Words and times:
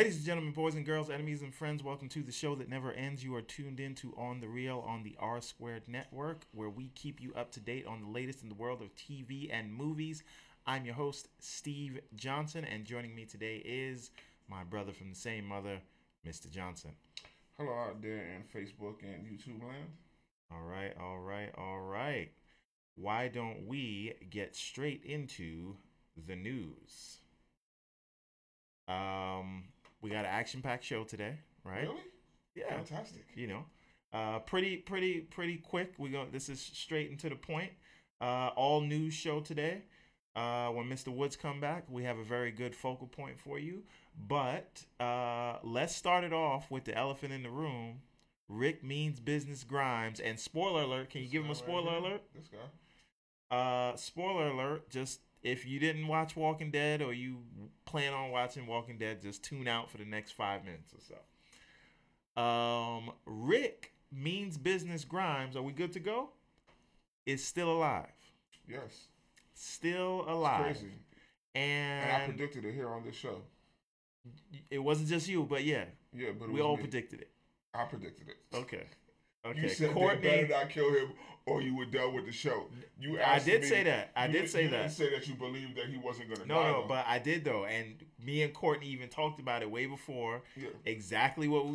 Ladies 0.00 0.16
and 0.16 0.24
gentlemen, 0.24 0.52
boys 0.54 0.76
and 0.76 0.86
girls, 0.86 1.10
enemies 1.10 1.42
and 1.42 1.54
friends, 1.54 1.82
welcome 1.82 2.08
to 2.08 2.22
the 2.22 2.32
show 2.32 2.54
that 2.54 2.70
never 2.70 2.90
ends. 2.90 3.22
You 3.22 3.34
are 3.34 3.42
tuned 3.42 3.80
in 3.80 3.94
to 3.96 4.14
On 4.16 4.40
the 4.40 4.48
Real 4.48 4.82
on 4.88 5.02
the 5.02 5.14
R 5.18 5.42
Squared 5.42 5.82
Network, 5.86 6.46
where 6.52 6.70
we 6.70 6.88
keep 6.94 7.20
you 7.20 7.34
up 7.34 7.52
to 7.52 7.60
date 7.60 7.84
on 7.84 8.00
the 8.00 8.08
latest 8.08 8.42
in 8.42 8.48
the 8.48 8.54
world 8.54 8.80
of 8.80 8.96
TV 8.96 9.52
and 9.52 9.70
movies. 9.70 10.22
I'm 10.66 10.86
your 10.86 10.94
host, 10.94 11.28
Steve 11.38 12.00
Johnson, 12.16 12.64
and 12.64 12.86
joining 12.86 13.14
me 13.14 13.26
today 13.26 13.56
is 13.62 14.10
my 14.48 14.64
brother 14.64 14.94
from 14.94 15.10
the 15.10 15.14
same 15.14 15.44
mother, 15.44 15.82
Mr. 16.26 16.50
Johnson. 16.50 16.92
Hello 17.58 17.70
out 17.70 18.00
there 18.00 18.24
in 18.24 18.44
Facebook 18.44 19.02
and 19.02 19.26
YouTube 19.26 19.60
land. 19.60 19.90
All 20.50 20.62
right, 20.62 20.94
all 20.98 21.18
right, 21.18 21.50
all 21.58 21.80
right. 21.80 22.30
Why 22.94 23.28
don't 23.28 23.66
we 23.66 24.14
get 24.30 24.56
straight 24.56 25.04
into 25.04 25.76
the 26.26 26.36
news? 26.36 27.18
Um, 28.88 29.64
we 30.02 30.10
got 30.10 30.20
an 30.20 30.30
action-packed 30.30 30.84
show 30.84 31.04
today, 31.04 31.38
right? 31.64 31.82
Really? 31.82 32.00
Yeah. 32.54 32.68
Fantastic. 32.76 33.24
you 33.34 33.46
know 33.46 33.64
uh 34.12 34.40
pretty 34.40 34.76
pretty 34.76 35.20
pretty 35.20 35.56
quick 35.56 35.94
we 35.98 36.08
go 36.10 36.26
this 36.32 36.48
is 36.48 36.60
straight 36.60 37.10
and 37.10 37.18
to 37.20 37.28
the 37.28 37.36
point 37.36 37.70
uh 38.20 38.48
all 38.56 38.80
news 38.80 39.14
show 39.14 39.38
today 39.38 39.82
uh 40.34 40.66
when 40.70 40.86
mr 40.86 41.08
woods 41.14 41.36
come 41.36 41.60
back 41.60 41.84
we 41.88 42.02
have 42.02 42.18
a 42.18 42.24
very 42.24 42.50
good 42.50 42.74
focal 42.74 43.06
point 43.06 43.38
for 43.38 43.56
you 43.60 43.84
but 44.28 44.84
uh 44.98 45.58
let's 45.62 45.94
start 45.94 46.24
it 46.24 46.32
off 46.32 46.72
with 46.72 46.82
the 46.84 46.94
elephant 46.96 47.32
in 47.32 47.44
the 47.44 47.48
room 47.50 48.00
rick 48.48 48.82
means 48.82 49.20
business 49.20 49.62
grimes 49.62 50.18
and 50.18 50.40
spoiler 50.40 50.82
alert 50.82 51.08
can 51.10 51.20
you 51.20 51.26
This 51.28 51.32
give 51.32 51.42
him 51.44 51.50
a 51.50 51.52
right 51.54 51.56
spoiler 51.58 51.90
here. 51.90 51.98
alert 52.00 52.22
This 52.34 52.48
guy. 52.48 53.56
uh 53.56 53.96
spoiler 53.96 54.48
alert 54.48 54.90
just 54.90 55.20
if 55.42 55.66
you 55.66 55.78
didn't 55.80 56.06
watch 56.06 56.36
walking 56.36 56.70
dead 56.70 57.00
or 57.02 57.12
you 57.12 57.38
plan 57.86 58.12
on 58.12 58.30
watching 58.30 58.66
walking 58.66 58.98
dead 58.98 59.22
just 59.22 59.42
tune 59.42 59.66
out 59.66 59.90
for 59.90 59.98
the 59.98 60.04
next 60.04 60.32
five 60.32 60.64
minutes 60.64 60.92
or 60.94 61.00
so 62.36 62.42
um 62.42 63.10
rick 63.26 63.92
means 64.12 64.56
business 64.58 65.04
grimes 65.04 65.56
are 65.56 65.62
we 65.62 65.72
good 65.72 65.92
to 65.92 66.00
go 66.00 66.30
is 67.26 67.44
still 67.44 67.70
alive 67.72 68.06
Yes. 68.68 69.08
still 69.54 70.20
It's 70.20 70.30
alive 70.30 70.62
crazy. 70.78 70.92
And, 71.54 72.22
I 72.22 72.24
predicted 72.26 72.64
it 72.64 72.74
here 72.74 72.88
on 72.90 73.02
this 73.04 73.16
show. 73.16 73.42
it 74.70 74.78
wasn't 74.78 75.08
just 75.08 75.26
you 75.28 75.42
but 75.44 75.64
yeah 75.64 75.84
Yeah, 76.12 76.30
but 76.38 76.50
we 76.50 76.60
all 76.60 76.76
me. 76.76 76.82
predicted 76.82 77.20
it 77.20 77.30
I 77.74 77.84
predicted 77.84 78.28
it. 78.28 78.36
okay 78.56 78.84
okay 79.44 79.62
You 79.62 79.68
said 79.68 79.92
courtney 79.92 80.22
they 80.28 80.42
better 80.42 80.52
not 80.64 80.70
kill 80.70 80.90
him 80.92 81.12
or 81.46 81.62
you 81.62 81.74
were 81.76 81.86
done 81.86 82.12
with 82.14 82.26
the 82.26 82.32
show. 82.32 82.66
You 83.00 83.18
I 83.20 83.38
did 83.38 83.62
me- 83.62 83.66
say 83.68 83.82
that. 83.84 84.10
I 84.14 84.26
did 84.28 84.48
say 84.48 84.64
you 84.64 84.68
that. 84.70 84.76
didn't 84.82 84.92
say 84.92 85.10
that 85.10 85.26
you 85.26 85.34
believed 85.34 85.76
that 85.76 85.86
he 85.86 85.96
wasn't 85.96 86.28
going 86.28 86.40
to 86.42 86.46
no 86.46 86.54
die. 86.56 86.70
no 86.70 86.82
though. 86.82 86.88
but 86.88 87.04
i 87.08 87.18
did 87.18 87.44
though 87.44 87.64
and 87.64 87.94
me 88.24 88.42
and 88.42 88.52
courtney 88.52 88.86
even 88.88 89.08
talked 89.08 89.40
about 89.40 89.62
it 89.62 89.70
way 89.70 89.86
before 89.86 90.42
Yeah. 90.56 90.68
exactly 90.84 91.48
what 91.48 91.66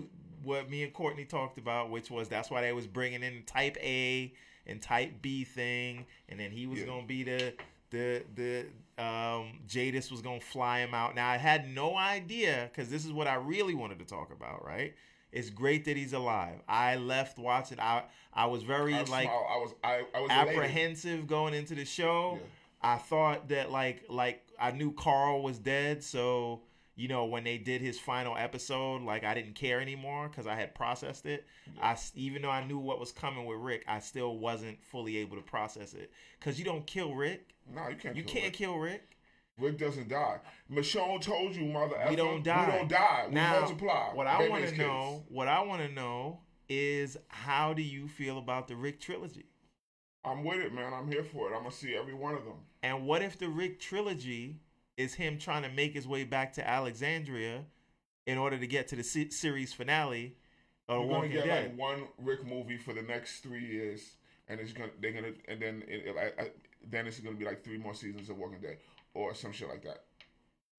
what 0.44 0.70
me 0.70 0.84
and 0.84 0.94
Courtney 0.94 1.26
talked 1.26 1.58
about, 1.58 1.90
which 1.90 2.12
was 2.12 2.30
that's 2.30 2.52
why 2.52 2.62
they 2.62 2.72
was 2.72 2.86
bringing 2.86 3.24
in 3.24 3.42
Type 3.48 3.78
A 3.82 4.32
and 4.68 4.80
Type 4.80 5.14
B 5.24 5.44
thing, 5.44 6.06
and 6.30 6.40
then 6.40 6.52
he 6.52 6.68
was 6.68 6.82
Yeah. 6.82 6.86
gonna 6.86 7.08
be 7.08 7.24
the 7.24 7.54
the 7.90 8.22
the 8.36 9.04
um 9.04 9.58
Jadis 9.68 10.12
was 10.12 10.22
gonna 10.22 10.40
fly 10.40 10.82
him 10.82 10.94
out. 10.94 11.16
Now 11.16 11.28
I 11.30 11.38
had 11.38 11.68
no 11.74 11.98
idea 11.98 12.70
because 12.72 12.92
this 12.92 13.06
is 13.06 13.12
what 13.12 13.26
I 13.26 13.36
really 13.36 13.74
wanted 13.74 13.98
to 13.98 14.06
talk 14.06 14.32
about. 14.32 14.64
Right? 14.64 14.94
It's 15.36 15.50
great 15.50 15.86
that 15.86 15.98
he's 15.98 16.14
alive. 16.14 16.62
I 16.68 16.96
left 16.96 17.38
watching. 17.38 17.80
I 17.80 18.04
I 18.34 18.46
was 18.48 18.64
very 18.64 18.96
I, 18.96 19.04
like. 19.04 19.28
I 19.30 19.58
was 19.58 19.74
I, 19.84 20.02
I 20.16 20.22
was 20.22 20.32
elated. 20.32 20.50
apprehensive 20.56 21.28
going 21.28 21.54
into 21.54 21.76
the 21.76 21.86
show. 21.86 22.40
Yeah. 22.42 22.48
I 22.94 22.98
thought 22.98 23.50
that 23.50 23.72
like 23.72 24.04
like 24.10 24.42
I 24.60 24.72
knew 24.72 24.94
Carl 24.94 25.44
was 25.44 25.60
dead, 25.60 26.04
so 26.04 26.62
you 26.96 27.10
know 27.10 27.26
when 27.26 27.44
they 27.44 27.58
did 27.58 27.82
his 27.82 28.00
final 28.00 28.38
episode, 28.38 29.02
like 29.02 29.26
I 29.26 29.34
didn't 29.34 29.56
care 29.56 29.82
anymore 29.82 30.30
because 30.30 30.48
I 30.48 30.56
had 30.56 30.74
processed 30.74 31.26
it. 31.26 31.46
I 31.82 31.98
even 32.16 32.42
though 32.42 32.50
I 32.52 32.64
knew 32.66 32.78
what 32.78 33.00
was 33.00 33.12
coming 33.12 33.46
with 33.46 33.60
Rick, 33.60 33.84
I 33.88 34.00
still 34.00 34.38
wasn't 34.38 34.82
fully 34.84 35.18
able 35.18 35.36
to 35.36 35.42
process 35.44 35.94
it 35.94 36.12
because 36.40 36.58
you 36.58 36.64
don't 36.64 36.86
kill 36.88 37.14
Rick. 37.14 37.50
No, 37.74 37.90
you 37.90 37.96
can't. 37.98 38.16
You 38.16 38.24
kill 38.24 38.34
can't 38.34 38.46
Rick. 38.46 38.54
kill 38.54 38.78
Rick. 38.78 39.15
Rick 39.58 39.78
doesn't 39.78 40.10
die. 40.10 40.40
Michonne 40.72 41.22
told 41.22 41.56
you, 41.56 41.66
mother. 41.66 41.96
We 42.10 42.16
don't 42.16 42.44
die. 42.44 42.66
We 42.66 42.78
don't 42.78 42.90
die. 42.90 43.26
We 43.30 43.36
now, 43.36 43.62
multiply. 43.62 44.14
what 44.14 44.28
I 44.28 44.48
want 44.50 44.68
to 44.68 44.78
know, 44.78 45.24
what 45.30 45.48
I 45.48 45.62
want 45.62 45.82
to 45.82 45.90
know 45.90 46.40
is 46.68 47.18
how 47.28 47.74
do 47.74 47.82
you 47.82 48.08
feel 48.08 48.38
about 48.38 48.68
the 48.68 48.76
Rick 48.76 49.00
trilogy? 49.00 49.46
I'm 50.26 50.44
with 50.44 50.60
it, 50.60 50.74
man. 50.74 50.94
I'm 50.94 51.10
here 51.10 51.24
for 51.24 51.52
it. 51.52 51.56
I'm 51.56 51.64
gonna 51.64 51.72
see 51.72 51.96
every 51.96 52.14
one 52.14 52.34
of 52.34 52.44
them. 52.44 52.56
And 52.84 53.06
what 53.06 53.22
if 53.22 53.38
the 53.38 53.48
Rick 53.48 53.80
trilogy 53.80 54.58
is 54.98 55.14
him 55.14 55.38
trying 55.38 55.64
to 55.64 55.70
make 55.70 55.94
his 55.94 56.08
way 56.08 56.24
back 56.24 56.54
to 56.54 56.68
Alexandria 56.68 57.64
in 58.26 58.38
order 58.38 58.58
to 58.58 58.68
get 58.68 58.88
to 58.90 58.96
the 58.96 59.04
se- 59.04 59.30
series 59.30 59.72
finale 59.72 60.36
of 60.90 61.06
You're 61.06 61.14
gonna 61.14 61.30
get 61.30 61.46
Dead? 61.46 61.70
like 61.70 61.80
one 61.80 62.08
Rick 62.18 62.46
movie 62.46 62.78
for 62.78 62.94
the 62.94 63.04
next 63.04 63.42
three 63.42 63.66
years, 63.66 64.16
and 64.48 64.60
it's 64.60 64.74
gonna 64.74 64.90
they're 65.00 65.14
gonna 65.14 65.34
and 65.48 65.62
then 65.62 65.84
it, 65.88 66.08
it, 66.08 66.16
I, 66.18 66.42
I, 66.42 66.50
then 66.90 67.08
it's 67.08 67.20
gonna 67.20 67.38
be 67.38 67.46
like 67.46 67.64
three 67.64 67.78
more 67.78 67.94
seasons 67.94 68.30
of 68.30 68.38
Walking 68.38 68.60
Dead 68.60 68.78
or 69.16 69.34
some 69.34 69.52
shit 69.52 69.68
like 69.68 69.82
that. 69.84 70.04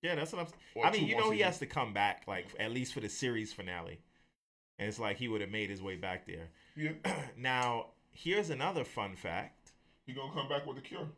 yeah, 0.03 0.15
that's 0.15 0.33
what 0.33 0.43
I'm. 0.43 0.49
Or 0.77 0.87
I 0.87 0.93
mean, 0.93 1.07
you 1.09 1.17
know, 1.17 1.31
he 1.31 1.41
has 1.41 1.59
to 1.59 1.67
come 1.67 1.93
back, 1.93 2.23
like 2.29 2.47
at 2.61 2.71
least 2.71 2.95
for 2.95 3.01
the 3.01 3.09
series 3.09 3.53
finale, 3.53 3.99
and 4.79 4.89
it's 4.89 5.01
like 5.01 5.17
he 5.17 5.27
would 5.27 5.41
have 5.41 5.51
made 5.51 5.71
his 5.71 5.83
way 5.83 5.97
back 5.97 6.27
there. 6.27 6.49
Yeah, 6.77 6.93
now, 7.37 7.87
here's 8.11 8.51
another 8.51 8.85
fun 8.85 9.17
fact. 9.17 9.73
he 10.07 10.13
gonna 10.13 10.33
come 10.33 10.49
back 10.49 10.67
with 10.67 10.79
a 10.79 10.83
cure. 10.83 11.09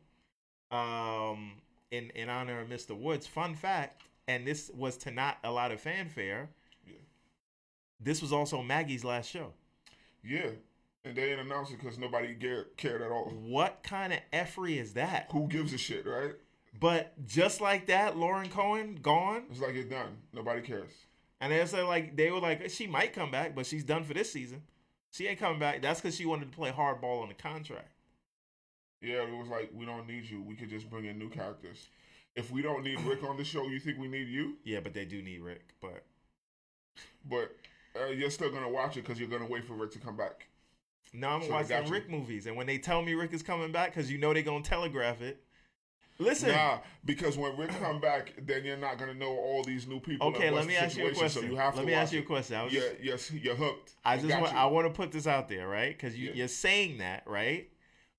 Um, 0.71 1.53
in 1.91 2.11
in 2.11 2.29
honor 2.31 2.61
of 2.61 2.69
Mr. 2.69 2.97
Woods, 2.97 3.27
fun 3.27 3.55
fact, 3.55 4.03
and 4.27 4.47
this 4.47 4.71
was 4.75 4.97
to 4.99 5.11
not 5.11 5.39
a 5.45 5.51
lot 5.51 5.73
of 5.73 5.81
fanfare. 5.81 6.49
Yeah. 6.87 6.95
This 8.01 8.23
was 8.23 8.33
also 8.33 8.63
Maggie's 8.63 9.05
last 9.05 9.29
show. 9.31 9.53
Yeah, 10.23 10.51
and 11.05 11.17
they 11.17 11.23
didn't 11.23 11.47
announce 11.47 11.71
it 11.71 11.81
because 11.81 11.99
nobody 11.99 12.35
cared, 12.35 12.77
cared 12.77 13.03
at 13.03 13.11
all. 13.11 13.31
What 13.31 13.83
kind 13.83 14.13
of 14.13 14.19
effery 14.33 14.79
is 14.79 14.93
that? 14.95 15.29
Who 15.33 15.47
gives 15.49 15.73
a 15.73 15.79
shit, 15.79 16.07
right? 16.07 16.33
But 16.79 17.27
just 17.27 17.61
like 17.61 17.87
that, 17.87 18.17
Lauren 18.17 18.49
Cohan 18.51 18.97
gone, 19.03 19.45
It's 19.51 19.61
like 19.61 19.75
it's 19.75 19.89
done. 19.91 20.17
Nobody 20.33 20.61
cares. 20.61 20.93
and 21.41 21.53
they 21.53 21.65
said 21.67 21.85
like 21.85 22.17
they 22.17 22.31
were 22.31 22.41
like 22.41 22.69
she 22.71 22.87
might 22.87 23.13
come 23.13 23.31
back, 23.31 23.55
but 23.55 23.67
she's 23.67 23.85
done 23.85 24.05
for 24.05 24.15
this 24.15 24.31
season. 24.33 24.63
She 25.11 25.27
ain't 25.27 25.39
coming 25.41 25.59
back. 25.59 25.81
That's 25.83 26.01
because 26.01 26.15
she 26.15 26.27
wanted 26.27 26.51
to 26.53 26.57
play 26.57 26.71
hardball 26.71 27.23
on 27.23 27.29
the 27.29 27.35
contract. 27.35 27.91
Yeah, 29.01 29.23
it 29.23 29.33
was 29.37 29.49
like 29.49 29.71
we 29.75 29.87
don't 29.87 30.07
need 30.07 30.29
you. 30.29 30.43
We 30.43 30.55
could 30.55 30.69
just 30.71 30.91
bring 30.91 31.07
in 31.07 31.19
new 31.19 31.31
characters. 31.31 31.89
If 32.37 32.51
we 32.53 32.63
don't 32.63 32.85
need 32.85 33.01
Rick 33.01 33.25
on 33.25 33.37
the 33.37 33.45
show, 33.45 33.67
you 33.67 33.81
think 33.81 33.99
we 33.99 34.07
need 34.07 34.29
you? 34.29 34.57
Yeah, 34.65 34.81
but 34.81 34.95
they 34.95 35.05
do 35.05 35.23
need 35.23 35.41
Rick. 35.41 35.75
But 35.81 36.05
But 37.25 37.57
uh, 38.01 38.07
you're 38.11 38.31
still 38.31 38.51
gonna 38.51 38.69
watch 38.69 38.97
it 38.97 39.03
because 39.03 39.19
you're 39.19 39.29
gonna 39.29 39.47
wait 39.47 39.65
for 39.65 39.75
Rick 39.75 39.93
to 39.93 39.99
come 39.99 40.17
back. 40.17 40.47
No, 41.13 41.29
I'm 41.31 41.43
So 41.43 41.51
watching. 41.51 41.89
Rick 41.91 42.11
movies, 42.11 42.47
and 42.47 42.55
when 42.57 42.67
they 42.67 42.79
tell 42.79 43.03
me 43.03 43.15
Rick 43.15 43.33
is 43.33 43.43
coming 43.43 43.73
back, 43.73 43.95
because 43.95 44.11
you 44.11 44.19
know 44.19 44.35
they're 44.35 44.43
gonna 44.43 44.63
telegraph 44.63 45.23
it. 45.23 45.43
Listen, 46.21 46.51
Nah, 46.51 46.79
because 47.05 47.39
when 47.39 47.57
Rick 47.57 47.71
come 47.81 48.01
back, 48.01 48.33
then 48.43 48.65
you're 48.65 48.77
not 48.77 48.99
gonna 48.99 49.15
know 49.15 49.37
all 49.37 49.63
these 49.63 49.87
new 49.87 50.01
people. 50.01 50.29
okay, 50.29 50.51
let 50.51 50.67
me 50.67 50.75
ask 50.77 50.97
you 50.97 51.07
a 51.07 51.13
question. 51.15 51.43
So 51.43 51.49
you 51.49 51.57
have 51.57 51.77
let 51.77 51.87
me 51.87 51.95
ask 51.95 52.13
you 52.13 52.21
a 52.21 52.25
question. 52.25 52.57
I 52.57 52.65
was 52.65 52.73
Yeah, 52.73 52.83
yes, 53.01 53.31
you're 53.31 53.55
hooked. 53.55 53.95
I 54.05 54.17
just 54.17 54.29
want, 54.41 54.53
you. 54.53 54.59
I 54.59 54.65
want 54.67 54.87
to 54.89 54.93
put 54.93 55.13
this 55.13 55.27
out 55.29 55.49
there, 55.49 55.69
right? 55.69 55.97
Because 55.97 56.17
you, 56.19 56.29
Yeah. 56.29 56.35
you're 56.35 56.49
saying 56.49 56.99
that, 56.99 57.23
right? 57.27 57.69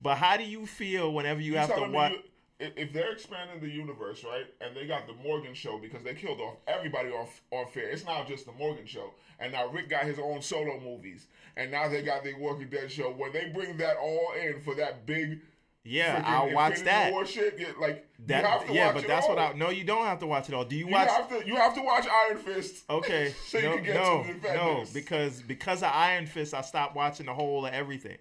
But 0.02 0.16
how 0.18 0.38
do 0.38 0.44
you 0.46 0.66
feel 0.66 1.12
whenever 1.14 1.42
you 1.42 1.54
You 1.54 1.58
have 1.58 1.76
to 1.76 1.90
watch? 1.90 2.14
if- 2.60 2.94
they're 2.94 3.12
expanding 3.12 3.60
the 3.62 3.70
universe, 3.70 4.24
right, 4.24 4.46
and 4.62 4.76
they 4.76 4.86
got 4.86 5.08
the 5.08 5.14
Morgan 5.14 5.54
show 5.54 5.78
because 5.78 6.04
they 6.04 6.14
killed 6.14 6.40
off 6.42 6.56
everybody 6.68 7.10
off 7.10 7.42
on 7.52 7.68
fair. 7.68 7.90
It's 7.90 8.06
not 8.06 8.28
just 8.28 8.46
the 8.46 8.52
Morgan 8.54 8.86
show, 8.86 9.14
and 9.40 9.52
now 9.54 9.68
Rick 9.68 9.90
got 9.90 10.04
his 10.06 10.20
own 10.20 10.42
solo 10.42 10.80
movies, 10.80 11.28
and 11.58 11.70
now 11.72 11.88
they 11.90 12.02
got 12.02 12.24
the 12.24 12.34
Walking 12.34 12.70
Dead 12.70 12.90
show. 12.92 13.12
When 13.12 13.32
they 13.34 13.50
bring 13.50 13.76
that 13.78 13.96
all 13.98 14.34
in 14.42 14.60
for 14.62 14.76
that 14.76 15.06
big, 15.06 15.40
Yeah, 15.86 16.22
I'll 16.26 16.52
watch 16.54 16.72
Infinity 16.80 16.86
that. 16.92 17.12
War 17.14 17.26
shit, 17.26 17.56
yeah, 17.58 17.68
like 17.80 18.06
That 18.28 18.44
you 18.44 18.48
have 18.50 18.68
to 18.68 18.74
yeah, 18.74 18.86
watch 18.88 18.96
but 18.96 19.08
that's 19.08 19.26
all. 19.28 19.36
what 19.36 19.56
I. 19.56 19.58
No, 19.58 19.70
you 19.70 19.84
don't 19.86 20.06
have 20.06 20.20
to 20.20 20.28
watch 20.28 20.50
it 20.50 20.54
all. 20.54 20.66
Do 20.66 20.76
you 20.76 20.86
You 20.88 20.92
watch? 20.92 21.10
have 21.10 21.30
to. 21.30 21.48
You 21.48 21.56
have 21.56 21.74
to 21.76 21.82
watch 21.82 22.06
Iron 22.28 22.38
Fist. 22.38 22.84
Okay, 22.90 23.34
so 23.48 23.58
you 23.58 23.64
no, 23.66 23.76
can 23.76 23.84
get 23.86 23.96
no, 23.96 24.24
to 24.24 24.34
the 24.34 24.54
no, 24.54 24.84
because 24.94 25.42
because 25.42 25.82
of 25.82 25.90
Iron 25.94 26.26
Fist, 26.26 26.54
I 26.54 26.62
stopped 26.62 26.96
watching 26.96 27.26
the 27.28 27.34
whole 27.34 27.66
of 27.66 27.74
everything. 27.74 28.18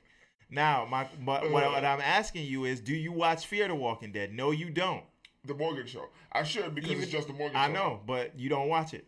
Now, 0.50 0.86
my 0.88 1.08
but 1.24 1.50
what, 1.50 1.64
Uh. 1.64 1.70
what 1.72 1.84
I'm 1.84 2.00
asking 2.00 2.46
you 2.46 2.64
is, 2.64 2.80
do 2.80 2.94
you 2.94 3.12
watch 3.12 3.46
Fear 3.46 3.68
the 3.68 3.74
Walking 3.74 4.12
Dead? 4.12 4.32
No, 4.32 4.50
you 4.52 4.70
don't. 4.70 5.02
the 5.44 5.54
Morgan 5.54 5.86
show. 5.86 6.04
I 6.32 6.44
should 6.44 6.74
because 6.74 6.90
Even- 6.90 7.02
it's 7.02 7.12
just 7.12 7.26
the 7.26 7.32
Morgan 7.34 7.54
Show. 7.56 7.60
I 7.60 7.66
show. 7.66 7.72
know, 7.72 8.00
but 8.06 8.38
you 8.38 8.48
don't 8.48 8.68
watch 8.68 8.94
it 8.94 9.06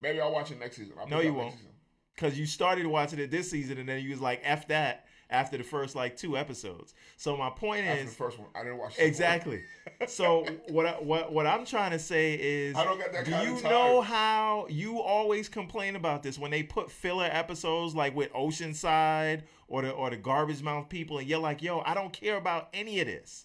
Maybe 0.00 0.20
I'll 0.20 0.32
watch 0.32 0.50
it 0.52 0.60
next 0.60 0.76
season. 0.76 0.94
I'll 1.00 1.08
No, 1.08 1.20
you 1.20 1.34
won't. 1.34 1.52
season. 1.54 1.68
because 2.14 2.38
you 2.38 2.46
started 2.46 2.86
watching 2.86 3.18
it 3.18 3.30
this 3.32 3.50
season, 3.50 3.78
and 3.78 3.88
then 3.88 4.00
you 4.02 4.10
was 4.10 4.20
like, 4.20 4.40
"F 4.44 4.68
that." 4.68 5.06
After 5.30 5.58
the 5.58 5.64
first 5.64 5.94
like 5.94 6.16
two 6.16 6.38
episodes. 6.38 6.94
So 7.16 7.36
my 7.36 7.50
point 7.50 7.86
After 7.86 8.02
is 8.02 8.10
the 8.10 8.16
first 8.16 8.38
one, 8.38 8.48
I 8.54 8.62
didn't 8.62 8.78
watch 8.78 8.94
exactly. 8.98 9.62
so 10.06 10.46
what 10.68 10.86
I, 10.86 10.92
what 10.92 11.32
what 11.32 11.46
I'm 11.46 11.66
trying 11.66 11.90
to 11.90 11.98
say 11.98 12.34
is, 12.34 12.74
I 12.76 12.84
don't 12.84 12.98
got 12.98 13.12
that 13.12 13.26
do 13.26 13.32
kind 13.32 13.46
you 13.46 13.56
of 13.56 13.64
know 13.64 14.00
how 14.00 14.66
you 14.70 15.00
always 15.00 15.48
complain 15.48 15.96
about 15.96 16.22
this 16.22 16.38
when 16.38 16.50
they 16.50 16.62
put 16.62 16.90
filler 16.90 17.28
episodes 17.30 17.94
like 17.94 18.16
with 18.16 18.32
Oceanside 18.32 19.42
or 19.66 19.82
the 19.82 19.90
or 19.90 20.08
the 20.08 20.16
Garbage 20.16 20.62
Mouth 20.62 20.88
people, 20.88 21.18
and 21.18 21.28
you're 21.28 21.38
like, 21.38 21.62
yo, 21.62 21.80
I 21.80 21.92
don't 21.92 22.12
care 22.12 22.36
about 22.36 22.68
any 22.72 23.00
of 23.00 23.06
this. 23.06 23.44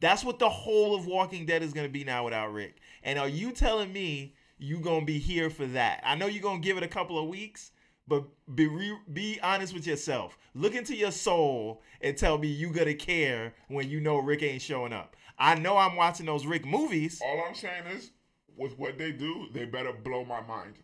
That's 0.00 0.24
what 0.24 0.38
the 0.38 0.50
whole 0.50 0.94
of 0.94 1.06
Walking 1.06 1.46
Dead 1.46 1.62
is 1.62 1.72
going 1.72 1.86
to 1.86 1.92
be 1.92 2.04
now 2.04 2.24
without 2.24 2.52
Rick. 2.52 2.76
And 3.02 3.18
are 3.18 3.28
you 3.28 3.52
telling 3.52 3.92
me 3.92 4.34
you 4.58 4.78
gonna 4.78 5.04
be 5.04 5.18
here 5.18 5.50
for 5.50 5.66
that. 5.66 6.02
I 6.04 6.14
know 6.14 6.26
you're 6.26 6.42
gonna 6.42 6.60
give 6.60 6.76
it 6.76 6.82
a 6.82 6.88
couple 6.88 7.18
of 7.18 7.28
weeks, 7.28 7.72
but 8.06 8.24
be 8.54 8.66
re- 8.66 8.98
be 9.12 9.38
honest 9.42 9.72
with 9.74 9.86
yourself. 9.86 10.36
Look 10.54 10.74
into 10.74 10.94
your 10.94 11.10
soul 11.10 11.82
and 12.00 12.16
tell 12.16 12.38
me 12.38 12.48
you 12.48 12.70
gonna 12.72 12.94
care 12.94 13.54
when 13.68 13.88
you 13.88 14.00
know 14.00 14.18
Rick 14.18 14.42
ain't 14.42 14.62
showing 14.62 14.92
up. 14.92 15.16
I 15.38 15.54
know 15.56 15.76
I'm 15.76 15.96
watching 15.96 16.26
those 16.26 16.46
Rick 16.46 16.64
movies. 16.66 17.20
All 17.24 17.44
I'm 17.48 17.54
saying 17.54 17.86
is, 17.92 18.10
with 18.56 18.78
what 18.78 18.98
they 18.98 19.10
do, 19.12 19.46
they 19.52 19.64
better 19.64 19.92
blow 19.92 20.24
my 20.24 20.40
mind. 20.42 20.74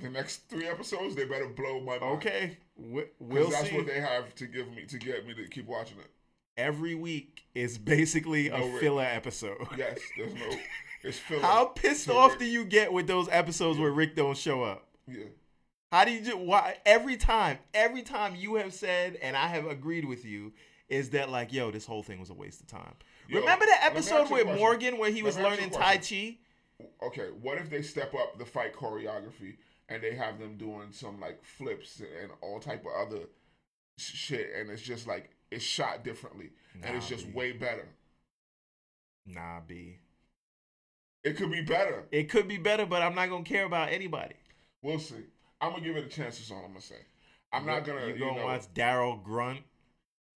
The 0.00 0.08
next 0.10 0.48
three 0.48 0.68
episodes, 0.68 1.16
they 1.16 1.24
better 1.24 1.48
blow 1.48 1.80
my 1.80 1.98
mind. 1.98 2.02
Okay, 2.18 2.56
we- 2.76 3.06
we'll 3.18 3.50
that's 3.50 3.68
see. 3.70 3.76
what 3.76 3.86
they 3.86 4.00
have 4.00 4.32
to 4.36 4.46
give 4.46 4.70
me 4.72 4.84
to 4.86 4.98
get 4.98 5.26
me 5.26 5.34
to 5.34 5.48
keep 5.48 5.66
watching 5.66 5.98
it. 5.98 6.10
Every 6.56 6.94
week 6.94 7.42
is 7.54 7.78
basically 7.78 8.48
a 8.48 8.58
Rick. 8.64 8.80
filler 8.80 9.04
episode. 9.04 9.58
Yes, 9.76 9.98
there's 10.16 10.34
no. 10.34 10.50
It's 11.02 11.18
filler. 11.28 11.42
How 11.42 11.64
pissed 11.66 12.08
off 12.10 12.30
Rick. 12.32 12.38
do 12.40 12.44
you 12.46 12.64
get 12.64 12.92
with 12.92 13.06
those 13.08 13.28
episodes 13.30 13.78
where 13.78 13.90
Rick 13.90 14.14
don't 14.14 14.36
show 14.36 14.62
up? 14.62 14.86
Yeah. 15.08 15.24
How 15.90 16.04
do 16.04 16.12
you 16.12 16.22
do? 16.22 16.36
Why 16.36 16.76
every 16.84 17.16
time? 17.16 17.58
Every 17.72 18.02
time 18.02 18.36
you 18.36 18.56
have 18.56 18.74
said, 18.74 19.18
and 19.22 19.36
I 19.36 19.46
have 19.46 19.66
agreed 19.66 20.04
with 20.04 20.24
you, 20.24 20.52
is 20.88 21.10
that 21.10 21.30
like, 21.30 21.52
yo, 21.52 21.70
this 21.70 21.86
whole 21.86 22.02
thing 22.02 22.20
was 22.20 22.30
a 22.30 22.34
waste 22.34 22.60
of 22.60 22.66
time. 22.66 22.94
Yo, 23.28 23.40
Remember 23.40 23.66
the 23.66 23.84
episode 23.84 24.30
with 24.30 24.44
question. 24.44 24.56
Morgan 24.56 24.98
where 24.98 25.10
he 25.10 25.22
was 25.22 25.36
me 25.36 25.44
ask 25.44 25.50
you 25.50 25.54
a 25.54 25.66
learning 25.66 25.78
Tai. 25.78 25.96
Chi? 25.98 26.36
Okay, 27.02 27.28
what 27.40 27.58
if 27.58 27.70
they 27.70 27.82
step 27.82 28.14
up 28.14 28.38
the 28.38 28.44
fight 28.44 28.74
choreography 28.74 29.56
and 29.88 30.02
they 30.02 30.14
have 30.14 30.38
them 30.38 30.56
doing 30.56 30.88
some 30.92 31.20
like 31.20 31.42
flips 31.44 32.00
and 32.00 32.30
all 32.40 32.60
type 32.60 32.84
of 32.84 33.06
other 33.06 33.24
shit, 33.96 34.50
and 34.58 34.70
it's 34.70 34.82
just 34.82 35.06
like 35.06 35.30
it's 35.50 35.64
shot 35.64 36.04
differently 36.04 36.50
and 36.82 36.96
it's 36.96 37.08
just 37.08 37.26
B. 37.26 37.32
way 37.32 37.52
better. 37.52 37.88
Nah, 39.26 39.60
B. 39.66 39.98
It 41.24 41.36
could 41.36 41.50
be 41.50 41.62
better. 41.62 42.04
It 42.12 42.30
could 42.30 42.46
be 42.46 42.58
better, 42.58 42.86
but 42.86 43.02
I'm 43.02 43.14
not 43.14 43.28
gonna 43.28 43.44
care 43.44 43.64
about 43.64 43.90
anybody. 43.90 44.36
We'll 44.82 44.98
see. 44.98 45.24
I'm 45.60 45.72
gonna 45.72 45.82
give 45.84 45.96
it 45.96 46.06
a 46.06 46.08
chance. 46.08 46.40
Is 46.40 46.50
all 46.50 46.58
I'm 46.64 46.68
gonna 46.68 46.80
say. 46.80 46.96
I'm 47.52 47.66
not 47.66 47.84
gonna. 47.84 48.06
You 48.06 48.14
You 48.14 48.18
gonna 48.20 48.36
know, 48.40 48.44
watch 48.46 48.72
Daryl 48.74 49.22
Grunt, 49.22 49.60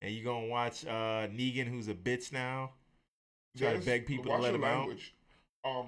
and 0.00 0.12
you 0.12 0.24
gonna 0.24 0.46
watch 0.46 0.84
uh, 0.86 1.28
Negan, 1.28 1.66
who's 1.69 1.88
a 1.88 1.94
bitch 1.94 2.32
now. 2.32 2.72
try 3.56 3.72
to 3.74 3.78
beg 3.78 4.06
people 4.06 4.24
to 4.32 4.38
let 4.38 4.54
him 4.54 4.64
out? 4.64 4.78
language. 4.78 5.14
Um, 5.64 5.86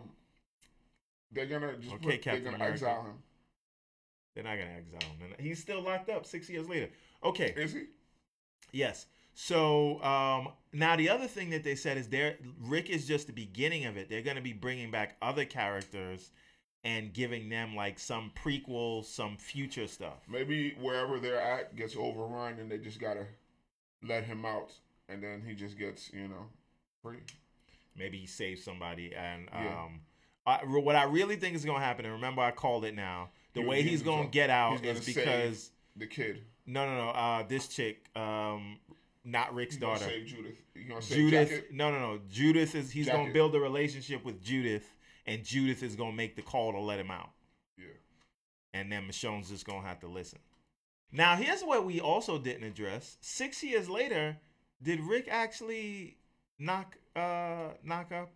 they're 1.32 1.46
gonna 1.46 1.76
just 1.78 1.94
Okay, 1.94 2.12
put, 2.12 2.22
Captain 2.22 2.42
they're 2.44 2.52
gonna 2.52 2.64
America. 2.64 2.74
exile 2.86 3.02
him. 3.02 3.22
They're 4.34 4.44
not 4.44 4.56
gonna 4.58 4.70
exile 4.76 5.16
him. 5.18 5.34
He's 5.38 5.60
still 5.60 5.80
locked 5.80 6.10
up 6.10 6.26
six 6.26 6.48
years 6.48 6.68
later. 6.68 6.90
Okay. 7.24 7.52
Is 7.56 7.72
he? 7.72 7.84
Yes. 8.72 9.06
So 9.34 10.00
um, 10.02 10.48
now 10.72 10.96
the 10.96 11.08
other 11.08 11.26
thing 11.26 11.50
that 11.50 11.64
they 11.64 11.74
said 11.74 11.96
is 11.96 12.08
there 12.08 12.36
Rick 12.60 12.88
is 12.90 13.06
just 13.06 13.26
the 13.26 13.32
beginning 13.32 13.84
of 13.84 13.96
it. 13.96 14.08
They're 14.08 14.22
going 14.22 14.36
to 14.36 14.42
be 14.42 14.52
bringing 14.52 14.90
back 14.92 15.16
other 15.20 15.44
characters 15.44 16.30
and 16.84 17.12
giving 17.12 17.48
them 17.48 17.74
like 17.74 17.98
some 17.98 18.30
prequel, 18.44 19.04
some 19.04 19.36
future 19.36 19.86
stuff. 19.86 20.18
Maybe 20.28 20.74
wherever 20.80 21.18
they're 21.18 21.40
at 21.40 21.74
gets 21.76 21.96
overrun, 21.96 22.58
and 22.58 22.70
they 22.70 22.78
just 22.78 23.00
gotta 23.00 23.26
let 24.02 24.24
him 24.24 24.44
out, 24.44 24.72
and 25.08 25.22
then 25.22 25.42
he 25.46 25.54
just 25.54 25.78
gets 25.78 26.12
you 26.12 26.28
know 26.28 26.46
free. 27.02 27.18
Maybe 27.96 28.18
he 28.18 28.26
saves 28.26 28.62
somebody. 28.62 29.14
And 29.14 29.48
Yeah. 29.52 29.84
um, 29.84 30.00
I, 30.46 30.64
what 30.64 30.94
I 30.96 31.04
really 31.04 31.36
think 31.36 31.54
is 31.56 31.64
to 31.64 31.72
happen, 31.86 32.04
and 32.04 32.14
remember 32.14 32.42
I 32.42 32.50
called 32.50 32.84
it 32.84 32.94
now. 32.94 33.30
The 33.54 33.60
He- 33.62 33.66
way 33.66 33.82
he's 33.82 34.02
gonna- 34.02 34.28
get 34.28 34.50
out 34.50 34.82
gonna 34.82 34.98
is 34.98 35.06
because 35.06 35.70
The 35.96 36.06
kid. 36.06 36.44
no, 36.66 36.84
no, 36.86 36.96
no. 37.06 37.10
Uh, 37.10 37.42
this 37.44 37.68
chick, 37.68 38.04
um, 38.16 38.78
not 39.24 39.54
Rick's 39.54 39.76
gonna 39.76 39.94
daughter. 39.94 40.04
save 40.10 40.26
Judith. 40.26 40.60
Gonna 40.88 41.00
Judith. 41.00 41.48
Jacket? 41.48 41.72
No, 41.72 41.90
no, 41.90 41.98
no. 41.98 42.20
Judith 42.28 42.74
is 42.74 42.90
he's 42.90 43.06
gonna 43.08 43.32
build 43.32 43.54
a 43.54 43.60
relationship 43.60 44.22
with 44.24 44.42
Judith, 44.42 44.94
and 45.26 45.44
Judith 45.44 45.82
is 45.82 45.96
gonna 45.96 46.12
make 46.12 46.36
the 46.36 46.42
call 46.42 46.72
to 46.72 46.80
let 46.80 46.98
him 46.98 47.10
out, 47.10 47.30
Yeah. 47.76 47.86
and 48.72 48.90
then 48.92 49.06
Michonne's 49.08 49.48
just 49.50 49.64
gonna 49.66 49.86
have 49.86 50.00
to 50.00 50.08
listen. 50.08 50.38
Now, 51.12 51.36
here's 51.36 51.62
what 51.62 51.84
we 51.84 52.00
also 52.00 52.38
didn't 52.38 52.64
address. 52.64 53.16
Six 53.20 53.62
years 53.62 53.88
later, 53.88 54.36
did 54.82 55.00
Rick 55.00 55.28
actually 55.30 56.16
knock 56.58 56.96
uh 57.16 57.70
knock 57.82 58.10
up 58.12 58.30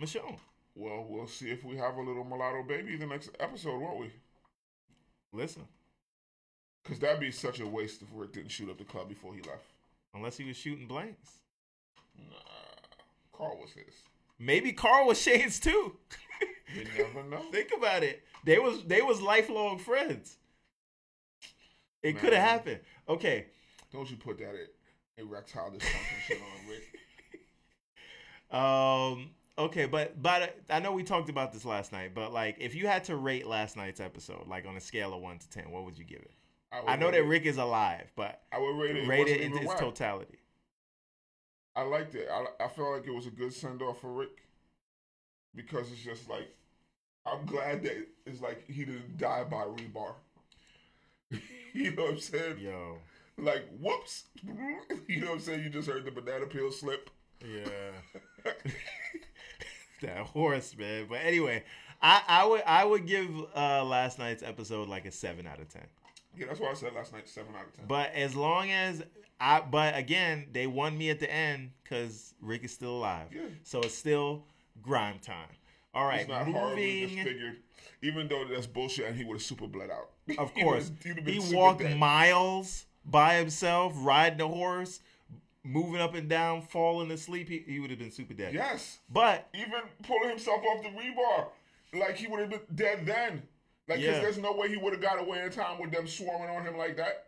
Michonne? 0.00 0.38
Well, 0.74 1.06
we'll 1.08 1.26
see 1.26 1.50
if 1.50 1.64
we 1.64 1.76
have 1.78 1.96
a 1.96 2.02
little 2.02 2.24
mulatto 2.24 2.62
baby 2.62 2.96
the 2.96 3.06
next 3.06 3.30
episode, 3.40 3.78
won't 3.80 3.98
we? 3.98 4.10
Listen, 5.32 5.66
Because 6.82 6.98
that'd 6.98 7.18
be 7.18 7.30
such 7.30 7.60
a 7.60 7.66
waste 7.66 8.02
if 8.02 8.08
Rick 8.12 8.32
didn't 8.34 8.50
shoot 8.50 8.68
up 8.70 8.76
the 8.78 8.84
club 8.84 9.08
before 9.08 9.34
he 9.34 9.40
left. 9.42 9.72
unless 10.14 10.36
he 10.36 10.44
was 10.44 10.56
shooting 10.56 10.86
blanks, 10.86 11.40
Nah, 12.14 12.36
Carl 13.32 13.58
was 13.58 13.72
his. 13.72 13.94
Maybe 14.38 14.72
Carl 14.72 15.06
was 15.06 15.20
Shane's 15.20 15.58
too. 15.60 15.96
You 16.74 16.84
never 16.98 17.22
know. 17.28 17.42
Think 17.52 17.70
about 17.76 18.02
it. 18.02 18.22
They 18.44 18.58
was 18.58 18.82
they 18.84 19.02
was 19.02 19.20
lifelong 19.20 19.78
friends. 19.78 20.36
It 22.02 22.18
could 22.18 22.32
have 22.32 22.42
happened. 22.42 22.80
Okay. 23.08 23.46
Don't 23.92 24.08
you 24.10 24.16
put 24.16 24.38
that 24.38 24.54
at 24.54 24.68
erectile 25.18 25.70
dysfunction 25.70 26.20
shit 26.26 26.38
on 26.40 26.68
Rick. 26.70 26.82
Um. 28.50 29.30
Okay, 29.58 29.86
but 29.86 30.20
but 30.22 30.54
I 30.70 30.78
know 30.78 30.92
we 30.92 31.02
talked 31.02 31.30
about 31.30 31.52
this 31.52 31.64
last 31.64 31.90
night. 31.90 32.14
But 32.14 32.32
like, 32.32 32.56
if 32.60 32.74
you 32.76 32.86
had 32.86 33.02
to 33.04 33.16
rate 33.16 33.46
last 33.46 33.76
night's 33.76 33.98
episode, 34.00 34.46
like 34.46 34.66
on 34.66 34.76
a 34.76 34.80
scale 34.80 35.12
of 35.14 35.20
one 35.20 35.38
to 35.38 35.50
ten, 35.50 35.70
what 35.72 35.84
would 35.84 35.98
you 35.98 36.04
give 36.04 36.20
it? 36.20 36.30
would 36.72 36.88
I 36.88 36.94
know 36.96 37.10
that 37.10 37.18
it- 37.20 37.26
Rick 37.26 37.44
is 37.46 37.56
alive, 37.56 38.12
but 38.16 38.42
I 38.52 38.58
would 38.58 38.78
rate 38.78 38.96
it. 38.96 39.08
rate 39.08 39.20
wasn't 39.20 39.40
it 39.40 39.44
in 39.44 39.58
its 39.58 39.74
totality. 39.80 40.38
I 41.76 41.82
liked 41.82 42.14
it. 42.14 42.28
I, 42.32 42.64
I 42.64 42.68
felt 42.68 42.92
like 42.92 43.06
it 43.06 43.14
was 43.14 43.26
a 43.26 43.30
good 43.30 43.52
send 43.52 43.82
off 43.82 44.00
for 44.00 44.12
Rick 44.12 44.42
because 45.54 45.92
it's 45.92 46.00
just 46.00 46.28
like 46.28 46.48
I'm 47.26 47.44
glad 47.44 47.82
that 47.82 48.06
it's 48.24 48.40
like 48.40 48.64
he 48.66 48.84
didn't 48.84 49.18
die 49.18 49.44
by 49.44 49.64
rebar. 49.64 50.14
you 51.74 51.94
know 51.94 52.04
what 52.04 52.12
I'm 52.12 52.20
saying? 52.20 52.58
Yo. 52.60 52.98
Like 53.38 53.66
whoops. 53.80 54.24
You 55.08 55.20
know 55.20 55.28
what 55.28 55.34
I'm 55.34 55.40
saying? 55.40 55.62
You 55.62 55.70
just 55.70 55.88
heard 55.88 56.04
the 56.04 56.10
banana 56.10 56.46
peel 56.46 56.72
slip. 56.72 57.10
Yeah. 57.44 58.52
that 60.02 60.18
horse, 60.26 60.74
man. 60.76 61.06
But 61.08 61.20
anyway, 61.22 61.64
I 62.00 62.22
I 62.26 62.46
would 62.46 62.62
I 62.66 62.84
would 62.84 63.06
give 63.06 63.28
uh 63.54 63.84
last 63.84 64.18
night's 64.18 64.42
episode 64.42 64.88
like 64.88 65.04
a 65.04 65.12
seven 65.12 65.46
out 65.46 65.60
of 65.60 65.68
ten. 65.68 65.86
Yeah, 66.36 66.46
that's 66.46 66.60
why 66.60 66.70
I 66.70 66.74
said 66.74 66.94
last 66.94 67.12
night 67.12 67.28
seven 67.28 67.54
out 67.54 67.66
of 67.66 67.72
ten. 67.74 67.86
But 67.86 68.12
as 68.14 68.34
long 68.34 68.70
as 68.70 69.02
I, 69.40 69.60
but 69.60 69.96
again, 69.96 70.46
they 70.52 70.66
won 70.66 70.96
me 70.96 71.10
at 71.10 71.20
the 71.20 71.30
end 71.32 71.70
because 71.82 72.34
Rick 72.40 72.64
is 72.64 72.72
still 72.72 72.96
alive. 72.96 73.26
Yeah. 73.34 73.42
So 73.64 73.80
it's 73.80 73.94
still 73.94 74.44
grime 74.82 75.18
time. 75.18 75.48
All 75.94 76.04
right, 76.06 76.20
it's 76.20 76.28
not 76.28 76.46
horribly 76.46 77.02
moving. 77.02 77.16
disfigured. 77.24 77.56
Even 78.02 78.28
though 78.28 78.44
that's 78.50 78.66
bullshit, 78.66 79.06
and 79.06 79.16
he 79.16 79.24
would 79.24 79.34
have 79.34 79.42
super 79.42 79.66
bled 79.66 79.90
out. 79.90 80.10
Of 80.38 80.52
He 80.54 80.62
course, 80.62 80.90
would've- 81.04 81.26
have 81.26 81.26
he 81.48 81.54
walked 81.54 81.80
dead. 81.80 81.98
miles 81.98 82.86
by 83.04 83.34
himself, 83.36 83.92
riding 83.96 84.40
a 84.40 84.48
horse, 84.48 85.00
moving 85.64 86.00
up 86.00 86.14
and 86.14 86.28
down, 86.28 86.62
falling 86.62 87.10
asleep. 87.10 87.48
He, 87.48 87.58
he 87.66 87.78
would 87.80 87.90
have 87.90 87.98
been 87.98 88.10
super 88.10 88.34
dead. 88.34 88.52
Yes, 88.54 88.98
But 89.10 89.48
even 89.54 89.80
pulling 90.02 90.28
himself 90.30 90.62
off 90.64 90.82
the 90.82 90.90
rebar, 90.90 91.46
like 91.94 92.16
he 92.16 92.26
would 92.26 92.40
have 92.40 92.50
been 92.50 92.60
dead 92.74 93.06
then. 93.06 93.42
Like, 93.88 94.00
Yeah. 94.00 94.18
there's 94.20 94.38
no 94.38 94.52
way 94.52 94.68
he 94.68 94.76
would 94.76 94.92
have 94.92 95.02
got 95.02 95.20
away 95.20 95.42
in 95.42 95.50
time 95.50 95.78
with 95.80 95.92
them 95.92 96.06
swarming 96.08 96.48
on 96.54 96.64
him 96.66 96.76
like 96.76 96.96
that. 96.96 97.25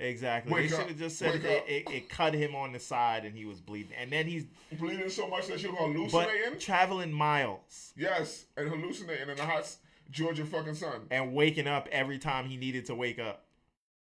Exactly, 0.00 0.52
Wake 0.52 0.70
they 0.70 0.76
should 0.76 0.86
have 0.88 0.98
just 0.98 1.18
said 1.18 1.36
it, 1.36 1.64
it, 1.68 1.90
it 1.90 2.08
cut 2.08 2.34
him 2.34 2.54
on 2.54 2.72
the 2.72 2.80
side 2.80 3.24
and 3.24 3.36
he 3.36 3.44
was 3.44 3.60
bleeding, 3.60 3.92
and 4.00 4.10
then 4.10 4.26
he's 4.26 4.46
Bleeding 4.78 5.08
so 5.10 5.28
much 5.28 5.46
that 5.48 5.62
you're 5.62 5.74
hallucinating. 5.74 6.50
but 6.50 6.60
traveling 6.60 7.12
miles 7.12 7.92
yes, 7.96 8.46
and 8.56 8.68
hallucinating 8.68 9.28
in 9.28 9.36
the 9.36 9.44
hot 9.44 9.68
Georgia 10.10 10.44
fucking 10.44 10.74
sun. 10.74 11.06
and 11.10 11.34
waking 11.34 11.66
up 11.66 11.88
every 11.92 12.18
time 12.18 12.46
he 12.46 12.56
needed 12.56 12.86
to 12.86 12.94
wake 12.94 13.18
up. 13.18 13.44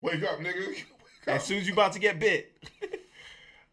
Wake 0.03 0.23
up, 0.23 0.39
nigga. 0.39 0.67
Wake 0.69 0.87
up. 1.27 1.35
as 1.35 1.45
soon 1.45 1.59
as 1.59 1.67
you 1.67 1.73
about 1.73 1.93
to 1.95 1.99
get 1.99 2.21
bit. 2.21 2.53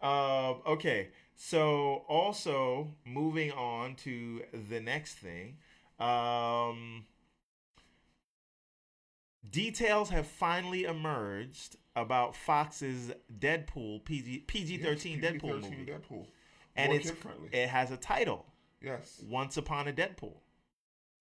um, 0.01 0.61
okay, 0.67 1.09
so 1.35 2.03
also 2.07 2.93
moving 3.05 3.51
on 3.51 3.95
to 3.95 4.41
the 4.69 4.79
next 4.79 5.15
thing. 5.15 5.57
Um, 5.99 7.05
details 9.49 10.09
have 10.09 10.27
finally 10.27 10.83
emerged 10.83 11.77
about 11.95 12.35
Fox's 12.35 13.11
Deadpool 13.39 14.03
PG 14.05 14.39
PG 14.47 14.77
thirteen 14.79 15.19
Yes, 15.21 15.33
Deadpool 15.33 15.61
movie, 15.61 15.85
Deadpool. 15.85 16.25
and 16.75 16.89
More 16.91 16.99
it's 16.99 17.11
it 17.51 17.69
has 17.69 17.91
a 17.91 17.97
title. 17.97 18.45
yes. 18.81 19.21
Once 19.29 19.57
upon 19.57 19.87
a 19.87 19.93
Deadpool. 19.93 20.33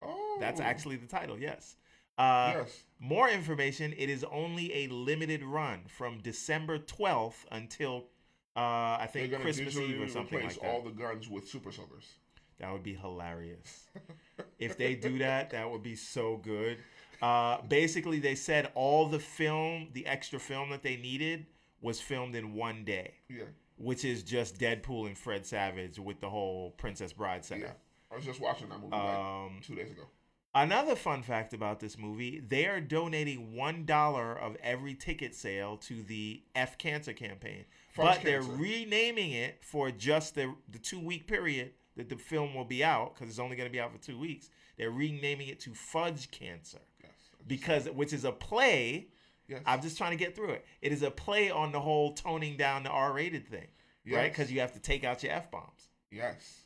Oh, 0.03 0.37
That's 0.41 0.61
actually 0.61 0.97
the 0.97 1.07
title. 1.07 1.39
Yes. 1.39 1.77
Uh, 2.19 2.53
yes. 2.57 2.83
More 3.01 3.29
information. 3.29 3.93
It 3.97 4.09
is 4.11 4.25
only 4.31 4.85
a 4.85 4.89
limited 4.89 5.43
run 5.43 5.81
from 5.89 6.19
December 6.19 6.79
12th 6.79 7.45
until 7.51 8.05
uh, 8.57 8.99
I 9.01 9.09
think 9.11 9.35
Christmas 9.41 9.77
Eve 9.77 10.01
or 10.03 10.09
something 10.09 10.41
like 10.41 10.61
that. 10.61 10.69
all 10.69 10.83
the 10.83 10.91
guns 10.91 11.29
with 11.29 11.49
super 11.49 11.73
soakers. 11.73 12.05
That 12.61 12.73
would 12.73 12.85
be 12.85 12.95
hilarious. 12.95 13.89
if 14.59 14.77
they 14.79 14.95
do 14.95 15.19
that, 15.19 15.51
that 15.51 15.69
would 15.69 15.83
be 15.83 15.97
so 15.97 16.37
good. 16.37 16.79
Uh, 17.23 17.61
basically, 17.63 18.19
they 18.19 18.35
said 18.35 18.71
all 18.75 19.07
the 19.09 19.19
film, 19.19 19.89
the 19.93 20.07
extra 20.07 20.39
film 20.39 20.71
that 20.71 20.83
they 20.83 20.97
needed, 20.97 21.47
was 21.81 22.01
filmed 22.01 22.35
in 22.35 22.55
one 22.55 22.85
day, 22.85 23.15
Yeah, 23.29 23.45
which 23.77 24.05
is 24.05 24.23
just 24.23 24.59
Deadpool 24.59 25.07
and 25.07 25.17
Fred 25.19 25.45
Savage 25.47 25.99
with 25.99 26.21
the 26.21 26.31
whole 26.31 26.71
Princess 26.73 27.13
Bride 27.13 27.45
setup. 27.45 27.63
yeah. 27.65 27.73
I 28.13 28.17
was 28.17 28.25
just 28.25 28.41
watching 28.41 28.69
that 28.69 28.81
movie 28.81 28.95
Um, 28.95 29.55
like 29.57 29.63
two 29.63 29.75
days 29.75 29.91
ago. 29.91 30.03
Another 30.57 30.95
fun 30.95 31.23
fact 31.23 31.53
about 31.53 31.81
this 31.81 31.99
movie: 31.99 32.39
they 32.39 32.67
are 32.67 32.81
donating 32.81 33.57
one 33.57 33.85
dollar 33.85 34.39
of 34.39 34.57
every 34.63 34.95
ticket 34.95 35.35
sale 35.35 35.77
to 35.79 36.03
the 36.05 36.43
F 36.55 36.79
Cancer 36.79 37.13
campaign, 37.13 37.65
First 37.93 38.19
but 38.19 38.23
they're 38.25 38.41
renaming 38.41 39.33
it 39.33 39.59
for 39.65 39.91
just 39.91 40.37
the 40.37 40.55
the 40.71 40.79
two 40.79 41.01
week 41.01 41.27
period 41.27 41.73
that 41.97 42.09
the 42.09 42.17
film 42.17 42.55
will 42.55 42.65
be 42.65 42.85
out 42.85 43.15
because 43.15 43.29
it's 43.29 43.41
only 43.41 43.57
going 43.57 43.69
to 43.69 43.73
be 43.73 43.81
out 43.81 43.91
for 43.93 43.99
two 43.99 44.17
weeks. 44.19 44.49
They're 44.79 44.93
renaming 44.93 45.49
it 45.49 45.59
to 45.61 45.75
Fudge 45.75 46.31
Cancer. 46.31 46.79
Because 47.47 47.89
which 47.91 48.13
is 48.13 48.25
a 48.25 48.33
play. 48.33 49.09
Yes. 49.47 49.61
I'm 49.67 49.83
just 49.83 49.99
trying 49.99 50.13
to 50.13 50.17
get 50.17 50.35
through 50.35 50.51
it. 50.51 50.65
It 50.81 50.93
is 50.93 51.03
a 51.03 51.11
play 51.11 51.51
on 51.51 51.71
the 51.73 51.81
whole 51.81 52.15
toning 52.15 52.57
down 52.57 52.83
the 52.83 52.89
R 52.91 53.13
rated 53.13 53.47
thing, 53.47 53.67
right? 54.11 54.33
Because 54.33 54.51
you 54.51 54.61
have 54.61 54.73
to 54.73 54.81
take 54.81 55.05
out 55.05 55.23
your 55.23 55.33
F 55.33 55.51
bombs. 55.51 55.89
yes. 56.11 56.61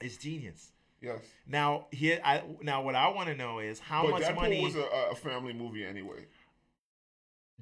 It's 0.00 0.16
genius. 0.16 0.70
Yes. 1.00 1.20
Now 1.46 1.86
here, 1.90 2.20
I 2.24 2.42
now 2.62 2.82
what 2.82 2.94
I 2.94 3.08
want 3.08 3.28
to 3.28 3.34
know 3.34 3.58
is 3.58 3.78
how 3.80 4.02
but 4.02 4.10
much 4.12 4.22
Deadpool 4.22 4.36
money 4.36 4.62
was 4.62 4.76
a, 4.76 4.86
a 5.10 5.14
family 5.14 5.52
movie 5.52 5.84
anyway. 5.84 6.26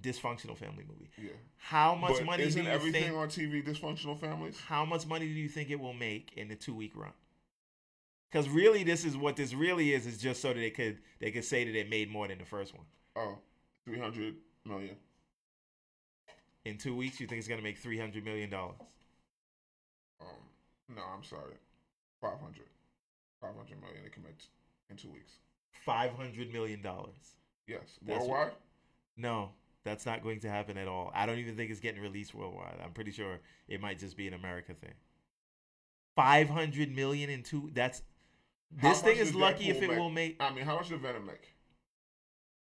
dysfunctional 0.00 0.56
family 0.56 0.84
movie. 0.88 1.08
Yeah. 1.16 1.30
How 1.56 1.94
much 1.94 2.18
but 2.18 2.24
money 2.26 2.42
isn't 2.44 2.62
you 2.64 2.68
everything 2.68 3.04
think? 3.04 3.16
on 3.16 3.28
TV 3.28 3.64
dysfunctional 3.66 4.18
families? 4.18 4.58
How 4.66 4.84
much 4.84 5.06
money 5.06 5.26
do 5.26 5.32
you 5.32 5.48
think 5.48 5.70
it 5.70 5.80
will 5.80 5.92
make 5.94 6.32
in 6.36 6.48
the 6.48 6.56
two 6.56 6.74
week 6.74 6.92
run? 6.94 7.12
Because 8.30 8.48
really, 8.48 8.82
this 8.82 9.04
is 9.04 9.16
what 9.16 9.36
this 9.36 9.54
really 9.54 9.92
is. 9.94 10.06
Is 10.06 10.18
just 10.18 10.42
so 10.42 10.48
that 10.48 10.54
they 10.54 10.70
could 10.70 10.98
they 11.20 11.30
could 11.30 11.44
say 11.44 11.64
that 11.64 11.74
it 11.78 11.88
made 11.88 12.10
more 12.10 12.26
than 12.28 12.38
the 12.38 12.44
first 12.44 12.74
one. 12.74 12.84
Oh, 13.16 13.38
300 13.86 14.34
million. 14.64 14.96
In 16.64 16.78
two 16.78 16.96
weeks, 16.96 17.20
you 17.20 17.26
think 17.26 17.38
it's 17.38 17.48
gonna 17.48 17.62
make 17.62 17.78
three 17.78 17.98
hundred 17.98 18.24
million 18.24 18.50
dollars? 18.50 18.76
Um, 20.20 20.26
no, 20.96 21.02
I'm 21.14 21.22
sorry. 21.22 21.54
500. 22.20 22.64
500 23.40 23.80
million 23.80 24.02
they 24.02 24.08
commit 24.10 24.46
in 24.90 24.96
two 24.96 25.10
weeks. 25.10 25.32
Five 25.84 26.12
hundred 26.12 26.52
million 26.52 26.80
dollars. 26.82 27.36
Yes. 27.66 27.98
That's- 28.02 28.26
Worldwide? 28.26 28.52
No, 29.16 29.50
that's 29.84 30.06
not 30.06 30.22
going 30.22 30.40
to 30.40 30.48
happen 30.50 30.76
at 30.76 30.88
all. 30.88 31.12
I 31.14 31.26
don't 31.26 31.38
even 31.38 31.54
think 31.56 31.70
it's 31.70 31.80
getting 31.80 32.02
released 32.02 32.34
worldwide. 32.34 32.80
I'm 32.82 32.92
pretty 32.92 33.12
sure 33.12 33.38
it 33.68 33.80
might 33.80 33.98
just 33.98 34.16
be 34.16 34.26
an 34.26 34.34
America 34.34 34.72
thing. 34.74 34.94
Five 36.16 36.48
hundred 36.48 36.94
million 36.94 37.28
in 37.30 37.42
two. 37.42 37.70
That's 37.74 38.02
this 38.70 39.00
thing 39.02 39.16
is 39.16 39.34
lucky 39.34 39.68
if 39.70 39.82
it 39.82 39.88
make? 39.88 39.98
will 39.98 40.10
make. 40.10 40.36
I 40.40 40.52
mean, 40.52 40.64
how 40.64 40.76
much 40.76 40.88
did 40.88 41.00
Venom 41.00 41.26
make? 41.26 41.54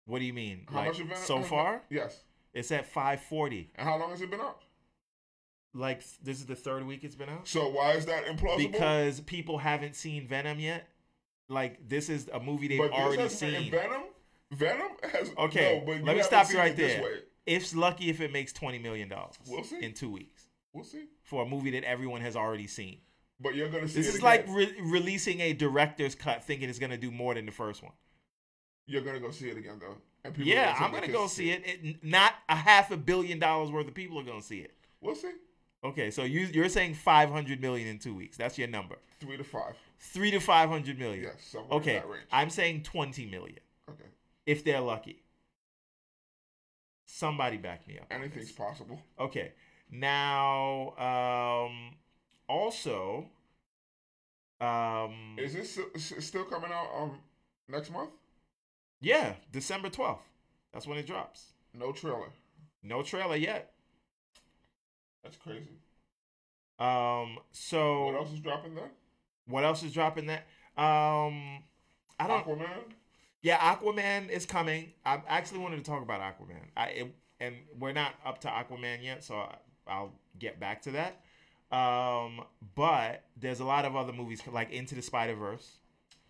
What 0.06 0.20
do 0.20 0.26
you 0.26 0.34
mean? 0.34 0.66
How 0.70 0.78
like 0.78 0.88
much 0.88 0.98
did 0.98 1.08
Venom 1.08 1.24
so 1.24 1.42
far? 1.42 1.82
Yes. 1.90 2.24
It's 2.54 2.72
at 2.72 2.86
five 2.86 3.22
forty. 3.22 3.72
And 3.76 3.88
how 3.88 3.98
long 3.98 4.12
has 4.12 4.22
it 4.22 4.32
been 4.32 4.42
out? 4.42 4.62
Like 5.74 6.02
this 6.24 6.40
is 6.40 6.46
the 6.46 6.56
third 6.56 6.86
week 6.88 7.04
it's 7.04 7.16
been 7.16 7.30
out. 7.30 7.48
So 7.48 7.70
why 7.70 7.92
is 7.92 8.06
that 8.06 8.26
implausible? 8.26 8.58
Because 8.72 9.20
people 9.22 9.58
haven't 9.58 9.96
seen 9.96 10.28
Venom 10.28 10.60
yet. 10.60 10.88
Like 11.50 11.88
this 11.88 12.10
is 12.10 12.30
a 12.34 12.40
movie 12.40 12.68
they've 12.68 12.80
already 12.82 13.30
seen. 13.30 13.70
Venom, 13.72 14.04
Venom 14.52 14.92
has 15.12 15.32
Okay, 15.38 15.80
No, 15.80 15.86
but 15.94 16.04
let 16.04 16.18
me 16.18 16.24
stop 16.24 16.50
you 16.52 16.58
right 16.58 16.76
there. 16.76 17.04
It's 17.46 17.76
lucky 17.76 18.10
if 18.10 18.20
it 18.22 18.34
makes 18.34 18.52
twenty 18.54 18.80
million 18.80 19.08
dollars. 19.10 19.36
We'll 19.48 19.64
see. 19.64 19.84
in 19.84 19.94
two 19.94 20.10
weeks 20.12 20.44
We'll 20.74 20.84
see. 20.84 21.06
for 21.24 21.44
a 21.44 21.46
movie 21.46 21.72
that 21.72 21.84
everyone 21.84 22.22
has 22.22 22.36
already 22.36 22.68
seen. 22.68 23.00
But 23.40 23.56
you're 23.56 23.70
gonna 23.70 23.88
see 23.88 24.02
This 24.02 24.16
is 24.16 24.22
like 24.24 24.46
re- 24.50 24.76
releasing 24.82 25.42
a 25.42 25.54
director's 25.54 26.16
cut, 26.16 26.44
thinking 26.44 26.70
it's 26.70 26.80
gonna 26.80 26.98
do 26.98 27.12
more 27.12 27.34
than 27.36 27.46
the 27.46 27.52
first 27.52 27.84
one. 27.84 27.94
you're 28.88 29.02
gonna 29.02 29.20
go 29.20 29.32
see 29.32 29.50
it 29.50 29.58
again 29.58 29.78
though. 29.80 29.98
And 30.24 30.34
people 30.34 30.52
Yeah, 30.52 30.70
are 30.72 30.74
take 30.74 30.82
I'm 30.82 30.92
gonna 30.92 31.08
go 31.10 31.28
see 31.28 31.52
it. 31.52 31.64
it. 31.66 32.04
Not 32.04 32.34
a 32.50 32.56
half 32.56 32.90
a 32.92 32.98
billion 32.98 33.38
dollars 33.40 33.70
worth 33.72 33.88
of 33.88 33.94
people 33.94 34.20
are 34.20 34.24
gonna 34.24 34.42
see 34.42 34.60
it. 34.60 34.74
We'll 35.02 35.16
see. 35.16 35.32
Okay, 35.84 36.10
so 36.10 36.24
you 36.24 36.42
you're 36.48 36.70
saying 36.70 36.96
500 36.96 37.62
million 37.62 37.88
in 37.88 38.00
two 38.00 38.16
weeks. 38.16 38.36
That's 38.38 38.58
your 38.58 38.68
number. 38.68 38.96
Three 39.20 39.38
to 39.38 39.44
five. 39.44 39.76
Three 40.00 40.32
to 40.32 40.40
500 40.40 40.98
million. 40.98 41.24
Yes, 41.26 41.44
somewhere 41.44 41.72
in 41.72 41.78
Okay, 41.82 41.94
that 41.96 42.08
range. 42.10 42.26
I'm 42.32 42.50
saying 42.50 42.84
20 42.84 43.26
million 43.28 43.60
okay. 43.90 44.06
if 44.48 44.64
they're 44.64 44.82
lucky. 44.82 45.22
Somebody 47.06 47.58
back 47.58 47.88
me 47.88 48.00
up. 48.00 48.08
Anything's 48.12 48.52
possible. 48.52 49.00
Okay. 49.20 49.54
Now, 49.90 50.92
um, 51.68 51.96
also, 52.48 53.30
um, 54.62 55.36
Is 55.38 55.54
this 55.54 55.80
still 56.20 56.46
coming 56.46 56.72
out 56.72 56.90
um 56.96 57.20
next 57.70 57.92
month? 57.92 58.12
yeah, 59.02 59.34
December 59.52 59.90
12th. 59.90 60.20
That's 60.74 60.88
when 60.88 60.98
it 60.98 61.06
drops. 61.08 61.54
No 61.74 61.92
trailer. 61.92 62.30
No 62.84 63.04
trailer 63.04 63.36
yet. 63.36 63.74
That's 65.24 65.38
crazy. 65.38 65.78
Um, 66.80 67.40
so 67.52 68.06
What 68.06 68.16
else 68.16 68.34
is 68.34 68.40
dropping 68.40 68.76
there? 68.76 68.90
What 69.48 69.64
else 69.64 69.84
is 69.84 69.94
dropping 69.94 70.28
that? 70.28 70.48
Um, 70.78 71.64
I 72.20 72.28
don't. 72.28 72.46
Aquaman. 72.46 72.84
Yeah, 73.42 73.58
Aquaman 73.58 74.30
is 74.30 74.46
coming. 74.46 74.94
I 75.06 75.22
actually 75.28 75.60
wanted 75.60 75.78
to 75.78 75.84
talk 75.84 76.02
about 76.02 76.22
Aquaman. 76.22 76.62
I 76.76 76.86
it, 76.88 77.16
and 77.40 77.56
we're 77.80 77.94
not 77.94 78.14
up 78.26 78.42
to 78.42 78.48
Aquaman 78.48 79.04
yet, 79.04 79.24
so 79.24 79.36
I, 79.36 79.56
I'll 79.88 80.14
get 80.40 80.60
back 80.60 80.82
to 80.84 80.92
that. 80.92 81.22
Um, 81.72 82.42
but 82.76 83.24
there's 83.36 83.60
a 83.60 83.66
lot 83.66 83.86
of 83.86 83.96
other 83.96 84.14
movies 84.14 84.42
like 84.52 84.72
Into 84.72 84.96
the 84.96 85.02
Spider 85.02 85.36
Verse 85.36 85.78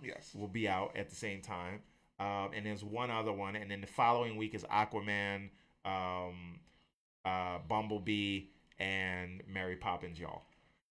Yes. 0.01 0.31
will 0.33 0.47
be 0.47 0.67
out 0.67 0.95
at 0.97 1.09
the 1.09 1.15
same 1.15 1.41
time. 1.41 1.81
Um, 2.19 2.49
and 2.55 2.65
there's 2.65 2.83
one 2.83 3.11
other 3.11 3.31
one, 3.31 3.55
and 3.55 3.69
then 3.69 3.81
the 3.81 3.87
following 3.87 4.37
week 4.37 4.55
is 4.55 4.63
Aquaman, 4.63 5.49
um, 5.85 6.59
uh, 7.23 7.59
Bumblebee, 7.67 8.45
and 8.79 9.43
Mary 9.47 9.75
Poppins, 9.75 10.19
y'all. 10.19 10.41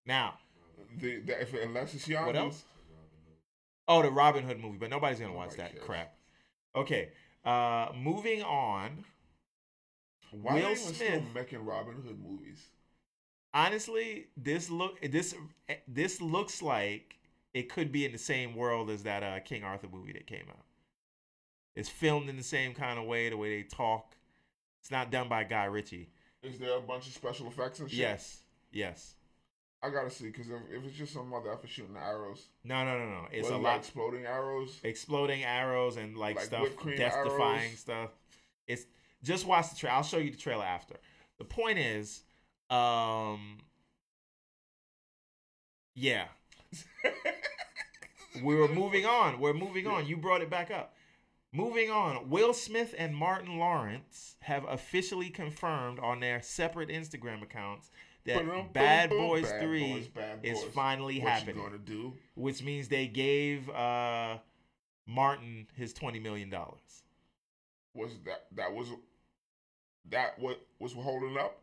Now, 0.05 0.35
The, 0.97 1.19
the 1.19 1.41
if 1.41 1.53
unless 1.53 1.93
it's 1.93 2.07
Yondu. 2.07 2.25
What 2.27 2.35
else? 2.37 2.63
Oh, 3.89 4.01
the 4.01 4.09
Robin 4.11 4.43
Hood 4.45 4.59
movie, 4.61 4.77
but 4.77 4.89
nobody's 4.89 5.19
gonna 5.19 5.33
watch 5.33 5.55
that 5.57 5.71
cares. 5.73 5.83
crap. 5.83 6.13
Okay, 6.75 7.09
uh, 7.43 7.89
moving 7.97 8.41
on. 8.43 9.03
Why 10.31 10.55
Will 10.55 10.59
are 10.59 10.63
they 10.65 10.71
even 10.81 10.93
still 10.93 11.07
Smith. 11.07 11.23
making 11.33 11.65
Robin 11.65 11.95
Hood 11.95 12.19
movies? 12.21 12.65
Honestly, 13.57 14.27
this 14.37 14.69
look 14.69 15.01
this 15.01 15.33
this 15.87 16.21
looks 16.21 16.61
like 16.61 17.15
it 17.55 17.69
could 17.69 17.91
be 17.91 18.05
in 18.05 18.11
the 18.11 18.17
same 18.19 18.53
world 18.53 18.91
as 18.91 19.01
that 19.01 19.23
uh, 19.23 19.39
King 19.39 19.63
Arthur 19.63 19.87
movie 19.91 20.13
that 20.13 20.27
came 20.27 20.45
out. 20.47 20.63
It's 21.75 21.89
filmed 21.89 22.29
in 22.29 22.37
the 22.37 22.43
same 22.43 22.75
kind 22.75 22.99
of 22.99 23.05
way, 23.05 23.29
the 23.29 23.37
way 23.37 23.57
they 23.57 23.67
talk. 23.67 24.15
It's 24.79 24.91
not 24.91 25.09
done 25.09 25.27
by 25.27 25.43
Guy 25.43 25.65
Ritchie. 25.65 26.07
Is 26.43 26.59
there 26.59 26.77
a 26.77 26.81
bunch 26.81 27.07
of 27.07 27.13
special 27.13 27.47
effects 27.47 27.79
and 27.79 27.89
shit? 27.89 27.97
Yes, 27.97 28.43
yes. 28.71 29.15
I 29.81 29.89
gotta 29.89 30.11
see 30.11 30.27
because 30.27 30.51
if, 30.51 30.59
if 30.71 30.85
it's 30.85 30.95
just 30.95 31.13
some 31.13 31.31
motherfucker 31.31 31.67
shooting 31.67 31.97
arrows, 31.97 32.45
No, 32.63 32.85
no, 32.85 32.99
no, 32.99 33.09
no. 33.09 33.27
It's 33.31 33.49
a 33.49 33.53
lot. 33.53 33.63
like 33.63 33.79
exploding 33.79 34.25
arrows. 34.25 34.79
exploding 34.83 35.43
arrows 35.43 35.97
and 35.97 36.15
like, 36.15 36.35
Like 36.35 36.45
stuff, 36.45 36.67
death 36.95 37.23
defying 37.23 37.75
stuff. 37.75 38.11
It's 38.67 38.85
just 39.23 39.47
watch 39.47 39.71
the 39.71 39.77
trailer. 39.77 39.95
I'll 39.95 40.03
show 40.03 40.17
you 40.17 40.29
the 40.29 40.37
trailer 40.37 40.63
after. 40.63 40.97
The 41.39 41.45
point 41.45 41.79
is, 41.79 42.21
um, 42.69 43.57
yeah, 45.95 46.25
we 48.43 48.55
were 48.55 48.67
moving 48.67 49.05
on. 49.05 49.39
We're 49.39 49.53
moving 49.53 49.87
on. 49.87 50.05
You 50.07 50.17
brought 50.17 50.41
it 50.41 50.49
back 50.49 50.71
up. 50.71 50.93
Moving 51.53 51.89
on. 51.89 52.29
Will 52.29 52.53
Smith 52.53 52.93
and 52.97 53.15
Martin 53.15 53.57
Lawrence 53.57 54.35
have 54.41 54.65
officially 54.67 55.29
confirmed 55.29 55.97
on 55.99 56.19
their 56.19 56.41
separate 56.41 56.89
Instagram 56.89 57.41
accounts 57.41 57.89
that 58.25 58.45
Ba-dum, 58.45 58.69
Bad 58.73 59.09
boom, 59.09 59.19
boom. 59.19 59.27
Boys 59.29 59.49
Bad 59.49 59.61
Three 59.61 59.93
Boys, 59.93 60.07
Bad 60.09 60.39
is 60.43 60.61
finally 60.75 61.19
what 61.19 61.31
happening 61.31 61.63
gonna 61.63 61.77
do? 61.77 62.13
which 62.35 62.61
means 62.61 62.89
they 62.89 63.07
gave 63.07 63.69
uh, 63.69 64.37
Martin 65.07 65.67
his 65.75 65.93
twenty 65.93 66.19
million 66.19 66.49
dollars. 66.49 67.03
Was 67.93 68.11
that 68.25 68.45
that 68.55 68.73
was 68.73 68.89
that 70.09 70.37
what 70.37 70.61
was 70.79 70.93
holding 70.93 71.37
up? 71.37 71.61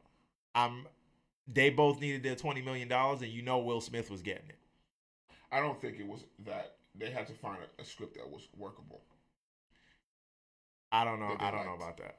I'm. 0.54 0.86
They 1.46 1.70
both 1.70 2.00
needed 2.00 2.22
their 2.22 2.36
twenty 2.36 2.62
million 2.62 2.88
dollars, 2.88 3.22
and 3.22 3.30
you 3.30 3.42
know 3.42 3.58
Will 3.58 3.80
Smith 3.80 4.10
was 4.10 4.22
getting 4.22 4.48
it. 4.48 4.58
I 5.52 5.60
don't 5.60 5.80
think 5.80 5.98
it 5.98 6.06
was 6.06 6.24
that. 6.46 6.76
They 6.96 7.10
had 7.10 7.26
to 7.26 7.32
find 7.32 7.58
a, 7.78 7.82
a 7.82 7.84
script 7.84 8.14
that 8.16 8.30
was 8.30 8.48
workable. 8.56 9.02
I 10.92 11.04
don't 11.04 11.18
know. 11.18 11.36
I 11.38 11.50
don't 11.50 11.66
know 11.66 11.74
about 11.74 11.96
that. 11.98 12.18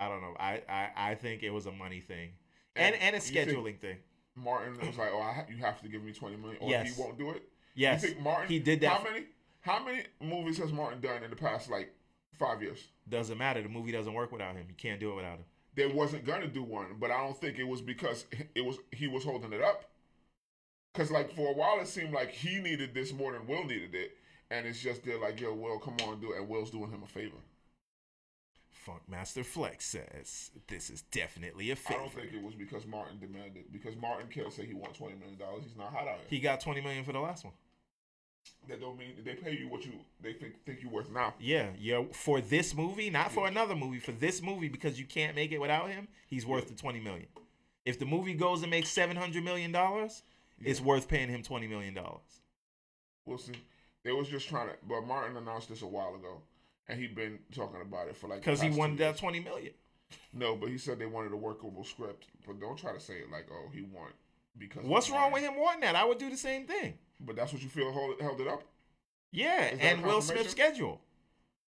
I 0.00 0.08
don't 0.08 0.20
know. 0.20 0.34
I, 0.38 0.62
I 0.68 0.90
I 0.96 1.14
think 1.14 1.42
it 1.42 1.50
was 1.50 1.66
a 1.66 1.72
money 1.72 2.00
thing, 2.00 2.30
and 2.76 2.94
and 2.96 3.14
a 3.14 3.18
you 3.18 3.22
scheduling 3.24 3.78
thing. 3.78 3.98
Martin 4.36 4.76
was 4.84 4.98
like, 4.98 5.10
"Oh, 5.12 5.20
I 5.20 5.32
ha- 5.32 5.46
you 5.48 5.56
have 5.58 5.80
to 5.82 5.88
give 5.88 6.02
me 6.02 6.12
twenty 6.12 6.36
million, 6.36 6.58
or 6.60 6.68
Yes. 6.70 6.94
he 6.96 7.00
won't 7.00 7.16
do 7.16 7.30
it." 7.30 7.42
Yes, 7.76 8.02
You 8.02 8.08
think 8.08 8.20
Martin? 8.20 8.48
he 8.48 8.58
did 8.58 8.80
that. 8.80 8.98
How 8.98 9.02
many? 9.04 9.26
How 9.60 9.82
many 9.84 10.02
movies 10.20 10.58
has 10.58 10.72
Martin 10.72 11.00
done 11.00 11.22
in 11.22 11.30
the 11.30 11.36
past 11.36 11.70
like 11.70 11.94
five 12.38 12.60
years? 12.60 12.88
doesn't 13.08 13.38
matter. 13.38 13.62
The 13.62 13.68
movie 13.68 13.92
doesn't 13.92 14.12
work 14.12 14.32
without 14.32 14.56
him. 14.56 14.66
You 14.68 14.74
can't 14.74 14.98
do 14.98 15.12
it 15.12 15.14
without 15.14 15.38
him. 15.38 15.44
They 15.74 15.86
wasn't 15.86 16.24
gonna 16.24 16.46
do 16.46 16.62
one, 16.62 16.96
but 17.00 17.10
I 17.10 17.18
don't 17.18 17.38
think 17.40 17.58
it 17.58 17.64
was 17.64 17.80
because 17.80 18.26
it 18.54 18.64
was 18.64 18.78
he 18.92 19.08
was 19.08 19.24
holding 19.24 19.52
it 19.52 19.62
up. 19.62 19.84
Cause 20.94 21.10
like 21.10 21.34
for 21.34 21.50
a 21.50 21.54
while 21.54 21.80
it 21.80 21.88
seemed 21.88 22.12
like 22.12 22.30
he 22.30 22.60
needed 22.60 22.94
this 22.94 23.12
more 23.12 23.32
than 23.32 23.46
Will 23.48 23.64
needed 23.64 23.94
it, 23.94 24.12
and 24.50 24.66
it's 24.66 24.80
just 24.80 25.04
they're 25.04 25.18
like, 25.18 25.40
"Yo, 25.40 25.52
Will, 25.52 25.78
come 25.80 25.96
on, 26.06 26.20
do 26.20 26.32
it," 26.32 26.38
and 26.38 26.48
Will's 26.48 26.70
doing 26.70 26.90
him 26.90 27.02
a 27.02 27.08
favor. 27.08 27.36
Funkmaster 28.86 29.44
Flex 29.44 29.86
says 29.86 30.50
this 30.68 30.90
is 30.90 31.02
definitely 31.10 31.70
a 31.70 31.76
favor. 31.76 31.98
I 31.98 32.02
don't 32.02 32.12
think 32.12 32.32
it 32.32 32.42
was 32.42 32.54
because 32.54 32.86
Martin 32.86 33.18
demanded. 33.18 33.64
Because 33.72 33.96
Martin 33.96 34.28
can't 34.28 34.52
say 34.52 34.66
he 34.66 34.74
wants 34.74 34.98
twenty 34.98 35.16
million 35.16 35.38
dollars. 35.38 35.64
He's 35.64 35.76
not 35.76 35.92
hot 35.92 36.06
out 36.06 36.18
here. 36.18 36.26
He 36.28 36.38
got 36.38 36.60
twenty 36.60 36.80
million 36.80 37.04
for 37.04 37.12
the 37.12 37.20
last 37.20 37.44
one. 37.44 37.54
That 38.68 38.80
don't 38.80 38.98
mean 38.98 39.10
they 39.24 39.34
pay 39.34 39.56
you 39.56 39.68
what 39.68 39.84
you 39.84 39.92
they 40.22 40.32
think 40.32 40.54
think 40.64 40.82
you 40.82 40.88
worth 40.88 41.10
now. 41.10 41.34
Yeah, 41.38 41.68
yeah. 41.78 42.02
For 42.12 42.40
this 42.40 42.74
movie, 42.74 43.10
not 43.10 43.30
for 43.30 43.46
another 43.46 43.76
movie, 43.76 43.98
for 43.98 44.12
this 44.12 44.40
movie, 44.42 44.68
because 44.68 44.98
you 44.98 45.04
can't 45.04 45.36
make 45.36 45.52
it 45.52 45.60
without 45.60 45.90
him, 45.90 46.08
he's 46.26 46.46
worth 46.46 46.68
the 46.68 46.74
twenty 46.74 47.00
million. 47.00 47.26
If 47.84 47.98
the 47.98 48.06
movie 48.06 48.32
goes 48.34 48.62
and 48.62 48.70
makes 48.70 48.88
seven 48.88 49.16
hundred 49.16 49.44
million 49.44 49.70
dollars, 49.70 50.22
it's 50.62 50.80
worth 50.80 51.08
paying 51.08 51.28
him 51.28 51.42
twenty 51.42 51.66
million 51.66 51.92
dollars. 51.92 52.40
We'll 53.26 53.38
see. 53.38 53.52
They 54.02 54.12
was 54.12 54.28
just 54.28 54.48
trying 54.48 54.68
to, 54.68 54.74
but 54.88 55.02
Martin 55.02 55.36
announced 55.36 55.68
this 55.68 55.82
a 55.82 55.86
while 55.86 56.14
ago, 56.14 56.42
and 56.88 56.98
he'd 56.98 57.14
been 57.14 57.38
talking 57.54 57.80
about 57.80 58.08
it 58.08 58.16
for 58.16 58.28
like 58.28 58.40
Because 58.40 58.62
he 58.62 58.70
wanted 58.70 58.98
that 58.98 59.18
twenty 59.18 59.40
million. 59.40 59.72
No, 60.32 60.56
but 60.56 60.68
he 60.68 60.78
said 60.78 60.98
they 60.98 61.06
wanted 61.06 61.32
a 61.32 61.36
workable 61.36 61.84
script. 61.84 62.26
But 62.46 62.60
don't 62.60 62.78
try 62.78 62.92
to 62.92 63.00
say 63.00 63.14
it 63.14 63.30
like, 63.30 63.46
oh, 63.52 63.70
he 63.74 63.82
want 63.82 64.14
because. 64.58 64.84
What's 64.84 65.10
wrong 65.10 65.32
with 65.32 65.42
him 65.42 65.58
wanting 65.58 65.80
that? 65.82 65.96
I 65.96 66.04
would 66.04 66.18
do 66.18 66.30
the 66.30 66.36
same 66.36 66.66
thing. 66.66 66.94
But 67.20 67.36
that's 67.36 67.52
what 67.52 67.62
you 67.62 67.68
feel 67.68 67.92
hold, 67.92 68.20
held 68.20 68.40
it 68.40 68.48
up. 68.48 68.62
Yeah, 69.32 69.74
and 69.80 70.02
Will? 70.02 70.20
Smith's 70.22 70.50
schedule. 70.50 71.00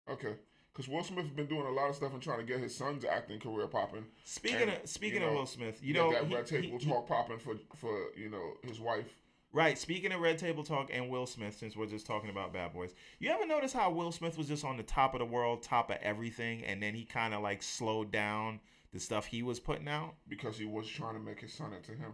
Okay, 0.08 0.34
because 0.72 0.88
Will 0.88 1.02
Smith's 1.02 1.30
been 1.30 1.46
doing 1.46 1.66
a 1.66 1.70
lot 1.70 1.88
of 1.90 1.96
stuff 1.96 2.12
and 2.12 2.22
trying 2.22 2.38
to 2.38 2.44
get 2.44 2.60
his 2.60 2.74
son's 2.74 3.04
acting 3.04 3.40
career 3.40 3.66
popping. 3.66 4.04
Speaking 4.24 4.62
And, 4.68 4.82
of 4.82 4.88
speaking 4.88 5.22
you 5.22 5.28
of 5.28 5.34
Will 5.34 5.46
Smith, 5.46 5.80
you 5.82 5.94
know 5.94 6.12
that 6.12 6.26
he- 6.26 6.34
red 6.34 6.46
table 6.46 6.78
he- 6.78 6.86
talk 6.86 7.08
popping 7.08 7.38
for 7.38 7.54
for 7.76 8.08
you 8.16 8.28
know 8.30 8.54
his 8.62 8.78
wife. 8.80 9.06
Right. 9.52 9.78
Speaking 9.78 10.12
of 10.12 10.20
Red 10.20 10.36
Table 10.38 10.62
Talk 10.64 10.90
and 10.92 11.08
Will 11.08 11.24
Smith, 11.24 11.56
since 11.56 11.74
we're 11.76 11.86
just 11.86 12.04
talking 12.04 12.28
about 12.28 12.52
Bad 12.52 12.74
Boys, 12.74 12.92
you 13.20 13.30
ever 13.30 13.46
notice 13.46 13.72
how 13.72 13.90
Will 13.90 14.12
Smith 14.12 14.36
was 14.36 14.48
just 14.48 14.66
on 14.66 14.76
the 14.76 14.82
top 14.82 15.14
of 15.14 15.20
the 15.20 15.24
world, 15.24 15.62
top 15.62 15.88
of 15.90 15.96
everything, 16.02 16.62
and 16.64 16.82
then 16.82 16.94
he 16.94 17.04
kind 17.06 17.32
of 17.32 17.40
like 17.42 17.62
slowed 17.62 18.10
down 18.12 18.60
the 18.92 19.00
stuff 19.00 19.24
he 19.24 19.42
was 19.42 19.58
putting 19.58 19.88
out? 19.88 20.14
because 20.28 20.58
he 20.58 20.66
was 20.66 20.86
trying 20.86 21.14
to 21.14 21.20
make 21.20 21.40
his 21.40 21.54
son 21.54 21.72
into 21.72 21.92
him, 21.92 22.12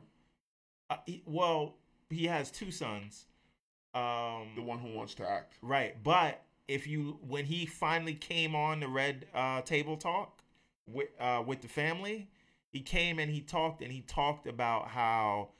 Uh, 0.88 0.98
he, 1.04 1.22
well, 1.26 1.78
he 2.12 2.26
has 2.26 2.50
two 2.50 2.70
sons. 2.70 3.26
Um, 3.94 4.52
the 4.56 4.62
one 4.62 4.78
who 4.78 4.92
wants 4.94 5.14
to 5.16 5.28
act. 5.28 5.58
Right, 5.60 6.02
but 6.02 6.42
if 6.68 6.86
you 6.86 7.18
when 7.26 7.44
he 7.44 7.66
finally 7.66 8.14
came 8.14 8.54
on 8.54 8.80
the 8.80 8.88
Red 8.88 9.26
uh, 9.34 9.60
Table 9.62 9.96
Talk 9.96 10.42
with 10.86 11.08
uh, 11.20 11.42
with 11.46 11.60
the 11.60 11.68
family, 11.68 12.28
he 12.70 12.80
came 12.80 13.18
and 13.18 13.30
he 13.30 13.40
talked 13.42 13.82
and 13.82 13.92
he 13.92 14.00
talked 14.02 14.46
about 14.46 14.88
how 14.88 15.50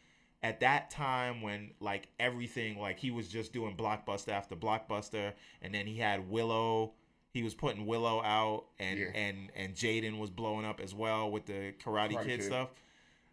at 0.42 0.60
that 0.60 0.90
time 0.90 1.42
when 1.42 1.70
like 1.80 2.08
everything 2.18 2.78
like 2.78 2.98
he 2.98 3.10
was 3.10 3.28
just 3.28 3.52
doing 3.52 3.76
blockbuster 3.76 4.30
after 4.30 4.56
blockbuster 4.56 5.32
and 5.60 5.72
then 5.74 5.86
he 5.86 5.98
had 5.98 6.28
Willow 6.28 6.92
he 7.30 7.42
was 7.42 7.54
putting 7.54 7.86
Willow 7.86 8.20
out 8.22 8.64
and 8.78 8.98
Yeah. 8.98 9.06
and 9.14 9.50
and 9.54 9.74
Jaden 9.74 10.18
was 10.18 10.30
blowing 10.30 10.64
up 10.64 10.80
as 10.80 10.94
well 10.94 11.30
with 11.30 11.46
the 11.46 11.74
Karate, 11.84 12.12
Karate 12.12 12.24
Kid 12.24 12.40
Kid. 12.40 12.42
stuff. 12.44 12.70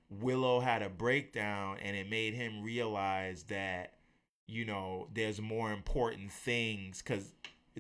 Willow 0.10 0.60
had 0.60 0.82
a 0.82 0.90
breakdown 0.90 1.78
and 1.82 1.96
it 1.96 2.10
made 2.10 2.34
him 2.34 2.64
realize 2.64 3.44
that 3.44 3.94
you 4.48 4.66
know 4.66 5.08
there's 5.14 5.40
more 5.40 5.72
important 5.72 6.32
things 6.32 7.02
cuz 7.02 7.32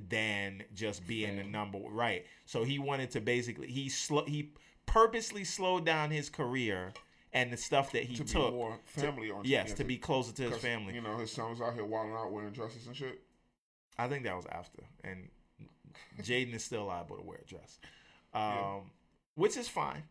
than 0.10 0.64
just 0.74 1.06
being 1.08 1.36
the 1.38 1.44
number 1.44 1.80
right. 1.90 2.26
So 2.46 2.64
he 2.64 2.78
wanted 2.80 3.12
to 3.12 3.22
basically 3.22 3.68
he 3.68 3.90
sl- 3.90 4.26
he 4.28 4.54
purposely 4.86 5.44
slowed 5.44 5.86
down 5.86 6.12
his 6.12 6.30
career 6.30 6.94
and 7.34 7.52
the 7.52 7.58
stuff 7.58 7.92
that 7.92 8.04
he 8.04 8.16
to 8.16 8.24
took 8.24 8.54
more 8.54 8.80
family 8.86 9.30
on. 9.32 9.42
yes 9.46 9.74
to 9.74 9.84
be 9.84 9.98
closer 9.98 10.32
to 10.34 10.50
his 10.50 10.58
family. 10.58 10.94
You 10.96 11.02
know, 11.02 11.18
his 11.18 11.32
son 11.32 11.50
was 11.52 11.62
out 11.62 11.74
here 11.74 11.86
wilding 11.86 12.14
out 12.14 12.32
wearing 12.32 12.52
dresses 12.54 12.88
and 12.88 12.96
shit. 12.96 13.22
I 13.98 14.08
think 14.08 14.24
that 14.24 14.36
was 14.36 14.46
after, 14.52 14.84
and 15.04 15.30
Jaden 16.22 16.54
is 16.54 16.64
still 16.64 16.86
liable 16.86 17.18
to 17.18 17.24
wear 17.24 17.40
a 17.44 17.46
dress, 17.46 17.80
um, 18.34 18.42
Yeah. 18.42 18.80
which 19.36 19.58
is 19.58 19.68
fine. 19.68 20.04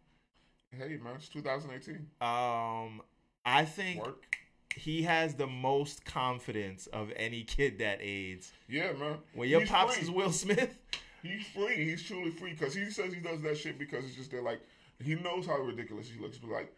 Hey 0.77 0.99
man, 1.03 1.15
it's 1.17 1.29
2018. 1.29 1.97
Um, 2.21 3.03
I 3.45 3.65
think 3.65 4.05
Work. 4.05 4.37
he 4.77 5.03
has 5.03 5.35
the 5.35 5.47
most 5.47 6.05
confidence 6.05 6.87
of 6.89 7.11
any 7.17 7.43
kid 7.43 7.79
that 7.79 7.99
age. 8.01 8.47
Yeah, 8.69 8.93
man. 8.93 9.19
When 9.35 9.49
your 9.49 9.61
He's 9.61 9.69
pops 9.71 9.95
free. 9.95 10.03
is 10.05 10.11
Will 10.11 10.33
Smith, 10.33 10.79
He's 11.23 11.47
free. 11.49 11.85
He's 11.85 12.03
truly 12.03 12.31
free 12.31 12.53
because 12.53 12.75
he 12.75 12.91
says 12.91 13.13
he 13.13 13.21
does 13.21 13.41
that 13.43 13.57
shit 13.57 13.79
because 13.79 14.05
it's 14.05 14.15
just 14.15 14.31
they're 14.31 14.43
like 14.43 14.61
he 15.03 15.15
knows 15.15 15.47
how 15.47 15.59
ridiculous 15.59 16.09
he 16.11 16.21
looks, 16.21 16.39
but 16.39 16.51
like, 16.51 16.73